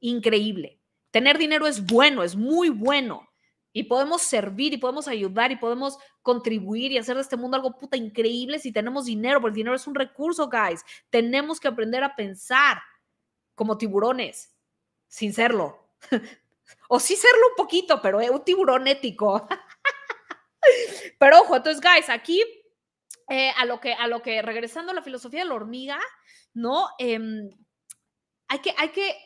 Increíble. 0.00 0.80
Tener 1.12 1.38
dinero 1.38 1.66
es 1.66 1.84
bueno, 1.86 2.22
es 2.22 2.34
muy 2.34 2.70
bueno. 2.70 3.31
Y 3.72 3.84
podemos 3.84 4.22
servir 4.22 4.74
y 4.74 4.76
podemos 4.76 5.08
ayudar 5.08 5.50
y 5.50 5.56
podemos 5.56 5.98
contribuir 6.20 6.92
y 6.92 6.98
hacer 6.98 7.16
de 7.16 7.22
este 7.22 7.36
mundo 7.36 7.56
algo 7.56 7.78
puta 7.78 7.96
increíble 7.96 8.58
si 8.58 8.70
tenemos 8.70 9.06
dinero, 9.06 9.40
porque 9.40 9.52
el 9.52 9.56
dinero 9.56 9.76
es 9.76 9.86
un 9.86 9.94
recurso, 9.94 10.48
guys. 10.48 10.84
Tenemos 11.08 11.58
que 11.58 11.68
aprender 11.68 12.04
a 12.04 12.14
pensar 12.14 12.82
como 13.54 13.78
tiburones, 13.78 14.54
sin 15.08 15.32
serlo. 15.32 15.88
o 16.88 17.00
sí 17.00 17.16
serlo 17.16 17.48
un 17.50 17.56
poquito, 17.56 18.00
pero 18.02 18.18
un 18.18 18.44
tiburón 18.44 18.86
ético. 18.88 19.48
pero 21.18 21.40
ojo, 21.40 21.56
entonces, 21.56 21.82
guys, 21.82 22.10
aquí 22.10 22.42
eh, 23.28 23.50
a, 23.56 23.64
lo 23.64 23.80
que, 23.80 23.94
a 23.94 24.06
lo 24.06 24.20
que, 24.20 24.42
regresando 24.42 24.92
a 24.92 24.94
la 24.94 25.02
filosofía 25.02 25.40
de 25.40 25.46
la 25.46 25.54
hormiga, 25.54 26.00
¿no? 26.52 26.88
Em, 26.98 27.48
hay, 28.48 28.58
que, 28.58 28.74
hay 28.76 28.90
que, 28.90 29.16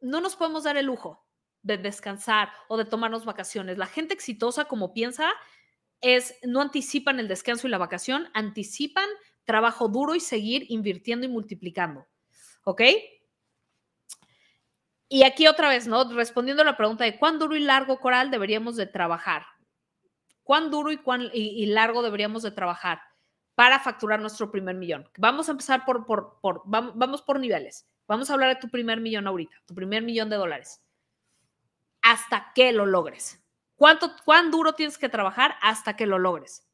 no 0.00 0.22
nos 0.22 0.36
podemos 0.36 0.64
dar 0.64 0.78
el 0.78 0.86
lujo 0.86 1.23
de 1.64 1.78
descansar 1.78 2.52
o 2.68 2.76
de 2.76 2.84
tomarnos 2.84 3.24
vacaciones. 3.24 3.76
La 3.76 3.86
gente 3.86 4.14
exitosa, 4.14 4.66
como 4.66 4.92
piensa, 4.92 5.32
es, 6.00 6.36
no 6.44 6.60
anticipan 6.60 7.18
el 7.18 7.26
descanso 7.26 7.66
y 7.66 7.70
la 7.70 7.78
vacación, 7.78 8.28
anticipan 8.34 9.08
trabajo 9.44 9.88
duro 9.88 10.14
y 10.14 10.20
seguir 10.20 10.66
invirtiendo 10.68 11.26
y 11.26 11.28
multiplicando. 11.28 12.06
¿Ok? 12.62 12.82
Y 15.08 15.24
aquí 15.24 15.48
otra 15.48 15.68
vez, 15.68 15.88
¿no? 15.88 16.04
Respondiendo 16.12 16.62
a 16.62 16.66
la 16.66 16.76
pregunta 16.76 17.04
de 17.04 17.18
cuán 17.18 17.40
duro 17.40 17.56
y 17.56 17.60
largo, 17.60 17.98
Coral, 17.98 18.30
deberíamos 18.30 18.76
de 18.76 18.86
trabajar 18.86 19.44
cuán 20.44 20.70
duro 20.70 20.92
y, 20.92 20.98
cuán, 20.98 21.30
y, 21.32 21.66
largo 21.66 22.02
deberíamos 22.02 22.42
de 22.42 22.52
trabajar 22.52 23.00
para 23.54 23.80
facturar 23.80 24.20
nuestro 24.20 24.50
primer 24.50 24.76
millón. 24.76 25.08
Vamos 25.18 25.48
a 25.48 25.52
empezar 25.52 25.84
por, 25.84 26.06
por, 26.06 26.38
por 26.40 26.62
vamos, 26.66 27.22
por 27.22 27.40
niveles. 27.40 27.88
Vamos 28.06 28.30
a 28.30 28.34
hablar 28.34 28.54
de 28.54 28.60
tu 28.60 28.68
primer 28.68 29.00
millón 29.00 29.26
ahorita, 29.26 29.56
tu 29.66 29.74
primer 29.74 30.02
millón 30.02 30.28
de 30.28 30.36
dólares. 30.36 30.83
Hasta 32.04 32.52
que 32.54 32.70
lo 32.70 32.86
logres. 32.86 33.44
¿Cuánto, 33.74 34.14
¿Cuán 34.24 34.52
duro 34.52 34.74
tienes 34.74 34.96
que 34.96 35.08
trabajar 35.08 35.56
hasta 35.60 35.96
que 35.96 36.06
lo 36.06 36.20
logres? 36.20 36.64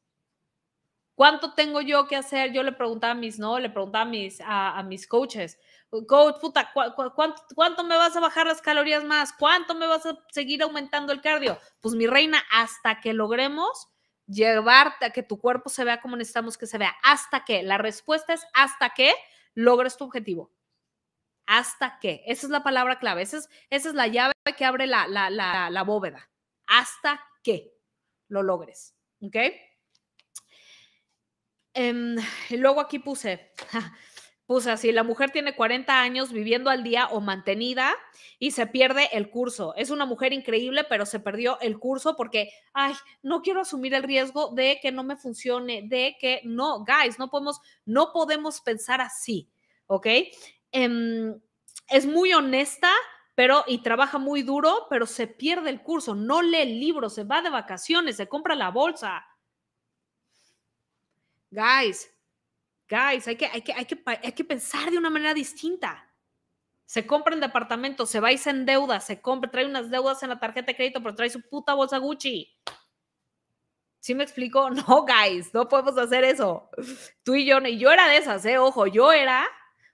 ¿Cuánto 1.15 1.55
tengo 1.55 1.81
yo 1.81 2.07
que 2.07 2.15
hacer? 2.15 2.53
Yo 2.53 2.61
le 2.61 2.71
preguntaba 2.71 3.13
a 3.13 3.15
mis, 3.15 3.39
¿no? 3.39 3.57
Le 3.57 3.71
preguntaba 3.71 4.03
a 4.03 4.07
mis, 4.07 4.39
a 4.45 4.83
mis 4.83 5.07
coaches, 5.07 5.57
coach, 6.07 6.39
puta, 6.39 6.71
cuánto, 6.73 7.83
me 7.83 7.97
vas 7.97 8.15
a 8.15 8.21
bajar 8.21 8.47
las 8.47 8.61
calorías 8.61 9.03
más? 9.03 9.33
¿Cuánto 9.33 9.75
me 9.75 9.87
vas 9.87 10.05
a 10.05 10.17
seguir 10.31 10.63
aumentando 10.63 11.11
el 11.11 11.21
cardio? 11.21 11.59
Pues 11.81 11.95
mi 11.95 12.07
reina, 12.07 12.41
hasta 12.51 13.01
que 13.01 13.13
logremos 13.13 13.89
llevarte 14.25 15.05
a 15.05 15.09
que 15.09 15.23
tu 15.23 15.39
cuerpo 15.39 15.69
se 15.69 15.83
vea 15.83 15.99
como 15.99 16.15
necesitamos 16.15 16.57
que 16.57 16.65
se 16.65 16.77
vea. 16.77 16.95
¿Hasta 17.03 17.43
que? 17.43 17.63
La 17.63 17.77
respuesta 17.77 18.33
es 18.33 18.45
hasta 18.53 18.91
que 18.91 19.13
logres 19.53 19.97
tu 19.97 20.05
objetivo. 20.05 20.51
¿Hasta 21.45 21.99
que? 21.99 22.23
Esa 22.25 22.47
es 22.47 22.51
la 22.51 22.63
palabra 22.63 22.99
clave. 22.99 23.23
Esa 23.23 23.37
es, 23.37 23.49
esa 23.69 23.89
es 23.89 23.95
la 23.95 24.07
llave 24.07 24.30
que 24.57 24.65
abre 24.65 24.87
la, 24.87 25.07
la, 25.07 25.29
la 25.69 25.83
bóveda. 25.83 26.29
Hasta 26.67 27.21
que 27.43 27.73
lo 28.27 28.43
logres. 28.43 28.95
¿Ok? 29.21 29.35
Em, 31.73 32.17
y 32.49 32.57
luego 32.57 32.81
aquí 32.81 32.99
puse, 32.99 33.51
puse 34.45 34.71
así, 34.71 34.91
la 34.91 35.03
mujer 35.03 35.31
tiene 35.31 35.55
40 35.55 36.01
años 36.01 36.33
viviendo 36.33 36.69
al 36.69 36.83
día 36.83 37.07
o 37.07 37.21
mantenida 37.21 37.95
y 38.39 38.51
se 38.51 38.67
pierde 38.67 39.09
el 39.13 39.29
curso. 39.29 39.73
Es 39.75 39.89
una 39.89 40.05
mujer 40.05 40.33
increíble, 40.33 40.83
pero 40.89 41.05
se 41.05 41.19
perdió 41.19 41.59
el 41.61 41.79
curso 41.79 42.17
porque, 42.17 42.51
ay, 42.73 42.93
no 43.21 43.41
quiero 43.41 43.61
asumir 43.61 43.93
el 43.93 44.03
riesgo 44.03 44.49
de 44.53 44.79
que 44.81 44.91
no 44.91 45.03
me 45.03 45.15
funcione, 45.15 45.83
de 45.83 46.17
que 46.19 46.41
no, 46.43 46.83
guys, 46.83 47.19
no 47.19 47.29
podemos, 47.29 47.61
no 47.85 48.11
podemos 48.11 48.59
pensar 48.61 48.99
así, 48.99 49.49
¿ok? 49.87 50.07
Em, 50.71 51.39
es 51.87 52.05
muy 52.05 52.33
honesta, 52.33 52.91
pero 53.35 53.63
y 53.67 53.79
trabaja 53.79 54.17
muy 54.17 54.43
duro, 54.43 54.87
pero 54.89 55.05
se 55.05 55.27
pierde 55.27 55.69
el 55.69 55.81
curso, 55.81 56.15
no 56.15 56.41
lee 56.41 56.61
el 56.61 56.79
libro, 56.79 57.09
se 57.09 57.23
va 57.23 57.41
de 57.41 57.49
vacaciones, 57.49 58.17
se 58.17 58.27
compra 58.27 58.55
la 58.55 58.69
bolsa. 58.69 59.25
Guys, 61.49 62.11
Guys, 62.91 63.25
hay 63.25 63.37
que, 63.37 63.45
hay 63.45 63.61
que, 63.61 63.71
hay 63.71 63.85
que, 63.85 64.03
hay 64.05 64.31
que 64.33 64.43
pensar 64.43 64.91
de 64.91 64.97
una 64.97 65.09
manera 65.09 65.33
distinta. 65.33 66.11
Se 66.85 67.07
compra 67.07 67.33
el 67.33 67.39
departamento, 67.39 68.05
se 68.05 68.19
va 68.19 68.33
y 68.33 68.37
se 68.37 68.49
endeuda, 68.49 68.99
se 68.99 69.21
compra, 69.21 69.49
trae 69.49 69.65
unas 69.65 69.89
deudas 69.89 70.21
en 70.23 70.29
la 70.29 70.39
tarjeta 70.41 70.67
de 70.67 70.75
crédito, 70.75 71.01
pero 71.01 71.15
trae 71.15 71.29
su 71.29 71.41
puta 71.41 71.73
bolsa 71.73 71.99
Gucci. 71.99 72.53
¿Sí 74.01 74.13
me 74.13 74.23
explico? 74.23 74.69
No, 74.71 75.05
guys, 75.05 75.53
no 75.53 75.69
podemos 75.69 75.97
hacer 75.97 76.25
eso. 76.25 76.69
Tú 77.23 77.35
y 77.35 77.45
yo, 77.45 77.59
y 77.59 77.77
yo 77.77 77.91
era 77.91 78.09
de 78.09 78.17
esas, 78.17 78.43
¿eh? 78.45 78.57
Ojo, 78.57 78.87
yo 78.87 79.13
era 79.13 79.47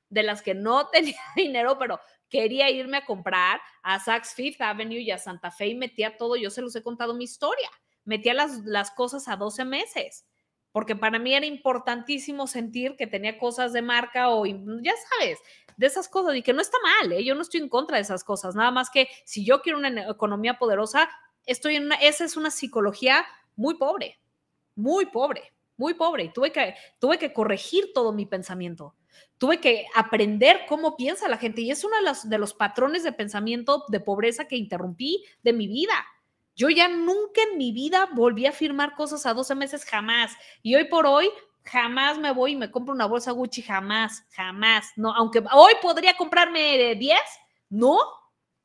de 0.09 0.23
las 0.23 0.41
que 0.41 0.55
no 0.55 0.87
tenía 0.91 1.21
dinero, 1.35 1.77
pero 1.77 1.99
quería 2.29 2.69
irme 2.69 2.97
a 2.97 3.05
comprar 3.05 3.61
a 3.83 3.99
Saks 3.99 4.33
Fifth 4.33 4.61
Avenue 4.61 4.99
y 4.99 5.11
a 5.11 5.17
Santa 5.17 5.51
Fe 5.51 5.67
y 5.67 5.75
metía 5.75 6.17
todo. 6.17 6.35
Yo 6.35 6.49
se 6.49 6.61
los 6.61 6.75
he 6.75 6.83
contado 6.83 7.13
mi 7.13 7.23
historia. 7.23 7.69
Metía 8.05 8.33
las, 8.33 8.65
las 8.65 8.91
cosas 8.91 9.27
a 9.27 9.35
12 9.35 9.65
meses 9.65 10.25
porque 10.77 10.95
para 10.95 11.17
mí 11.17 11.33
era 11.33 11.47
importantísimo 11.47 12.45
sentir 12.45 12.95
que 12.97 13.07
tenía 13.07 13.39
cosas 13.39 13.73
de 13.73 13.81
marca 13.81 14.29
o 14.29 14.45
ya 14.45 14.93
sabes, 15.09 15.39
de 15.75 15.87
esas 15.87 16.07
cosas 16.07 16.35
y 16.35 16.43
que 16.43 16.53
no 16.53 16.61
está 16.61 16.77
mal, 16.83 17.13
¿eh? 17.13 17.23
yo 17.23 17.33
no 17.33 17.41
estoy 17.41 17.61
en 17.61 17.67
contra 17.67 17.97
de 17.97 18.03
esas 18.03 18.23
cosas, 18.23 18.53
nada 18.53 18.69
más 18.69 18.91
que 18.91 19.07
si 19.25 19.43
yo 19.43 19.63
quiero 19.63 19.79
una 19.79 20.07
economía 20.07 20.59
poderosa, 20.59 21.09
estoy 21.47 21.77
en 21.77 21.85
una, 21.85 21.95
esa 21.95 22.25
es 22.25 22.37
una 22.37 22.51
psicología 22.51 23.25
muy 23.55 23.73
pobre, 23.79 24.19
muy 24.75 25.07
pobre, 25.07 25.51
muy 25.77 25.95
pobre 25.95 26.25
y 26.25 26.29
tuve 26.31 26.51
que, 26.51 26.75
tuve 26.99 27.17
que 27.17 27.33
corregir 27.33 27.91
todo 27.91 28.13
mi 28.13 28.27
pensamiento. 28.27 28.93
Tuve 29.37 29.59
que 29.59 29.85
aprender 29.95 30.61
cómo 30.67 30.95
piensa 30.95 31.27
la 31.27 31.37
gente 31.37 31.61
y 31.61 31.71
es 31.71 31.83
uno 31.83 31.95
de 32.23 32.37
los, 32.37 32.53
patrones 32.53 33.03
de 33.03 33.11
pensamiento 33.11 33.85
de 33.89 33.99
pobreza 33.99 34.47
que 34.47 34.55
interrumpí 34.55 35.23
de 35.43 35.53
mi 35.53 35.67
vida 35.67 35.93
yo 36.57 36.69
ya 36.69 36.87
nunca 36.87 37.43
en 37.43 37.59
mi 37.59 37.71
vida 37.71 38.09
volví 38.13 38.47
a 38.47 38.51
firmar 38.51 38.95
cosas 38.95 39.27
a 39.27 39.35
12 39.35 39.53
meses, 39.53 39.85
jamás. 39.85 40.35
Y 40.63 40.73
hoy 40.73 40.85
por 40.85 41.05
hoy, 41.05 41.29
jamás 41.63 42.17
me 42.17 42.31
voy 42.31 42.53
y 42.53 42.55
me 42.55 42.71
compro 42.71 42.95
una 42.95 43.05
bolsa 43.05 43.31
Gucci, 43.31 43.61
jamás, 43.61 44.25
jamás. 44.31 44.91
No, 44.95 45.13
aunque 45.13 45.43
hoy 45.53 45.73
podría 45.83 46.17
comprarme 46.17 46.95
10, 46.95 47.19
no, 47.69 47.99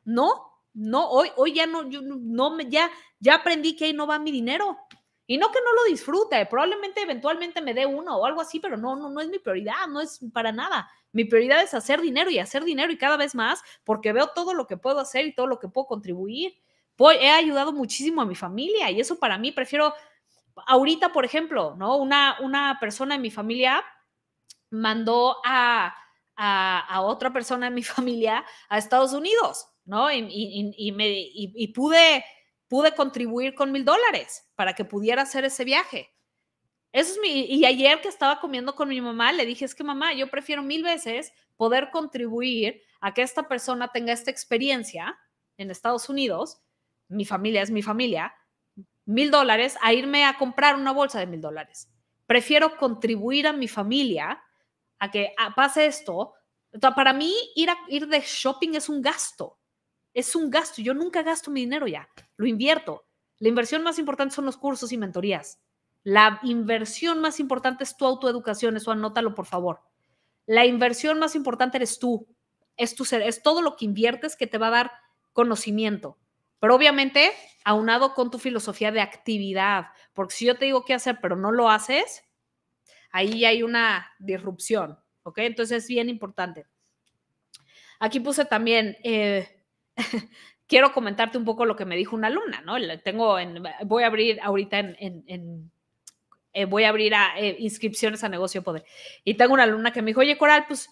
no, 0.04 0.30
no, 0.72 1.06
hoy, 1.10 1.28
hoy 1.36 1.52
ya 1.52 1.66
no, 1.66 1.86
yo 1.90 2.00
no, 2.02 2.58
ya, 2.62 2.90
ya 3.20 3.34
aprendí 3.34 3.76
que 3.76 3.84
ahí 3.84 3.92
no 3.92 4.06
va 4.06 4.18
mi 4.18 4.32
dinero. 4.32 4.78
Y 5.32 5.38
no 5.38 5.50
que 5.50 5.60
no 5.64 5.72
lo 5.72 5.84
disfrute, 5.90 6.44
probablemente 6.44 7.00
eventualmente 7.00 7.62
me 7.62 7.72
dé 7.72 7.86
uno 7.86 8.18
o 8.18 8.26
algo 8.26 8.42
así, 8.42 8.60
pero 8.60 8.76
no, 8.76 8.96
no, 8.96 9.08
no 9.08 9.18
es 9.18 9.30
mi 9.30 9.38
prioridad, 9.38 9.88
no 9.88 10.02
es 10.02 10.20
para 10.30 10.52
nada. 10.52 10.90
Mi 11.10 11.24
prioridad 11.24 11.62
es 11.62 11.72
hacer 11.72 12.02
dinero 12.02 12.28
y 12.28 12.38
hacer 12.38 12.64
dinero 12.64 12.92
y 12.92 12.98
cada 12.98 13.16
vez 13.16 13.34
más 13.34 13.62
porque 13.82 14.12
veo 14.12 14.26
todo 14.34 14.52
lo 14.52 14.66
que 14.66 14.76
puedo 14.76 15.00
hacer 15.00 15.24
y 15.24 15.34
todo 15.34 15.46
lo 15.46 15.58
que 15.58 15.68
puedo 15.68 15.86
contribuir. 15.86 16.60
he 17.18 17.30
ayudado 17.30 17.72
muchísimo 17.72 18.20
a 18.20 18.26
mi 18.26 18.34
familia 18.34 18.90
y 18.90 19.00
eso 19.00 19.18
para 19.18 19.38
mí 19.38 19.52
prefiero, 19.52 19.94
ahorita, 20.66 21.14
por 21.14 21.24
ejemplo, 21.24 21.76
¿no? 21.78 21.96
Una, 21.96 22.36
una 22.42 22.76
persona 22.78 23.14
en 23.14 23.22
mi 23.22 23.30
familia 23.30 23.82
mandó 24.68 25.38
a, 25.46 25.96
a, 26.36 27.00
otra 27.00 27.32
persona 27.32 27.68
en 27.68 27.74
mi 27.74 27.82
familia 27.94 28.44
a 28.68 28.76
Estados 28.76 29.14
Unidos, 29.14 29.66
¿no? 29.86 30.12
Y, 30.12 30.74
y, 30.76 30.92
me, 30.92 31.08
y 31.08 31.68
pude 31.68 32.22
pude 32.72 32.94
contribuir 32.94 33.54
con 33.54 33.70
mil 33.70 33.84
dólares 33.84 34.50
para 34.54 34.72
que 34.72 34.86
pudiera 34.86 35.20
hacer 35.20 35.44
ese 35.44 35.62
viaje. 35.62 36.10
Eso 36.90 37.12
es 37.12 37.18
mi, 37.20 37.44
y 37.44 37.66
ayer 37.66 38.00
que 38.00 38.08
estaba 38.08 38.40
comiendo 38.40 38.74
con 38.74 38.88
mi 38.88 38.98
mamá, 38.98 39.30
le 39.30 39.44
dije, 39.44 39.66
es 39.66 39.74
que 39.74 39.84
mamá, 39.84 40.14
yo 40.14 40.30
prefiero 40.30 40.62
mil 40.62 40.82
veces 40.82 41.34
poder 41.58 41.90
contribuir 41.90 42.80
a 43.02 43.12
que 43.12 43.20
esta 43.20 43.46
persona 43.46 43.88
tenga 43.88 44.14
esta 44.14 44.30
experiencia 44.30 45.18
en 45.58 45.70
Estados 45.70 46.08
Unidos, 46.08 46.62
mi 47.08 47.26
familia 47.26 47.60
es 47.60 47.70
mi 47.70 47.82
familia, 47.82 48.34
mil 49.04 49.30
dólares, 49.30 49.76
a 49.82 49.92
irme 49.92 50.24
a 50.24 50.38
comprar 50.38 50.74
una 50.74 50.92
bolsa 50.92 51.20
de 51.20 51.26
mil 51.26 51.42
dólares. 51.42 51.90
Prefiero 52.24 52.78
contribuir 52.78 53.48
a 53.48 53.52
mi 53.52 53.68
familia 53.68 54.42
a 54.98 55.10
que 55.10 55.34
pase 55.54 55.84
esto. 55.84 56.32
Para 56.96 57.12
mí, 57.12 57.34
ir, 57.54 57.68
a, 57.68 57.76
ir 57.88 58.08
de 58.08 58.20
shopping 58.20 58.76
es 58.76 58.88
un 58.88 59.02
gasto 59.02 59.58
es 60.14 60.36
un 60.36 60.50
gasto. 60.50 60.82
Yo 60.82 60.94
nunca 60.94 61.22
gasto 61.22 61.50
mi 61.50 61.60
dinero 61.60 61.86
ya, 61.86 62.08
lo 62.36 62.46
invierto. 62.46 63.04
La 63.38 63.48
inversión 63.48 63.82
más 63.82 63.98
importante 63.98 64.34
son 64.34 64.46
los 64.46 64.56
cursos 64.56 64.92
y 64.92 64.98
mentorías. 64.98 65.60
La 66.04 66.40
inversión 66.42 67.20
más 67.20 67.40
importante 67.40 67.84
es 67.84 67.96
tu 67.96 68.04
autoeducación, 68.04 68.76
eso 68.76 68.90
anótalo 68.90 69.34
por 69.34 69.46
favor. 69.46 69.82
La 70.46 70.66
inversión 70.66 71.18
más 71.18 71.34
importante 71.34 71.76
eres 71.76 71.98
tú, 71.98 72.26
es 72.76 72.94
tu 72.94 73.04
ser, 73.04 73.22
es 73.22 73.42
todo 73.42 73.62
lo 73.62 73.76
que 73.76 73.84
inviertes 73.84 74.36
que 74.36 74.46
te 74.46 74.58
va 74.58 74.68
a 74.68 74.70
dar 74.70 74.92
conocimiento. 75.32 76.18
Pero 76.58 76.74
obviamente, 76.74 77.32
aunado 77.64 78.14
con 78.14 78.30
tu 78.30 78.38
filosofía 78.38 78.92
de 78.92 79.00
actividad, 79.00 79.86
porque 80.12 80.34
si 80.34 80.46
yo 80.46 80.56
te 80.56 80.66
digo 80.66 80.84
qué 80.84 80.94
hacer, 80.94 81.18
pero 81.20 81.36
no 81.36 81.52
lo 81.52 81.70
haces, 81.70 82.24
ahí 83.10 83.44
hay 83.44 83.62
una 83.62 84.10
disrupción, 84.18 84.98
¿ok? 85.22 85.38
Entonces 85.38 85.84
es 85.84 85.88
bien 85.88 86.08
importante. 86.08 86.66
Aquí 88.00 88.18
puse 88.20 88.44
también, 88.44 88.96
eh, 89.04 89.61
quiero 90.66 90.92
comentarte 90.92 91.38
un 91.38 91.44
poco 91.44 91.64
lo 91.64 91.76
que 91.76 91.84
me 91.84 91.96
dijo 91.96 92.16
una 92.16 92.28
alumna, 92.28 92.62
¿no? 92.62 92.76
Tengo 93.00 93.38
en, 93.38 93.62
voy 93.84 94.02
a 94.04 94.06
abrir 94.06 94.40
ahorita 94.40 94.78
en, 94.78 95.70
eh, 96.52 96.64
voy 96.64 96.84
a 96.84 96.90
abrir 96.90 97.14
a, 97.14 97.38
eh, 97.38 97.56
inscripciones 97.58 98.24
a 98.24 98.28
negocio 98.28 98.62
poder. 98.62 98.84
Y 99.24 99.34
tengo 99.34 99.54
una 99.54 99.64
alumna 99.64 99.92
que 99.92 100.02
me 100.02 100.08
dijo, 100.08 100.20
oye, 100.20 100.38
Coral, 100.38 100.64
pues 100.66 100.88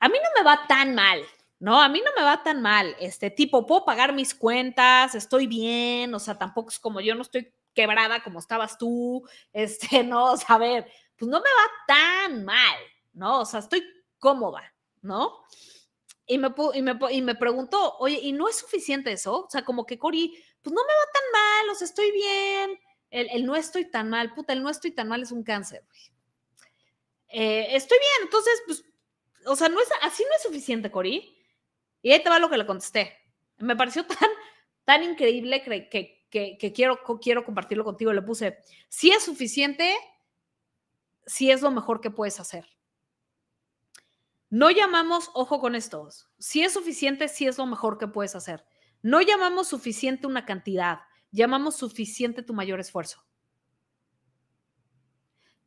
a 0.00 0.08
mí 0.08 0.16
no 0.22 0.30
me 0.40 0.44
va 0.44 0.66
tan 0.66 0.94
mal, 0.94 1.20
¿no? 1.58 1.80
A 1.80 1.88
mí 1.88 2.02
no 2.04 2.10
me 2.16 2.22
va 2.22 2.42
tan 2.42 2.62
mal, 2.62 2.96
este 3.00 3.30
tipo, 3.30 3.66
puedo 3.66 3.84
pagar 3.84 4.12
mis 4.12 4.34
cuentas, 4.34 5.14
estoy 5.14 5.46
bien, 5.46 6.14
o 6.14 6.18
sea, 6.18 6.38
tampoco 6.38 6.70
es 6.70 6.78
como 6.78 7.00
yo 7.00 7.14
no 7.14 7.22
estoy 7.22 7.52
quebrada 7.74 8.22
como 8.22 8.38
estabas 8.38 8.78
tú, 8.78 9.28
este, 9.52 10.02
no, 10.02 10.32
o 10.32 10.36
sea, 10.36 10.56
a 10.56 10.58
ver, 10.58 10.86
pues 11.16 11.28
no 11.28 11.38
me 11.38 11.44
va 11.44 11.70
tan 11.86 12.44
mal, 12.44 12.76
¿no? 13.12 13.40
O 13.40 13.44
sea, 13.44 13.60
estoy 13.60 13.84
cómoda, 14.18 14.74
¿no? 15.02 15.44
Y 16.30 16.38
me, 16.38 16.54
y 16.74 17.16
y 17.16 17.22
me 17.22 17.34
preguntó, 17.34 17.96
oye, 17.98 18.20
¿y 18.22 18.30
no 18.30 18.48
es 18.48 18.56
suficiente 18.56 19.10
eso? 19.10 19.46
O 19.46 19.50
sea, 19.50 19.64
como 19.64 19.84
que 19.84 19.98
Cori, 19.98 20.32
pues 20.62 20.72
no 20.72 20.80
me 20.80 20.92
va 20.92 21.12
tan 21.12 21.22
mal, 21.32 21.70
o 21.70 21.74
sea, 21.74 21.86
estoy 21.86 22.12
bien. 22.12 22.78
El, 23.10 23.44
no 23.44 23.56
estoy 23.56 23.90
tan 23.90 24.08
mal, 24.08 24.32
puta, 24.32 24.52
el 24.52 24.62
no 24.62 24.70
estoy 24.70 24.92
tan 24.92 25.08
mal 25.08 25.20
es 25.22 25.32
un 25.32 25.42
cáncer. 25.42 25.84
Eh, 27.26 27.74
estoy 27.74 27.98
bien, 27.98 28.12
entonces, 28.22 28.62
pues, 28.64 28.84
o 29.44 29.56
sea, 29.56 29.68
no 29.68 29.80
es, 29.80 29.88
así 30.02 30.22
no 30.22 30.36
es 30.36 30.42
suficiente, 30.42 30.92
Cori. 30.92 31.36
Y 32.00 32.12
ahí 32.12 32.22
te 32.22 32.30
va 32.30 32.38
lo 32.38 32.48
que 32.48 32.58
le 32.58 32.66
contesté. 32.66 33.12
Me 33.58 33.74
pareció 33.74 34.06
tan, 34.06 34.30
tan 34.84 35.02
increíble 35.02 35.64
que, 35.64 35.88
que, 35.88 36.56
que, 36.58 36.72
quiero, 36.72 37.00
quiero 37.20 37.44
compartirlo 37.44 37.82
contigo. 37.82 38.12
Le 38.12 38.22
puse, 38.22 38.58
si 38.88 39.10
es 39.10 39.24
suficiente, 39.24 39.96
si 41.26 41.50
es 41.50 41.60
lo 41.60 41.72
mejor 41.72 42.00
que 42.00 42.12
puedes 42.12 42.38
hacer. 42.38 42.68
No 44.50 44.72
llamamos, 44.72 45.30
ojo 45.34 45.60
con 45.60 45.76
estos, 45.76 46.28
si 46.38 46.62
es 46.62 46.72
suficiente, 46.72 47.28
si 47.28 47.46
es 47.46 47.56
lo 47.56 47.66
mejor 47.66 47.98
que 47.98 48.08
puedes 48.08 48.34
hacer. 48.34 48.66
No 49.00 49.20
llamamos 49.20 49.68
suficiente 49.68 50.26
una 50.26 50.44
cantidad, 50.44 51.02
llamamos 51.30 51.76
suficiente 51.76 52.42
tu 52.42 52.52
mayor 52.52 52.80
esfuerzo. 52.80 53.24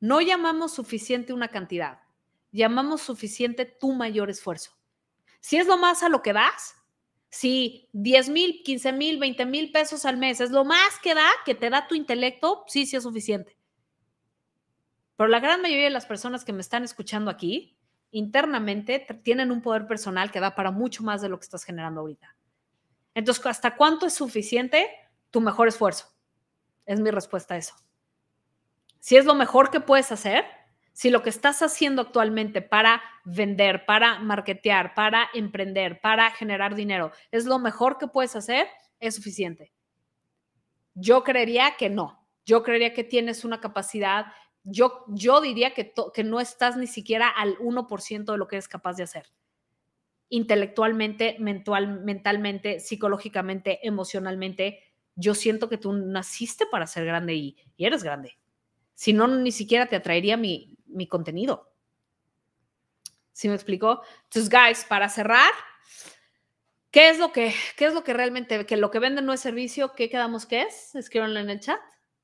No 0.02 0.20
llamamos 0.20 0.74
suficiente 0.74 1.32
una 1.32 1.48
cantidad, 1.48 2.02
llamamos 2.52 3.02
suficiente 3.02 3.66
tu 3.66 3.94
mayor 3.94 4.30
esfuerzo. 4.30 4.78
Si 5.40 5.56
es 5.56 5.66
lo 5.66 5.78
más 5.78 6.04
a 6.04 6.10
lo 6.10 6.22
que 6.22 6.34
das, 6.34 6.76
si 7.30 7.90
10 7.94 8.30
mil, 8.30 8.64
15 8.64 8.92
mil, 8.92 9.18
20 9.18 9.46
mil 9.46 9.72
pesos 9.72 10.04
al 10.04 10.18
mes 10.18 10.42
es 10.42 10.52
lo 10.52 10.66
más 10.66 11.00
que 11.02 11.16
da, 11.16 11.30
que 11.46 11.56
te 11.56 11.70
da 11.70 11.88
tu 11.88 11.96
intelecto, 11.96 12.66
sí, 12.68 12.86
sí 12.86 12.98
es 12.98 13.04
suficiente. 13.04 13.58
Pero 15.16 15.30
la 15.30 15.40
gran 15.40 15.62
mayoría 15.62 15.86
de 15.86 15.90
las 15.90 16.06
personas 16.06 16.44
que 16.44 16.52
me 16.52 16.62
están 16.62 16.84
escuchando 16.84 17.32
aquí 17.32 17.80
internamente 18.14 19.06
tienen 19.24 19.52
un 19.52 19.62
poder 19.62 19.86
personal 19.88 20.32
que 20.32 20.40
da 20.40 20.56
para 20.56 20.72
mucho 20.72 21.04
más 21.04 21.22
de 21.22 21.30
lo 21.30 21.38
que 21.38 21.44
estás 21.44 21.64
generando 21.64 22.02
ahorita. 22.02 22.36
Entonces, 23.14 23.46
¿hasta 23.46 23.76
cuánto 23.76 24.06
es 24.06 24.14
suficiente 24.14 24.90
tu 25.30 25.42
mejor 25.42 25.68
esfuerzo? 25.68 26.08
Es 26.86 27.00
mi 27.00 27.12
respuesta 27.12 27.56
a 27.56 27.58
eso. 27.58 27.76
Si 29.00 29.18
es 29.18 29.26
lo 29.26 29.36
mejor 29.36 29.70
que 29.70 29.80
puedes 29.80 30.12
hacer, 30.12 30.46
si 30.94 31.10
lo 31.10 31.24
que 31.24 31.30
estás 31.30 31.62
haciendo 31.62 32.04
actualmente 32.04 32.62
para 32.62 33.02
vender, 33.26 33.86
para 33.86 34.20
marketear, 34.20 34.94
para 34.94 35.28
emprender, 35.34 36.00
para 36.00 36.30
generar 36.32 36.76
dinero, 36.76 37.12
es 37.32 37.46
lo 37.46 37.60
mejor 37.60 37.98
que 37.98 38.08
puedes 38.08 38.36
hacer, 38.36 38.68
es 39.00 39.16
suficiente. 39.16 39.74
Yo 40.94 41.24
creería 41.24 41.76
que 41.78 41.90
no. 41.90 42.24
Yo 42.46 42.62
creería 42.62 42.94
que 42.94 43.04
tienes 43.04 43.44
una 43.44 43.60
capacidad 43.60 44.28
yo, 44.64 45.04
yo 45.10 45.42
diría 45.42 45.74
que, 45.74 45.94
que 46.14 46.24
no 46.24 46.40
estás 46.40 46.78
ni 46.78 46.88
siquiera 46.88 47.28
al 47.28 47.58
1% 47.58 48.32
de 48.32 48.38
lo 48.38 48.48
que 48.48 48.56
eres 48.56 48.68
capaz 48.68 48.96
de 48.96 49.04
hacer. 49.04 49.32
Intelectualmente, 50.30 51.36
mental, 51.40 52.02
mentalmente, 52.02 52.80
psicológicamente, 52.80 53.86
emocionalmente, 53.86 54.80
yo 55.16 55.36
siento 55.36 55.70
que 55.70 55.78
tú 55.78 55.94
naciste 55.94 56.66
para 56.66 56.88
ser 56.88 57.06
grande 57.06 57.36
y, 57.36 57.58
eres 57.78 58.04
grande. 58.04 58.38
Si 58.96 59.14
no, 59.14 59.28
ni 59.28 59.52
siquiera 59.52 59.88
te 59.88 59.96
atraería 59.96 60.38
mi, 60.38 60.78
mi 60.86 61.08
contenido. 61.08 61.72
¿Sí 63.34 63.50
me 63.50 63.56
explicó? 63.56 64.02
Entonces, 64.26 64.50
guys, 64.50 64.86
para 64.86 65.10
cerrar, 65.10 65.52
¿qué 66.90 67.10
es 67.10 67.20
lo 67.20 67.32
que, 67.32 67.54
qué 67.76 67.86
es 67.86 67.94
lo 67.94 68.04
que 68.04 68.14
realmente, 68.14 68.66
que 68.66 68.78
lo 68.78 68.92
que 68.92 69.00
venden 69.00 69.26
no 69.26 69.34
es 69.34 69.42
servicio? 69.42 69.94
¿Qué 69.94 70.10
quedamos 70.10 70.46
que 70.46 70.62
es? 70.62 70.96
Escríbanlo 70.96 71.40
en 71.40 71.50
el 71.50 71.60
chat. 71.60 71.80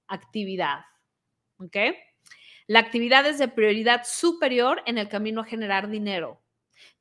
Actividad. 0.08 0.86
¿Ok? 1.58 1.76
La 2.70 2.78
actividad 2.78 3.26
es 3.26 3.40
de 3.40 3.48
prioridad 3.48 4.04
superior 4.06 4.84
en 4.86 5.00
el 5.00 5.10
camino 5.10 5.42
a 5.42 5.46
generar 5.46 5.90
dinero. 5.90 6.40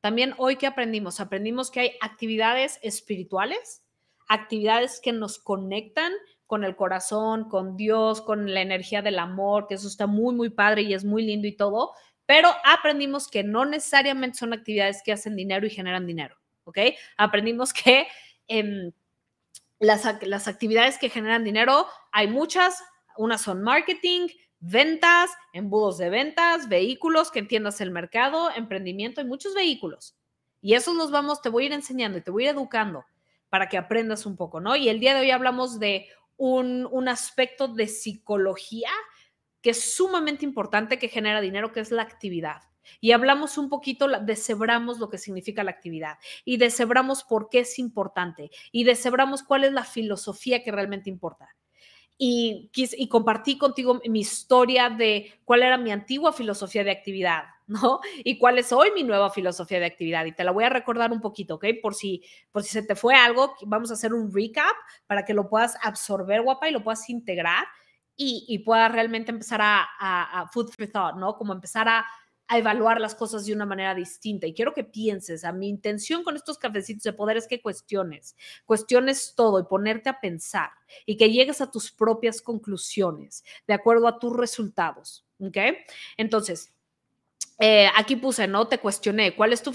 También 0.01 0.33
hoy 0.39 0.57
que 0.57 0.67
aprendimos, 0.67 1.21
aprendimos 1.21 1.71
que 1.71 1.81
hay 1.81 1.93
actividades 2.01 2.79
espirituales, 2.81 3.83
actividades 4.29 4.99
que 4.99 5.13
nos 5.13 5.39
conectan 5.39 6.15
con 6.47 6.65
el 6.65 6.75
corazón, 6.75 7.51
con 7.51 7.77
Dios, 7.77 8.23
con 8.23 8.55
la 8.55 8.63
energía 8.63 9.03
del 9.03 9.19
amor, 9.19 9.67
que 9.67 9.75
eso 9.75 9.89
está 9.89 10.07
muy, 10.07 10.35
muy 10.35 10.49
padre 10.49 10.81
y 10.81 10.95
es 10.95 11.05
muy 11.05 11.23
lindo 11.23 11.47
y 11.47 11.55
todo, 11.55 11.93
pero 12.25 12.49
aprendimos 12.65 13.29
que 13.29 13.45
no 13.45 13.67
necesariamente 13.67 14.39
son 14.39 14.55
actividades 14.55 15.03
que 15.05 15.13
hacen 15.13 15.37
dinero 15.37 15.67
y 15.67 15.71
generan 15.71 16.07
dinero, 16.07 16.35
¿ok? 16.65 16.79
Aprendimos 17.19 17.75
que 17.75 18.09
las, 19.81 20.07
las 20.23 20.49
actividades 20.49 20.97
que 20.97 21.11
generan 21.11 21.45
dinero 21.45 21.87
hay 22.11 22.27
muchas, 22.27 22.83
unas 23.19 23.43
son 23.43 23.61
marketing, 23.63 24.29
ventas, 24.61 25.31
embudos 25.53 25.99
de 25.99 26.11
ventas, 26.11 26.69
vehículos, 26.69 27.31
que 27.31 27.39
entiendas 27.39 27.81
el 27.81 27.91
mercado, 27.91 28.51
emprendimiento, 28.55 29.21
hay 29.21 29.27
muchos 29.27 29.55
vehículos. 29.55 30.17
Y 30.61 30.75
esos 30.75 30.97
los 30.97 31.11
vamos, 31.11 31.41
te 31.41 31.49
voy 31.49 31.65
a 31.65 31.67
ir 31.67 31.73
enseñando 31.73 32.19
y 32.19 32.23
te 32.23 32.31
voy 32.31 32.47
a 32.47 32.51
ir 32.51 32.57
educando 32.57 33.05
para 33.49 33.69
que 33.69 33.79
aprendas 33.79 34.27
un 34.27 34.37
poco, 34.37 34.61
¿no? 34.61 34.77
Y 34.77 34.89
el 34.89 35.01
día 35.01 35.15
de 35.15 35.21
hoy 35.21 35.31
hablamos 35.31 35.79
de 35.79 36.09
un, 36.37 36.87
un 36.91 37.09
aspecto 37.09 37.69
de 37.69 37.87
psicología 37.87 38.91
que 39.63 39.71
es 39.71 39.95
sumamente 39.95 40.45
importante 40.45 40.99
que 40.99 41.09
genera 41.09 41.41
dinero, 41.41 41.73
que 41.73 41.81
es 41.81 41.91
la 41.91 42.03
actividad. 42.03 42.63
Y 43.01 43.13
hablamos 43.13 43.59
un 43.59 43.69
poquito, 43.69 44.09
deshebramos 44.23 44.99
lo 44.99 45.11
que 45.11 45.19
significa 45.19 45.65
la 45.65 45.71
actividad 45.71 46.19
y 46.45 46.57
deshebramos 46.57 47.23
por 47.23 47.49
qué 47.49 47.61
es 47.61 47.79
importante 47.79 48.51
y 48.73 48.85
deshebramos 48.85 49.43
cuál 49.43 49.65
es 49.65 49.73
la 49.73 49.85
filosofía 49.85 50.63
que 50.63 50.73
realmente 50.73 51.11
importa 51.11 51.55
y, 52.21 53.09
compartí 53.09 53.57
contigo 53.57 54.01
mi 54.09 54.21
historia 54.21 54.91
de 54.91 55.41
cuál 55.45 55.63
era 55.63 55.79
mi 55.79 55.93
antigua 55.93 56.33
filosofía 56.33 56.83
de 56.83 56.91
actividad, 56.91 57.45
¿no? 57.69 58.01
Y 58.25 58.39
cuál 58.39 58.59
es 58.59 58.73
hoy 58.73 58.91
mi 58.93 59.05
nueva 59.05 59.31
filosofía 59.31 59.79
de 59.79 59.87
actividad. 59.87 60.25
Y 60.27 60.33
te 60.33 60.43
la 60.43 60.51
voy 60.51 60.65
a 60.65 60.69
recordar 60.69 61.13
un 61.13 61.21
poquito, 61.21 61.55
¿ok? 61.55 61.67
Por 61.81 61.95
si, 61.95 62.25
por 62.51 62.65
si 62.65 62.71
se 62.71 62.83
te 62.83 62.97
fue 62.97 63.15
algo, 63.15 63.55
vamos 63.67 63.91
a 63.93 63.95
hacer 63.95 64.13
un 64.13 64.35
recap 64.35 64.75
para 65.07 65.25
que 65.25 65.33
lo 65.33 65.49
puedas 65.49 65.77
absorber, 65.81 66.43
guapa, 66.43 66.69
y 66.69 66.73
lo 66.73 66.83
puedas 66.83 67.09
integrar 67.09 67.65
y, 68.17 68.45
y 68.49 68.59
pueda 68.59 68.89
realmente 68.89 69.31
empezar 69.31 69.61
a 69.63 70.51
food 70.53 70.71
for 70.71 70.89
thought, 70.89 71.17
¿no? 71.17 71.37
Como 71.37 71.53
empezar 71.53 71.89
a, 71.89 72.05
a 72.49 72.59
evaluar 72.59 73.01
las 73.01 73.15
cosas 73.15 73.45
de 73.45 73.53
una 73.53 73.67
manera 73.67 73.95
distinta. 73.95 74.47
Y 74.47 74.55
quiero 74.55 74.75
que 74.75 74.85
pienses, 74.85 75.45
a 75.45 75.53
mi 75.53 75.69
intención 75.69 76.25
con 76.25 76.35
estos 76.35 76.59
cafecitos 76.59 77.03
de 77.03 77.13
poder 77.13 77.37
es 77.37 77.47
que 77.47 77.61
cuestiones, 77.61 78.37
cuestiones 78.65 79.35
todo 79.37 79.61
y 79.61 79.65
ponerte 79.65 80.09
a 80.09 80.21
pensar 80.21 80.71
y 81.07 81.17
que 81.17 81.31
llegues 81.31 81.61
a 81.61 81.71
tus 81.71 81.93
propias 81.93 82.41
conclusiones 82.41 83.45
de 83.67 83.75
acuerdo 83.75 84.09
a 84.09 84.19
tus 84.19 84.35
resultados. 84.35 85.27
¿Ok? 85.41 85.57
Entonces, 86.17 86.73
eh, 87.61 87.89
aquí 87.97 88.17
puse, 88.17 88.47
¿no? 88.47 88.69
Te 88.69 88.79
cuestioné, 88.79 89.35
¿cuál 89.35 89.53
es 89.53 89.63
tu, 89.63 89.73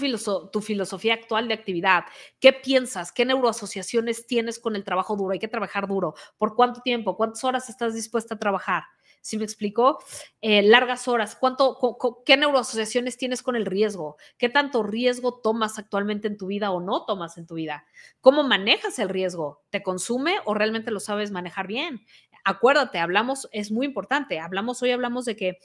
tu, 0.50 0.60
filosofía 0.62 1.14
actual 1.14 1.48
de 1.48 1.54
actividad? 1.54 2.04
¿Qué 2.40 2.52
piensas? 2.52 3.12
¿Qué 3.12 3.26
neuroasociaciones 3.26 4.26
tienes 4.26 4.58
con 4.58 4.74
el 4.74 4.84
trabajo 4.84 5.16
duro? 5.16 5.32
Hay 5.32 5.38
que 5.38 5.48
trabajar 5.48 5.86
duro. 5.86 6.14
¿Por 6.38 6.54
cuánto 6.56 6.80
tiempo? 6.80 7.16
¿Cuántas 7.16 7.44
horas 7.44 7.68
estás 7.68 7.94
dispuesta 7.94 8.34
a 8.34 8.38
trabajar? 8.38 8.84
¿Sí 9.24 9.38
me 9.38 9.44
explico? 9.44 10.04
Eh, 10.42 10.60
largas 10.60 11.08
horas. 11.08 11.34
¿Cuánto, 11.34 11.78
¿Qué 12.26 12.36
neuroasociaciones 12.36 13.16
tienes 13.16 13.42
con 13.42 13.56
el 13.56 13.64
riesgo? 13.64 14.18
¿Qué 14.36 14.50
tanto 14.50 14.82
riesgo 14.82 15.40
tomas 15.40 15.78
actualmente 15.78 16.28
en 16.28 16.36
tu 16.36 16.48
vida 16.48 16.70
o 16.70 16.78
no 16.78 17.06
tomas 17.06 17.38
en 17.38 17.46
tu 17.46 17.54
vida? 17.54 17.86
¿Cómo 18.20 18.42
manejas 18.42 18.98
el 18.98 19.08
riesgo? 19.08 19.62
¿Te 19.70 19.82
consume 19.82 20.40
o 20.44 20.52
realmente 20.52 20.90
lo 20.90 21.00
sabes 21.00 21.30
manejar 21.30 21.66
bien? 21.66 22.04
Acuérdate, 22.44 22.98
hablamos, 22.98 23.48
es 23.50 23.72
muy 23.72 23.86
importante, 23.86 24.40
hablamos 24.40 24.82
hoy, 24.82 24.90
hablamos 24.90 25.24
de 25.24 25.36
que 25.36 25.58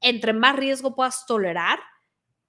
entre 0.00 0.32
más 0.32 0.56
riesgo 0.56 0.94
puedas 0.94 1.26
tolerar, 1.26 1.80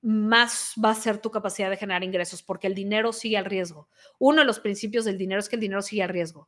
más 0.02 0.74
va 0.82 0.92
a 0.92 0.96
ser 0.96 1.18
tu 1.18 1.32
capacidad 1.32 1.70
de 1.70 1.76
generar 1.76 2.06
ingresos, 2.06 2.44
porque 2.44 2.68
el 2.68 2.76
dinero 2.76 3.12
sigue 3.12 3.38
al 3.38 3.44
riesgo. 3.44 3.90
Uno 4.20 4.40
de 4.40 4.46
los 4.46 4.62
principios 4.62 5.04
del 5.04 5.18
dinero 5.18 5.42
es 5.42 5.50
que 5.50 5.58
el 5.58 5.62
dinero 5.62 5.82
sigue 5.82 6.04
al 6.04 6.10
riesgo. 6.10 6.48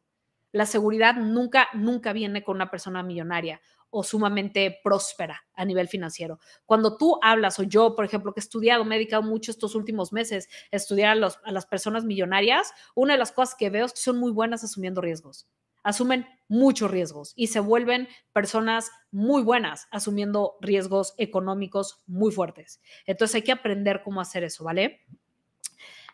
La 0.53 0.65
seguridad 0.65 1.15
nunca, 1.15 1.67
nunca 1.73 2.11
viene 2.11 2.43
con 2.43 2.55
una 2.55 2.69
persona 2.69 3.03
millonaria 3.03 3.61
o 3.91 4.03
sumamente 4.03 4.79
próspera 4.83 5.43
a 5.53 5.63
nivel 5.65 5.87
financiero. 5.87 6.39
Cuando 6.65 6.97
tú 6.97 7.19
hablas, 7.21 7.59
o 7.59 7.63
yo, 7.63 7.95
por 7.95 8.05
ejemplo, 8.05 8.33
que 8.33 8.39
he 8.39 8.43
estudiado, 8.43 8.83
me 8.83 8.95
he 8.95 8.97
dedicado 8.97 9.21
mucho 9.21 9.51
estos 9.51 9.75
últimos 9.75 10.11
meses 10.11 10.49
a 10.71 10.75
estudiar 10.75 11.17
a, 11.17 11.51
las 11.51 11.65
personas 11.67 12.03
millonarias, 12.03 12.73
una 12.95 13.13
de 13.13 13.19
las 13.19 13.31
cosas 13.31 13.55
que 13.55 13.69
veo 13.69 13.85
es 13.85 13.93
que 13.93 13.99
son 13.99 14.17
muy 14.17 14.31
buenas 14.31 14.63
asumiendo 14.63 15.01
riesgos 15.01 15.47
asumen 15.83 16.27
muchos 16.47 16.91
riesgos 16.91 17.33
y 17.35 17.47
se 17.47 17.59
vuelven 17.59 18.07
personas 18.33 18.91
muy 19.11 19.41
buenas 19.41 19.87
asumiendo 19.91 20.57
riesgos 20.61 21.15
económicos 21.17 22.03
muy 22.07 22.31
fuertes. 22.31 22.81
Entonces 23.05 23.35
hay 23.35 23.41
que 23.41 23.51
aprender 23.51 24.03
cómo 24.03 24.21
hacer 24.21 24.43
eso, 24.43 24.63
¿vale? 24.63 25.01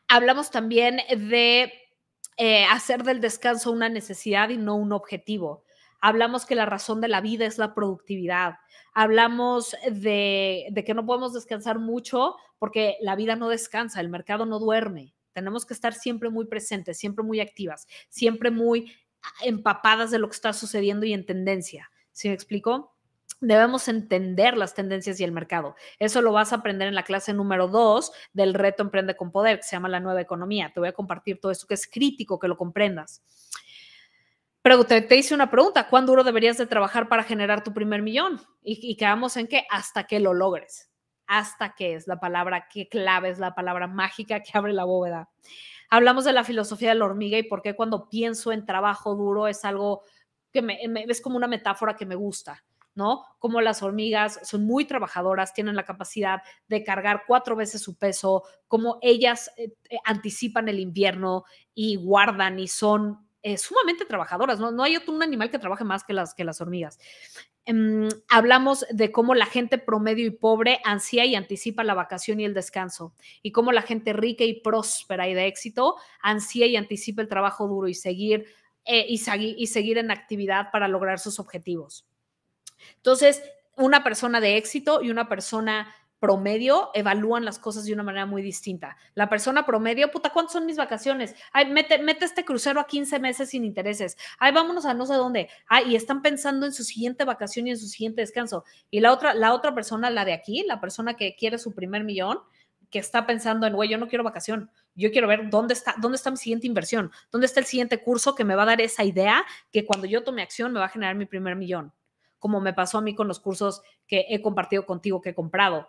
Hablamos 0.07 0.51
también 0.51 1.01
de 1.09 1.73
eh, 2.37 2.65
hacer 2.65 3.03
del 3.03 3.19
descanso 3.19 3.71
una 3.71 3.89
necesidad 3.89 4.49
y 4.49 4.57
no 4.57 4.75
un 4.75 4.93
objetivo. 4.93 5.63
Hablamos 5.99 6.45
que 6.45 6.55
la 6.55 6.65
razón 6.65 7.01
de 7.01 7.07
la 7.07 7.21
vida 7.21 7.45
es 7.45 7.57
la 7.57 7.73
productividad. 7.73 8.55
Hablamos 8.93 9.75
de, 9.91 10.71
que 10.85 10.93
no 10.93 11.05
podemos 11.05 11.33
descansar 11.33 11.79
mucho 11.79 12.35
porque 12.59 12.97
la 13.01 13.15
vida 13.15 13.35
no 13.35 13.49
descansa, 13.49 14.01
el 14.01 14.09
mercado 14.09 14.45
no 14.45 14.59
duerme. 14.59 15.13
Tenemos 15.33 15.65
que 15.65 15.73
estar 15.73 15.93
siempre 15.93 16.29
muy 16.29 16.45
presentes, 16.45 16.97
siempre 16.97 17.23
muy 17.23 17.39
activas, 17.39 17.87
siempre 18.09 18.49
muy 18.49 18.91
empapadas 19.43 20.11
de 20.11 20.19
lo 20.19 20.27
que 20.29 20.35
está 20.35 20.53
sucediendo 20.53 21.05
y 21.05 21.13
en 21.13 21.25
tendencia. 21.25 21.91
¿Sí 22.11 22.27
me 22.27 22.33
explico? 22.33 22.95
Debemos 23.39 23.87
entender 23.87 24.57
las 24.57 24.73
tendencias 24.73 25.19
y 25.19 25.23
el 25.23 25.31
mercado. 25.31 25.75
Eso 25.99 26.23
lo 26.23 26.31
vas 26.31 26.53
a 26.53 26.57
aprender 26.57 26.87
en 26.87 26.95
la 26.95 27.03
clase 27.03 27.33
número 27.33 27.67
2 27.67 28.11
del 28.33 28.55
reto 28.55 28.81
Emprende 28.81 29.15
con 29.15 29.31
Poder, 29.31 29.57
que 29.57 29.63
se 29.63 29.75
llama 29.75 29.89
la 29.89 29.99
nueva 29.99 30.21
economía. 30.21 30.71
Te 30.73 30.79
voy 30.79 30.89
a 30.89 30.93
compartir 30.93 31.39
todo 31.39 31.51
esto 31.51 31.67
que 31.67 31.75
es 31.75 31.87
crítico 31.87 32.39
que 32.39 32.47
lo 32.47 32.57
comprendas. 32.57 33.21
Pero 34.67 34.83
te, 34.83 35.15
hice 35.15 35.33
una 35.33 35.49
pregunta, 35.49 35.87
¿cuán 35.87 36.05
duro 36.05 36.25
deberías 36.25 36.57
de 36.57 36.65
trabajar 36.65 37.07
para 37.07 37.23
generar 37.23 37.63
tu 37.63 37.73
primer 37.73 38.01
millón? 38.01 38.41
Y, 38.61 38.77
y 38.91 38.97
quedamos 38.97 39.37
en 39.37 39.47
que 39.47 39.65
hasta 39.69 40.03
que 40.03 40.19
lo 40.19 40.33
logres, 40.33 40.91
hasta 41.25 41.73
que 41.73 41.93
es 41.93 42.05
la 42.05 42.19
palabra 42.19 42.67
que 42.69 42.89
clave, 42.89 43.29
es 43.29 43.39
la 43.39 43.55
palabra 43.55 43.87
mágica 43.87 44.43
que 44.43 44.57
abre 44.57 44.73
la 44.73 44.83
bóveda. 44.83 45.29
Hablamos 45.89 46.25
de 46.25 46.33
la 46.33 46.43
filosofía 46.43 46.89
de 46.89 46.95
la 46.95 47.05
hormiga 47.05 47.37
y 47.37 47.43
por 47.43 47.61
qué 47.61 47.77
cuando 47.77 48.09
pienso 48.09 48.51
en 48.51 48.65
trabajo 48.65 49.15
duro 49.15 49.47
es 49.47 49.63
algo 49.63 50.01
que 50.51 50.61
me, 50.61 50.77
es 51.07 51.21
como 51.21 51.37
una 51.37 51.47
metáfora 51.47 51.95
que 51.95 52.05
me 52.05 52.15
gusta. 52.15 52.65
¿no? 52.93 53.23
Como 53.39 53.61
las 53.61 53.83
hormigas 53.83 54.39
son 54.43 54.65
muy 54.65 54.83
trabajadoras, 54.83 55.53
tienen 55.53 55.77
la 55.77 55.85
capacidad 55.85 56.41
de 56.67 56.83
cargar 56.83 57.23
cuatro 57.25 57.55
veces 57.55 57.81
su 57.81 57.95
peso, 57.95 58.43
como 58.67 58.97
ellas 59.01 59.49
eh, 59.55 59.71
eh, 59.89 59.97
anticipan 60.03 60.67
el 60.67 60.79
invierno 60.79 61.45
y 61.73 61.95
guardan 61.95 62.59
y 62.59 62.67
son 62.67 63.26
eh, 63.43 63.57
sumamente 63.57 64.05
trabajadoras, 64.05 64.59
¿no? 64.59 64.71
No 64.71 64.83
hay 64.83 64.95
otro 64.95 65.13
un 65.13 65.23
animal 65.23 65.49
que 65.49 65.59
trabaje 65.59 65.83
más 65.83 66.03
que 66.03 66.13
las, 66.13 66.33
que 66.33 66.43
las 66.43 66.59
hormigas. 66.61 66.99
Em, 67.65 68.07
hablamos 68.29 68.85
de 68.89 69.11
cómo 69.11 69.35
la 69.35 69.45
gente 69.45 69.77
promedio 69.77 70.25
y 70.25 70.31
pobre 70.31 70.79
ansía 70.85 71.25
y 71.25 71.35
anticipa 71.35 71.83
la 71.83 71.93
vacación 71.93 72.39
y 72.39 72.45
el 72.45 72.53
descanso, 72.53 73.13
y 73.41 73.51
cómo 73.51 73.71
la 73.71 73.81
gente 73.81 74.13
rica 74.13 74.45
y 74.45 74.61
próspera 74.61 75.27
y 75.27 75.33
de 75.33 75.47
éxito 75.47 75.97
ansía 76.21 76.65
y 76.65 76.77
anticipa 76.77 77.21
el 77.21 77.27
trabajo 77.27 77.67
duro 77.67 77.87
y 77.89 77.93
seguir, 77.93 78.45
eh, 78.85 79.05
y, 79.09 79.21
y 79.57 79.67
seguir 79.67 79.97
en 79.97 80.11
actividad 80.11 80.71
para 80.71 80.87
lograr 80.87 81.19
sus 81.19 81.39
objetivos. 81.39 82.07
Entonces, 82.95 83.43
una 83.75 84.03
persona 84.03 84.39
de 84.39 84.57
éxito 84.57 85.01
y 85.01 85.11
una 85.11 85.27
persona 85.27 85.93
promedio 86.19 86.89
evalúan 86.93 87.45
las 87.45 87.59
cosas 87.59 87.85
de 87.85 87.93
una 87.93 88.03
manera 88.03 88.25
muy 88.25 88.41
distinta. 88.41 88.97
La 89.13 89.29
persona 89.29 89.65
promedio, 89.65 90.09
puta, 90.11 90.31
¿cuántas 90.31 90.53
son 90.53 90.65
mis 90.65 90.77
vacaciones? 90.77 91.35
Ay, 91.51 91.69
mete, 91.69 91.99
mete 91.99 92.25
este 92.25 92.43
crucero 92.43 92.79
a 92.79 92.87
15 92.87 93.19
meses 93.19 93.49
sin 93.49 93.63
intereses. 93.63 94.17
Ay, 94.39 94.51
vámonos 94.51 94.85
a 94.85 94.93
no 94.93 95.05
sé 95.05 95.13
dónde. 95.13 95.49
Ay, 95.67 95.91
y 95.91 95.95
están 95.95 96.21
pensando 96.21 96.65
en 96.65 96.73
su 96.73 96.83
siguiente 96.83 97.25
vacación 97.25 97.67
y 97.67 97.71
en 97.71 97.77
su 97.77 97.87
siguiente 97.87 98.21
descanso. 98.21 98.63
Y 98.89 98.99
la 98.99 99.11
otra, 99.11 99.33
la 99.33 99.53
otra 99.53 99.75
persona, 99.75 100.09
la 100.09 100.25
de 100.25 100.33
aquí, 100.33 100.63
la 100.63 100.81
persona 100.81 101.15
que 101.15 101.35
quiere 101.35 101.57
su 101.57 101.73
primer 101.73 102.03
millón, 102.03 102.39
que 102.89 102.99
está 102.99 103.25
pensando 103.25 103.67
en, 103.67 103.73
güey, 103.73 103.89
yo 103.89 103.97
no 103.97 104.07
quiero 104.07 104.23
vacación, 104.23 104.71
yo 104.95 105.11
quiero 105.11 105.27
ver 105.27 105.49
dónde 105.49 105.73
está, 105.73 105.95
dónde 105.99 106.15
está 106.15 106.31
mi 106.31 106.37
siguiente 106.37 106.67
inversión, 106.67 107.11
dónde 107.31 107.45
está 107.45 107.59
el 107.59 107.65
siguiente 107.65 108.01
curso 108.01 108.33
que 108.33 108.45
me 108.45 108.55
va 108.55 108.63
a 108.63 108.67
dar 108.67 108.81
esa 108.81 109.03
idea 109.03 109.45
que 109.71 109.85
cuando 109.85 110.07
yo 110.07 110.23
tome 110.23 110.41
acción 110.41 110.71
me 110.71 110.79
va 110.79 110.85
a 110.85 110.89
generar 110.89 111.15
mi 111.15 111.25
primer 111.25 111.55
millón, 111.55 111.93
como 112.39 112.61
me 112.61 112.73
pasó 112.73 112.99
a 112.99 113.01
mí 113.01 113.13
con 113.13 113.27
los 113.27 113.39
cursos 113.39 113.81
que 114.07 114.25
he 114.29 114.41
compartido 114.41 114.85
contigo, 114.85 115.21
que 115.21 115.29
he 115.29 115.35
comprado 115.35 115.87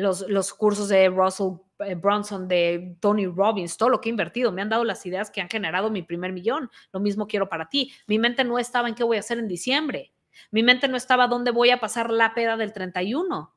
los, 0.00 0.54
cursos 0.54 0.88
de 0.88 1.08
Russell 1.08 1.52
eh, 1.80 1.94
Bronson, 1.94 2.48
de 2.48 2.96
Tony 3.00 3.26
Robbins, 3.26 3.76
todo 3.76 3.88
lo 3.88 4.00
que 4.00 4.08
he 4.08 4.10
invertido, 4.10 4.52
me 4.52 4.62
han 4.62 4.68
dado 4.68 4.84
las 4.84 5.04
ideas 5.06 5.30
que 5.30 5.40
han 5.40 5.48
generado 5.48 5.90
mi 5.90 6.02
primer 6.02 6.32
millón. 6.32 6.70
Lo 6.92 7.00
mismo 7.00 7.26
quiero 7.26 7.48
para 7.48 7.68
ti. 7.68 7.92
Mi 8.06 8.18
mente 8.18 8.44
no 8.44 8.58
estaba 8.58 8.88
en 8.88 8.94
qué 8.94 9.04
voy 9.04 9.16
a 9.16 9.20
hacer 9.20 9.38
en 9.38 9.48
diciembre. 9.48 10.12
Mi 10.50 10.62
mente 10.62 10.88
no 10.88 10.96
estaba 10.96 11.28
dónde 11.28 11.52
voy 11.52 11.70
a 11.70 11.80
pasar 11.80 12.10
la 12.10 12.34
peda 12.34 12.56
del 12.56 12.72
31. 12.72 13.54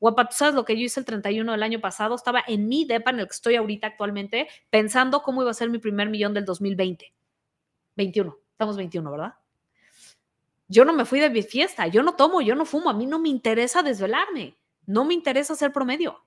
Guapa, 0.00 0.28
¿tú 0.28 0.36
sabes 0.36 0.54
lo 0.54 0.64
que 0.64 0.76
yo 0.76 0.84
hice 0.84 1.00
el 1.00 1.06
31 1.06 1.50
del 1.50 1.62
año 1.62 1.80
pasado? 1.80 2.14
Estaba 2.14 2.44
en 2.46 2.68
mi 2.68 2.84
depa, 2.84 3.10
en 3.10 3.20
el 3.20 3.26
que 3.26 3.32
estoy 3.32 3.56
ahorita 3.56 3.88
actualmente, 3.88 4.48
pensando 4.70 5.22
cómo 5.22 5.42
iba 5.42 5.50
a 5.50 5.54
ser 5.54 5.70
mi 5.70 5.78
primer 5.78 6.08
millón 6.08 6.34
del 6.34 6.44
2020. 6.44 7.12
21. 7.96 8.38
Estamos 8.52 8.76
21, 8.76 9.10
¿verdad? 9.10 9.34
Yo 10.68 10.84
no 10.84 10.92
me 10.92 11.04
fui 11.04 11.18
de 11.18 11.30
mi 11.30 11.42
fiesta, 11.42 11.86
yo 11.86 12.02
no 12.02 12.14
tomo, 12.14 12.42
yo 12.42 12.54
no 12.54 12.66
fumo, 12.66 12.90
a 12.90 12.92
mí 12.92 13.06
no 13.06 13.18
me 13.18 13.30
interesa 13.30 13.82
desvelarme. 13.82 14.54
No 14.88 15.04
me 15.04 15.12
interesa 15.12 15.54
ser 15.54 15.70
promedio. 15.70 16.24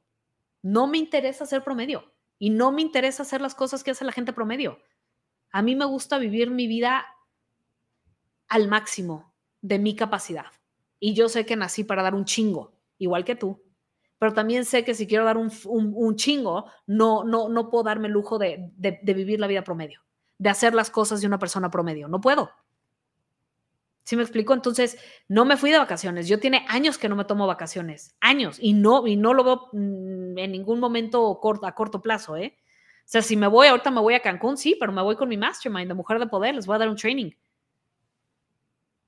No 0.62 0.86
me 0.86 0.99
interesa 0.99 1.47
ser 1.47 1.64
promedio. 1.64 2.14
Y 2.38 2.51
no 2.51 2.72
me 2.72 2.84
interesa 2.84 3.24
hacer 3.24 3.41
las 3.41 3.55
cosas 3.55 3.84
que 3.84 3.89
hace 3.89 4.05
la 4.05 4.12
gente 4.12 4.34
promedio. 4.34 4.78
A 5.51 5.64
mí 5.64 5.76
me 5.76 5.86
gusta 5.86 6.20
vivir 6.20 6.51
mi 6.51 6.68
vida 6.68 7.03
al 8.47 8.68
máximo 8.68 9.34
de 9.62 9.80
mi 9.80 9.95
capacidad. 9.95 10.45
Y 10.99 11.16
yo 11.16 11.28
sé 11.28 11.43
que 11.43 11.55
nací 11.55 11.84
para 11.84 12.03
dar 12.03 12.14
un 12.14 12.26
chingo, 12.26 12.78
igual 12.99 13.26
que 13.26 13.36
tú. 13.36 13.64
Pero 14.20 14.34
también 14.34 14.64
sé 14.64 14.86
que 14.86 14.93
si 14.93 15.07
quiero 15.07 15.26
dar 15.26 15.38
un, 15.38 16.16
chingo, 16.16 16.66
no, 16.86 17.24
no, 17.24 17.49
no 17.49 17.70
puedo 17.72 17.86
darme 17.86 18.09
el 18.09 18.14
lujo 18.14 18.38
de, 18.38 18.72
de 18.78 19.14
vivir 19.16 19.39
la 19.39 19.47
vida 19.47 19.64
promedio, 19.64 20.01
de 20.38 20.49
hacer 20.49 20.76
las 20.76 20.91
cosas 20.91 21.20
de 21.20 21.26
una 21.26 21.39
persona 21.39 21.72
promedio. 21.72 22.07
No 22.07 22.22
puedo. 22.22 22.51
¿Sí 24.12 24.18
me 24.18 24.24
explico? 24.24 24.53
Entonces, 24.53 24.97
no 25.30 25.45
me 25.45 25.55
fui 25.55 25.72
de 25.72 25.78
vacaciones. 25.78 26.28
Yo 26.28 26.38
tiene 26.38 26.66
años 26.68 26.97
que 26.97 27.07
no 27.07 27.16
me 27.16 27.24
tomo 27.24 27.47
vacaciones, 27.47 28.14
años, 28.20 28.57
y 28.59 28.74
no, 28.74 29.07
y 29.07 29.16
no 29.16 29.34
lo 29.34 29.45
veo 29.45 29.70
mm, 29.72 30.38
en 30.38 30.51
ningún 30.51 30.82
momento 30.82 31.39
a 31.64 31.74
corto 31.74 32.01
plazo, 32.01 32.36
¿eh? 32.36 32.57
O 32.59 33.03
sea, 33.05 33.22
si 33.22 33.38
me 33.38 33.47
voy, 33.47 33.68
ahorita 33.68 33.89
me 33.89 34.01
voy 34.01 34.16
a 34.16 34.22
Cancún, 34.22 34.57
sí, 34.57 34.76
pero 34.78 34.91
me 34.91 35.01
voy 35.01 35.16
con 35.16 35.30
mi 35.30 35.38
mastermind 35.38 35.88
de 35.88 35.93
Mujer 35.93 36.20
de 36.20 36.28
Poder, 36.28 36.55
les 36.55 36.66
voy 36.66 36.76
a 36.76 36.80
dar 36.80 36.89
un 36.89 36.97
training. 36.97 37.32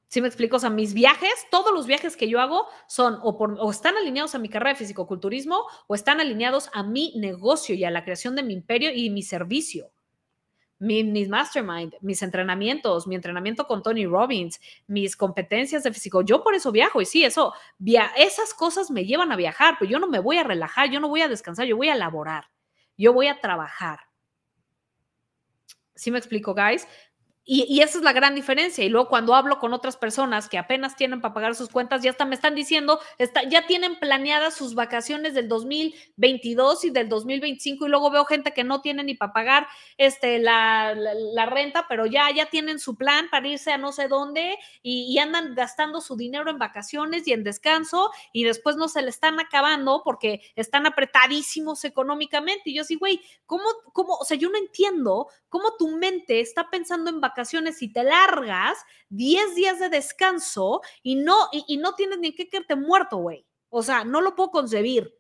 ¿Sí 0.08 0.22
me 0.22 0.30
explico? 0.30 0.56
O 0.56 0.60
sea, 0.60 0.70
mis 0.70 0.93
viajes, 0.93 1.47
todos 1.51 1.74
los 1.74 1.86
viajes 1.86 2.16
que 2.16 2.30
yo 2.30 2.39
hago 2.39 2.66
son 2.88 3.20
o, 3.24 3.38
por, 3.38 3.58
o 3.60 3.72
están 3.72 3.97
alineados 3.97 4.36
a 4.36 4.39
mi 4.39 4.47
carrera 4.47 4.72
de 4.72 4.78
fisicoculturismo 4.78 5.66
o 5.88 5.95
están 5.95 6.22
alineados 6.22 6.70
a 6.72 6.82
mi 6.82 7.14
negocio 7.18 7.76
y 7.76 7.84
a 7.84 7.91
la 7.91 8.06
creación 8.06 8.38
de 8.38 8.43
mi 8.43 8.54
imperio 8.54 8.89
y 8.93 9.10
mi 9.10 9.22
servicio 9.22 9.91
mis 10.80 11.30
mastermind, 11.30 11.95
mis 12.01 12.21
entrenamientos, 12.21 13.07
mi 13.07 13.15
entrenamiento 13.15 13.67
con 13.67 13.82
Tony 13.82 14.05
Robbins, 14.05 14.59
mis 14.88 15.15
competencias 15.15 15.84
de 15.84 15.93
físico. 15.93 16.21
Yo 16.21 16.43
por 16.43 16.55
eso 16.55 16.71
viajo 16.71 17.01
y 17.01 17.05
sí, 17.05 17.24
eso, 17.24 17.53
via 17.78 18.11
esas 18.17 18.53
cosas 18.53 18.91
me 18.91 19.05
llevan 19.05 19.32
a 19.32 19.36
viajar, 19.36 19.78
pero 19.80 19.89
yo 19.89 19.99
no 19.99 20.07
me 20.07 20.19
voy 20.19 20.38
a 20.38 20.43
relajar, 20.43 20.89
yo 20.89 20.99
no 20.99 21.09
voy 21.09 21.21
a 21.21 21.28
descansar, 21.28 21.65
yo 21.65 21.78
voy 21.78 21.89
a 21.89 21.95
laborar, 21.95 22.49
yo 22.97 23.13
voy 23.13 23.28
a 23.28 23.39
trabajar. 23.39 24.01
¿Sí 25.95 26.11
me 26.11 26.17
explico, 26.17 26.53
guys? 26.53 26.88
Y, 27.46 27.82
esa 27.82 27.98
es 27.98 28.04
la 28.06 28.14
gran 28.14 28.36
diferencia. 28.36 28.86
Y 28.86 28.89
luego 28.89 29.10
cuando 29.10 29.36
hablo 29.36 29.60
con 29.60 29.74
otras 29.74 29.98
personas 29.98 30.48
que 30.48 30.58
apenas 30.58 30.96
tienen 30.96 31.20
para 31.20 31.34
pagar 31.34 31.56
sus 31.56 31.68
cuentas, 31.68 32.02
ya 32.02 32.12
hasta 32.12 32.24
me 32.24 32.36
están 32.36 32.56
diciendo, 32.56 33.02
está, 33.18 33.44
ya 33.44 33.68
tienen 33.68 34.00
planeadas 34.00 34.56
sus 34.56 34.76
vacaciones 34.76 35.34
del 35.34 35.50
2022 35.50 36.86
y 36.86 36.89
del 36.91 37.10
2025 37.10 37.86
y 37.86 37.89
luego 37.89 38.12
veo 38.12 38.24
gente 38.24 38.54
que 38.54 38.64
no 38.64 38.80
tiene 38.80 39.04
ni 39.04 39.16
para 39.16 39.34
pagar 39.34 39.68
este, 39.98 40.39
la, 40.39 40.96
la, 40.96 41.46
renta, 41.46 41.86
pero 41.89 42.06
ya, 42.06 42.32
ya 42.32 42.46
tienen 42.46 42.80
su 42.80 42.96
plan 42.96 43.28
para 43.30 43.46
irse 43.46 43.74
a 43.74 43.78
no 43.78 43.91
sé 43.91 44.08
dónde 44.08 44.58
y, 44.82 45.14
y, 45.14 45.20
andan 45.20 45.54
gastando 45.54 46.00
su 46.00 46.16
dinero 46.16 46.50
en 46.50 46.58
vacaciones 46.58 47.28
y 47.28 47.34
en 47.34 47.44
descanso 47.44 48.12
y 48.32 48.46
después 48.46 48.78
no 48.78 48.88
se 48.88 49.02
le 49.02 49.10
están 49.10 49.41
acabando 49.41 50.02
porque 50.06 50.41
están 50.56 50.86
apretadísimos 50.86 51.84
económicamente. 51.84 52.70
Y 52.70 52.76
yo 52.76 52.86
sí, 52.86 52.96
güey, 52.96 53.20
¿cómo, 53.46 53.66
¿cómo? 53.91 54.16
O 54.16 54.24
sea, 54.24 54.38
yo 54.38 54.50
no 54.50 54.58
entiendo 54.58 55.28
cómo 55.50 55.76
tu 55.78 55.89
mente 55.98 56.39
está 56.39 56.70
pensando 56.70 57.10
en 57.10 57.20
vacaciones 57.20 57.33
vacaciones 57.34 57.82
y 57.82 57.92
te 57.92 58.04
largas 58.04 58.78
10 59.10 59.56
días 59.56 59.80
de 59.80 59.90
descanso 59.90 60.82
y 61.02 61.16
no, 61.16 61.50
y, 61.52 61.78
no 61.78 61.96
tienes 61.96 62.20
ni 62.20 62.34
que 62.34 62.50
quedarte 62.50 62.76
muerto, 62.76 63.18
güey. 63.18 63.46
O 63.70 63.82
sea, 63.82 64.04
no 64.06 64.22
lo 64.22 64.36
puedo 64.36 64.52
concebir. 64.52 65.14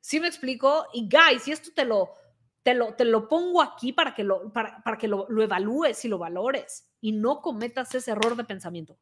¿Sí 0.00 0.20
me 0.20 0.28
explico? 0.28 0.86
Y 0.92 1.08
guys, 1.08 1.48
y 1.48 1.52
esto 1.52 1.70
te 1.74 1.84
lo, 1.84 2.14
te 2.62 2.74
lo, 2.74 2.94
te 2.94 3.04
lo 3.04 3.28
pongo 3.28 3.60
aquí 3.60 3.92
para 3.92 4.14
que, 4.14 4.22
lo, 4.22 4.52
para, 4.52 4.82
para 4.82 4.96
que 4.96 5.08
lo, 5.08 5.26
lo 5.28 5.42
evalúes 5.42 6.04
y 6.04 6.08
lo 6.08 6.18
valores 6.18 6.88
y 7.00 7.12
no 7.12 7.40
cometas 7.40 7.94
ese 7.94 8.12
error 8.12 8.36
de 8.36 8.44
pensamiento. 8.44 8.98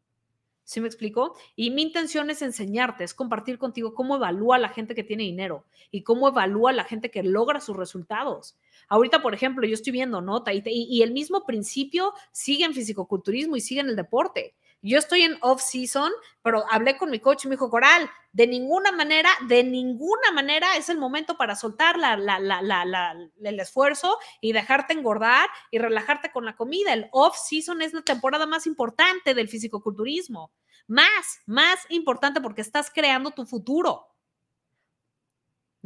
¿Sí 0.66 0.80
me 0.80 0.88
explico? 0.88 1.36
Y 1.54 1.70
mi 1.70 1.82
intención 1.82 2.28
es 2.28 2.42
enseñarte, 2.42 3.04
es 3.04 3.14
compartir 3.14 3.56
contigo 3.56 3.94
cómo 3.94 4.16
evalúa 4.16 4.58
la 4.58 4.68
gente 4.68 4.96
que 4.96 5.04
tiene 5.04 5.22
dinero 5.22 5.64
y 5.92 6.02
cómo 6.02 6.26
evalúa 6.26 6.72
la 6.72 6.82
gente 6.82 7.08
que 7.08 7.22
logra 7.22 7.60
sus 7.60 7.76
resultados. 7.76 8.58
Ahorita, 8.88 9.22
por 9.22 9.32
ejemplo, 9.32 9.64
yo 9.64 9.74
estoy 9.74 9.92
viendo, 9.92 10.20
¿no? 10.20 10.42
Y, 10.52 10.62
y 10.66 11.02
el 11.02 11.12
mismo 11.12 11.46
principio 11.46 12.12
sigue 12.32 12.64
en 12.64 12.74
fisicoculturismo 12.74 13.54
y 13.54 13.60
sigue 13.60 13.80
en 13.80 13.90
el 13.90 13.94
deporte. 13.94 14.56
Yo 14.86 14.98
estoy 14.98 15.22
en 15.22 15.36
off-season, 15.40 16.12
pero 16.42 16.64
hablé 16.70 16.96
con 16.96 17.10
mi 17.10 17.18
coach 17.18 17.44
y 17.44 17.48
me 17.48 17.56
dijo, 17.56 17.68
Coral, 17.68 18.08
de 18.30 18.46
ninguna 18.46 18.92
manera, 18.92 19.30
de 19.48 19.64
ninguna 19.64 20.30
manera 20.32 20.76
es 20.76 20.88
el 20.88 20.98
momento 20.98 21.36
para 21.36 21.56
soltar 21.56 21.98
la, 21.98 22.14
el 23.42 23.60
esfuerzo 23.60 24.16
y 24.40 24.52
dejarte 24.52 24.92
engordar 24.92 25.48
y 25.72 25.78
relajarte 25.78 26.30
con 26.30 26.44
la 26.44 26.54
comida. 26.54 26.92
El 26.92 27.08
off-season 27.10 27.82
es 27.82 27.94
la 27.94 28.02
temporada 28.02 28.46
más 28.46 28.66
importante 28.68 29.34
del 29.34 29.48
fisicoculturismo. 29.48 30.52
Más, 30.86 31.40
más 31.46 31.80
importante 31.88 32.40
porque 32.40 32.60
estás 32.60 32.88
creando 32.94 33.32
tu 33.32 33.44
futuro. 33.44 34.06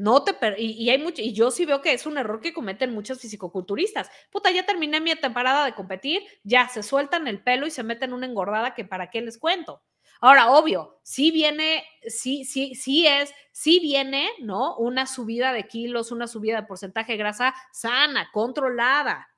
No 0.01 0.25
te 0.25 0.35
y, 0.57 0.89
hay 0.89 0.97
mucho, 0.97 1.21
y 1.21 1.35
yo 1.35 1.51
sí 1.51 1.67
veo 1.67 1.83
que 1.83 1.93
es 1.93 2.07
un 2.07 2.17
error 2.17 2.41
que 2.41 2.55
cometen 2.55 2.95
muchos 2.95 3.21
fisicoculturistas. 3.21 4.11
Puta, 4.31 4.51
ya 4.51 4.65
terminé 4.65 4.99
mi 4.99 5.15
temporada 5.15 5.67
de 5.67 5.75
competir, 5.75 6.23
ya 6.43 6.69
se 6.69 6.83
sueltan 6.83 7.29
el 7.29 7.43
pelo 7.43 7.67
y 7.67 7.71
se 7.71 7.83
meten 7.83 8.15
una 8.15 8.25
engordada 8.25 8.75
que 8.75 8.87
para 8.87 9.11
qué 9.11 9.21
les 9.21 9.37
cuento. 9.37 9.83
Ahora, 10.23 10.53
obvio, 10.53 10.99
sí 11.03 11.31
viene, 11.31 11.85
sí, 12.07 12.47
sí, 12.47 12.75
sí 12.75 13.07
es, 13.07 13.35
sí 13.53 13.79
viene, 13.79 14.31
¿no? 14.41 14.75
Una 14.79 15.05
subida 15.05 15.53
de 15.53 15.69
kilos, 15.69 16.13
una 16.13 16.27
subida 16.27 16.63
de 16.63 16.67
porcentaje 16.67 17.13
de 17.13 17.19
grasa 17.19 17.55
sana, 17.71 18.31
controlada, 18.33 19.29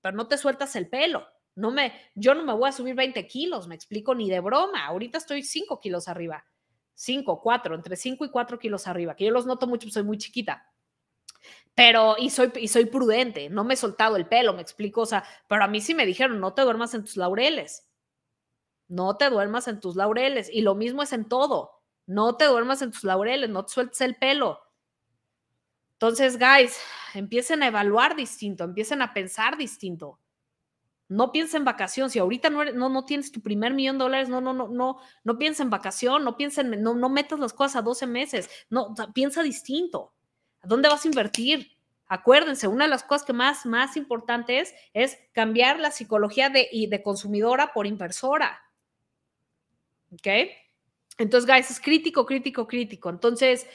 pero 0.00 0.16
no 0.16 0.26
te 0.26 0.38
sueltas 0.38 0.74
el 0.74 0.88
pelo. 0.88 1.24
No 1.54 1.70
me, 1.70 1.92
yo 2.16 2.34
no 2.34 2.42
me 2.42 2.54
voy 2.54 2.68
a 2.68 2.72
subir 2.72 2.96
20 2.96 3.28
kilos, 3.28 3.68
me 3.68 3.76
explico, 3.76 4.16
ni 4.16 4.28
de 4.28 4.40
broma. 4.40 4.86
Ahorita 4.86 5.18
estoy 5.18 5.44
5 5.44 5.78
kilos 5.78 6.08
arriba. 6.08 6.44
5, 7.00 7.40
4, 7.40 7.74
entre 7.74 7.96
5 7.96 8.26
y 8.26 8.28
4 8.28 8.58
kilos 8.58 8.86
arriba, 8.86 9.16
que 9.16 9.24
yo 9.24 9.30
los 9.30 9.46
noto 9.46 9.66
mucho, 9.66 9.88
soy 9.88 10.02
muy 10.02 10.18
chiquita. 10.18 10.70
Pero, 11.74 12.16
y 12.18 12.28
soy, 12.28 12.52
y 12.56 12.68
soy 12.68 12.84
prudente, 12.84 13.48
no 13.48 13.64
me 13.64 13.72
he 13.72 13.76
soltado 13.78 14.16
el 14.16 14.26
pelo, 14.26 14.52
me 14.52 14.60
explico, 14.60 15.00
o 15.00 15.06
sea, 15.06 15.24
pero 15.48 15.64
a 15.64 15.66
mí 15.66 15.80
sí 15.80 15.94
me 15.94 16.04
dijeron, 16.04 16.40
no 16.40 16.52
te 16.52 16.60
duermas 16.60 16.92
en 16.92 17.02
tus 17.02 17.16
laureles, 17.16 17.88
no 18.88 19.16
te 19.16 19.30
duermas 19.30 19.66
en 19.66 19.80
tus 19.80 19.96
laureles, 19.96 20.50
y 20.52 20.60
lo 20.60 20.74
mismo 20.74 21.02
es 21.02 21.14
en 21.14 21.26
todo, 21.26 21.70
no 22.04 22.36
te 22.36 22.44
duermas 22.44 22.82
en 22.82 22.90
tus 22.90 23.04
laureles, 23.04 23.48
no 23.48 23.64
te 23.64 23.72
sueltes 23.72 24.02
el 24.02 24.16
pelo. 24.16 24.60
Entonces, 25.92 26.38
guys, 26.38 26.78
empiecen 27.14 27.62
a 27.62 27.68
evaluar 27.68 28.14
distinto, 28.14 28.64
empiecen 28.64 29.00
a 29.00 29.14
pensar 29.14 29.56
distinto 29.56 30.18
no 31.10 31.32
piensa 31.32 31.56
en 31.56 31.64
vacación. 31.64 32.08
Si 32.08 32.20
ahorita 32.20 32.50
no, 32.50 32.64
no, 32.64 32.88
no, 32.88 33.04
tienes 33.04 33.32
tu 33.32 33.40
primer 33.40 33.74
millón 33.74 33.98
de 33.98 34.04
dólares, 34.04 34.28
no, 34.28 34.40
no, 34.40 34.54
no, 34.54 34.68
no, 34.68 34.98
no 35.24 35.38
piensa 35.38 35.64
en 35.64 35.68
vacación, 35.68 36.22
no 36.22 36.36
piensa 36.36 36.60
en, 36.60 36.80
no, 36.82 36.94
no 36.94 37.08
metas 37.08 37.40
las 37.40 37.52
cosas 37.52 37.76
a 37.76 37.82
12 37.82 38.06
meses, 38.06 38.48
no, 38.70 38.94
piensa 39.12 39.42
distinto. 39.42 40.14
¿A 40.62 40.68
dónde 40.68 40.88
vas 40.88 41.04
a 41.04 41.08
invertir? 41.08 41.76
Acuérdense, 42.06 42.68
una 42.68 42.84
de 42.84 42.90
las 42.90 43.02
cosas 43.02 43.26
que 43.26 43.32
más, 43.32 43.66
más 43.66 43.96
importantes 43.96 44.72
es 44.94 45.18
cambiar 45.32 45.80
la 45.80 45.90
psicología 45.90 46.48
de, 46.48 46.68
de 46.88 47.02
consumidora 47.02 47.72
por 47.72 47.88
inversora. 47.88 48.60
¿Ok? 50.12 50.28
Entonces, 51.18 51.50
guys, 51.50 51.70
es 51.72 51.80
crítico, 51.80 52.24
crítico, 52.24 52.68
crítico. 52.68 53.10
Entonces, 53.10 53.66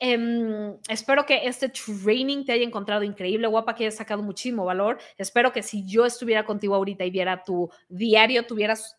Em, 0.00 0.76
espero 0.88 1.26
que 1.26 1.48
este 1.48 1.68
training 1.68 2.44
te 2.44 2.52
haya 2.52 2.64
encontrado 2.64 3.02
increíble, 3.02 3.48
guapa, 3.48 3.74
que 3.74 3.84
hayas 3.84 3.96
sacado 3.96 4.22
muchísimo 4.22 4.64
valor. 4.64 4.98
Espero 5.16 5.52
que 5.52 5.62
si 5.62 5.84
yo 5.86 6.06
estuviera 6.06 6.44
contigo 6.44 6.74
ahorita 6.76 7.04
y 7.04 7.10
viera 7.10 7.42
tu 7.42 7.68
diario, 7.88 8.46
tuvieras 8.46 8.96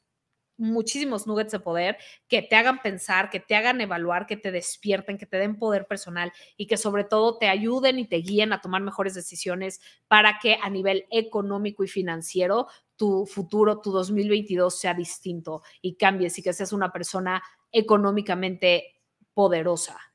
muchísimos 0.57 1.25
nuggets 1.25 1.53
de 1.53 1.59
poder 1.61 1.97
que 2.27 2.41
te 2.41 2.55
hagan 2.57 2.81
pensar, 2.81 3.29
que 3.29 3.39
te 3.39 3.55
hagan 3.55 3.79
evaluar, 3.79 4.27
que 4.27 4.35
te 4.35 4.51
despierten, 4.51 5.17
que 5.17 5.25
te 5.25 5.37
den 5.37 5.57
poder 5.57 5.87
personal 5.87 6.33
y 6.57 6.67
que 6.67 6.75
sobre 6.75 7.05
todo 7.05 7.37
te 7.37 7.47
ayuden 7.47 7.97
y 7.97 8.05
te 8.05 8.17
guíen 8.17 8.51
a 8.51 8.59
tomar 8.59 8.81
mejores 8.81 9.13
decisiones 9.13 9.79
para 10.09 10.37
que 10.41 10.57
a 10.61 10.69
nivel 10.69 11.05
económico 11.11 11.85
y 11.85 11.87
financiero 11.87 12.67
tu 12.97 13.25
futuro, 13.25 13.79
tu 13.79 13.91
2022 13.91 14.77
sea 14.77 14.93
distinto 14.93 15.63
y 15.81 15.95
cambies 15.95 16.37
y 16.37 16.43
que 16.43 16.51
seas 16.51 16.73
una 16.73 16.91
persona 16.91 17.41
económicamente 17.71 19.01
poderosa. 19.33 20.08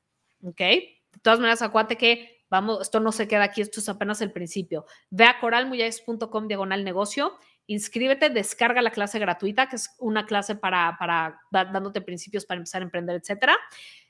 ¿Ok? 0.45 0.59
De 0.59 1.19
todas 1.21 1.39
maneras, 1.39 1.61
acuérdate 1.61 1.97
que, 1.97 2.43
vamos, 2.49 2.81
esto 2.81 2.99
no 2.99 3.11
se 3.11 3.27
queda 3.27 3.43
aquí, 3.43 3.61
esto 3.61 3.79
es 3.79 3.89
apenas 3.89 4.21
el 4.21 4.31
principio. 4.31 4.85
Ve 5.09 5.25
a 5.25 5.39
coralmuyes.com 5.39 6.47
diagonal 6.47 6.83
negocio, 6.83 7.37
inscríbete, 7.67 8.29
descarga 8.29 8.81
la 8.81 8.91
clase 8.91 9.19
gratuita, 9.19 9.67
que 9.67 9.77
es 9.77 9.95
una 9.99 10.25
clase 10.25 10.55
para, 10.55 10.95
para 10.99 11.39
dándote 11.51 12.01
principios 12.01 12.45
para 12.45 12.59
empezar 12.59 12.81
a 12.81 12.85
emprender, 12.85 13.15
etcétera. 13.15 13.57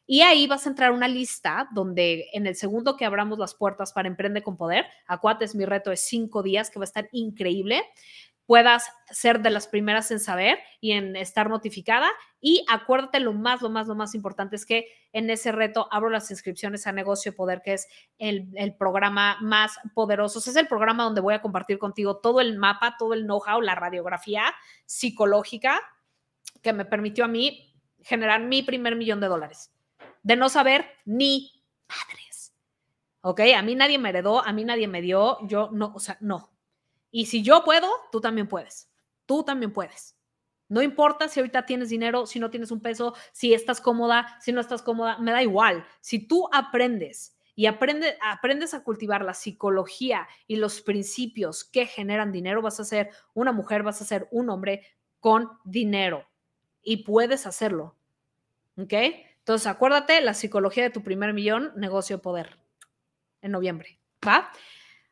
Y 0.08 0.22
ahí 0.22 0.46
vas 0.46 0.66
a 0.66 0.70
entrar 0.70 0.92
una 0.92 1.08
lista 1.08 1.68
donde 1.74 2.28
en 2.34 2.46
el 2.46 2.56
segundo 2.56 2.96
que 2.96 3.06
abramos 3.06 3.40
las 3.40 3.56
puertas 3.56 3.92
para 3.92 4.08
Emprende 4.08 4.44
con 4.44 4.56
Poder, 4.56 4.86
acuérdate, 5.08 5.46
es 5.46 5.56
mi 5.56 5.66
reto 5.66 5.90
de 5.90 5.98
cinco 5.98 6.44
días 6.44 6.70
que 6.70 6.78
va 6.78 6.84
a 6.84 6.86
estar 6.86 7.10
increíble 7.12 7.84
puedas 8.46 8.91
ser 9.10 9.41
de 9.41 9.50
las 9.50 9.68
primeras 9.68 10.12
en 10.12 10.20
saber 10.20 10.60
y 10.80 10.91
en 10.91 11.16
estar 11.16 11.50
notificada. 11.50 12.10
Y 12.39 12.66
acuérdate 12.70 13.20
lo 13.20 13.34
más, 13.34 13.62
lo 13.62 13.70
más, 13.70 13.88
lo 13.88 13.96
más 13.96 14.14
importante 14.16 14.56
es 14.56 14.66
que 14.66 14.88
en 15.14 15.30
ese 15.30 15.52
reto 15.52 15.88
abro 15.91 16.10
las 16.10 16.30
inscripciones 16.30 16.86
a 16.88 16.91
Negocio 16.91 17.36
Poder, 17.36 17.62
que 17.64 17.74
es 17.74 17.88
el, 18.18 18.76
programa 18.78 19.38
más 19.41 19.80
poderoso. 19.93 20.39
Es 20.39 20.56
el 20.56 20.68
programa 20.68 21.04
donde 21.04 21.22
voy 21.22 21.34
a 21.34 21.41
compartir 21.41 21.80
contigo 21.80 22.18
todo 22.18 22.41
el 22.41 22.58
mapa, 22.58 22.96
todo 23.00 23.14
el 23.14 23.24
know-how, 23.24 23.62
la 23.62 23.76
radiografía 23.76 24.54
psicológica 24.86 25.82
que 26.62 26.74
me 26.74 26.86
permitió 26.86 27.26
a 27.26 27.30
mí 27.30 27.74
generar 28.02 28.41
mi 28.41 28.62
primer 28.62 28.96
millón 28.96 29.20
de 29.20 29.28
dólares. 29.28 29.74
De 30.22 30.36
no 30.36 30.50
saber 30.50 30.86
ni 31.06 31.64
madres. 31.88 32.54
¿Ok? 33.22 33.41
A 33.56 33.62
mí 33.64 33.74
nadie 33.74 33.98
me 33.98 34.10
heredó, 34.10 34.46
a 34.46 34.54
mí 34.54 34.64
nadie 34.64 34.88
me 34.88 35.02
dio, 35.02 35.39
yo 35.48 35.70
no, 35.72 35.93
o 35.96 36.00
sea, 36.00 36.18
no, 36.22 36.55
y 37.16 37.28
si 37.28 37.43
yo 37.43 37.63
puedo, 37.63 37.88
tú 38.11 38.20
también 38.20 38.45
puedes. 38.45 38.91
Tú 39.26 39.45
también 39.45 39.72
puedes. 39.72 40.18
No 40.68 40.82
importa 40.82 41.30
si 41.30 41.39
ahorita 41.39 41.66
tienes 41.66 41.88
dinero, 41.88 42.26
si 42.26 42.41
no 42.41 42.49
tienes 42.49 42.72
un 42.72 42.82
peso, 42.82 43.16
si 43.32 43.53
estás 43.53 43.80
cómoda, 43.80 44.38
si 44.41 44.51
no 44.51 44.59
estás 44.59 44.82
cómoda, 44.82 45.18
me 45.20 45.32
da 45.32 45.41
igual. 45.41 45.86
Si 46.01 46.28
tú 46.28 46.49
aprendes 46.51 47.38
y 47.55 47.68
aprende, 47.68 48.18
aprendes 48.22 48.74
a 48.74 48.84
cultivar 48.84 49.24
la 49.24 49.34
psicología 49.34 50.28
y 50.45 50.57
los 50.57 50.82
principios 50.82 51.63
que 51.63 51.86
generan 51.86 52.34
dinero, 52.34 52.61
vas 52.61 52.82
a 52.82 52.84
ser 52.84 53.11
una 53.34 53.53
mujer, 53.53 53.82
vas 53.84 54.01
a 54.01 54.05
ser 54.05 54.28
un 54.30 54.49
hombre 54.49 54.86
con 55.22 55.51
dinero. 55.63 56.28
Y 56.82 57.05
puedes 57.05 57.47
hacerlo. 57.47 57.95
¿Ok? 58.78 58.91
Entonces, 59.38 59.68
acuérdate, 59.68 60.20
la 60.20 60.34
psicología 60.34 60.84
de 60.84 60.89
tu 60.89 61.01
primer 61.01 61.34
millón, 61.34 61.72
negocio 61.78 62.22
poder, 62.22 62.59
en 63.41 63.51
noviembre. 63.51 64.01
¿Va? 64.28 64.51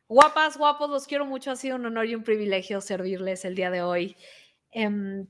Guapas, 0.08 0.56
guapos, 0.56 0.90
los 0.90 1.06
quiero 1.06 1.24
mucho. 1.26 1.50
Ha 1.50 1.56
sido 1.56 1.76
un 1.76 1.86
honor 1.86 2.06
y 2.06 2.14
un 2.14 2.22
privilegio 2.22 2.80
servirles 2.80 3.44
el 3.44 3.54
día 3.54 3.70
de 3.70 3.82
hoy. 3.82 4.16
Em, 4.70 5.26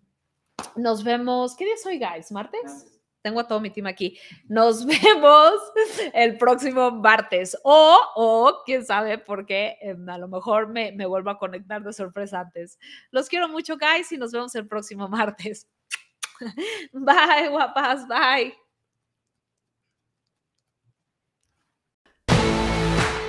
nos 0.77 1.05
vemos. 1.05 1.57
¿Qué 1.57 1.65
día 1.65 1.75
es 1.75 1.87
hoy, 1.87 1.99
guys? 1.99 2.33
¿Martes? 2.33 3.01
Tengo 3.23 3.41
a 3.41 3.49
todo 3.49 3.61
mi 3.61 3.71
team 3.71 3.87
aquí. 3.87 4.19
Nos 4.49 4.85
vemos 4.87 5.53
el 6.13 6.37
próximo 6.37 6.91
martes. 6.91 7.57
O, 7.63 7.99
o, 8.17 8.63
quién 8.67 8.85
sabe, 8.85 9.19
porque 9.19 9.79
em, 9.81 10.09
a 10.09 10.19
lo 10.19 10.29
mejor 10.29 10.69
me, 10.69 10.93
me 10.93 11.07
vuelvo 11.07 11.31
a 11.31 11.39
conectar 11.39 11.83
de 11.83 11.93
sorpresa 11.93 12.41
antes. 12.41 12.79
Los 13.11 13.29
quiero 13.29 13.49
mucho, 13.49 13.77
guys, 13.79 14.11
y 14.13 14.19
nos 14.19 14.33
vemos 14.33 14.55
el 14.55 14.67
próximo 14.67 15.09
martes. 15.11 15.69
Bye, 16.93 17.49
guapas. 17.51 18.07
Bye. 18.09 18.64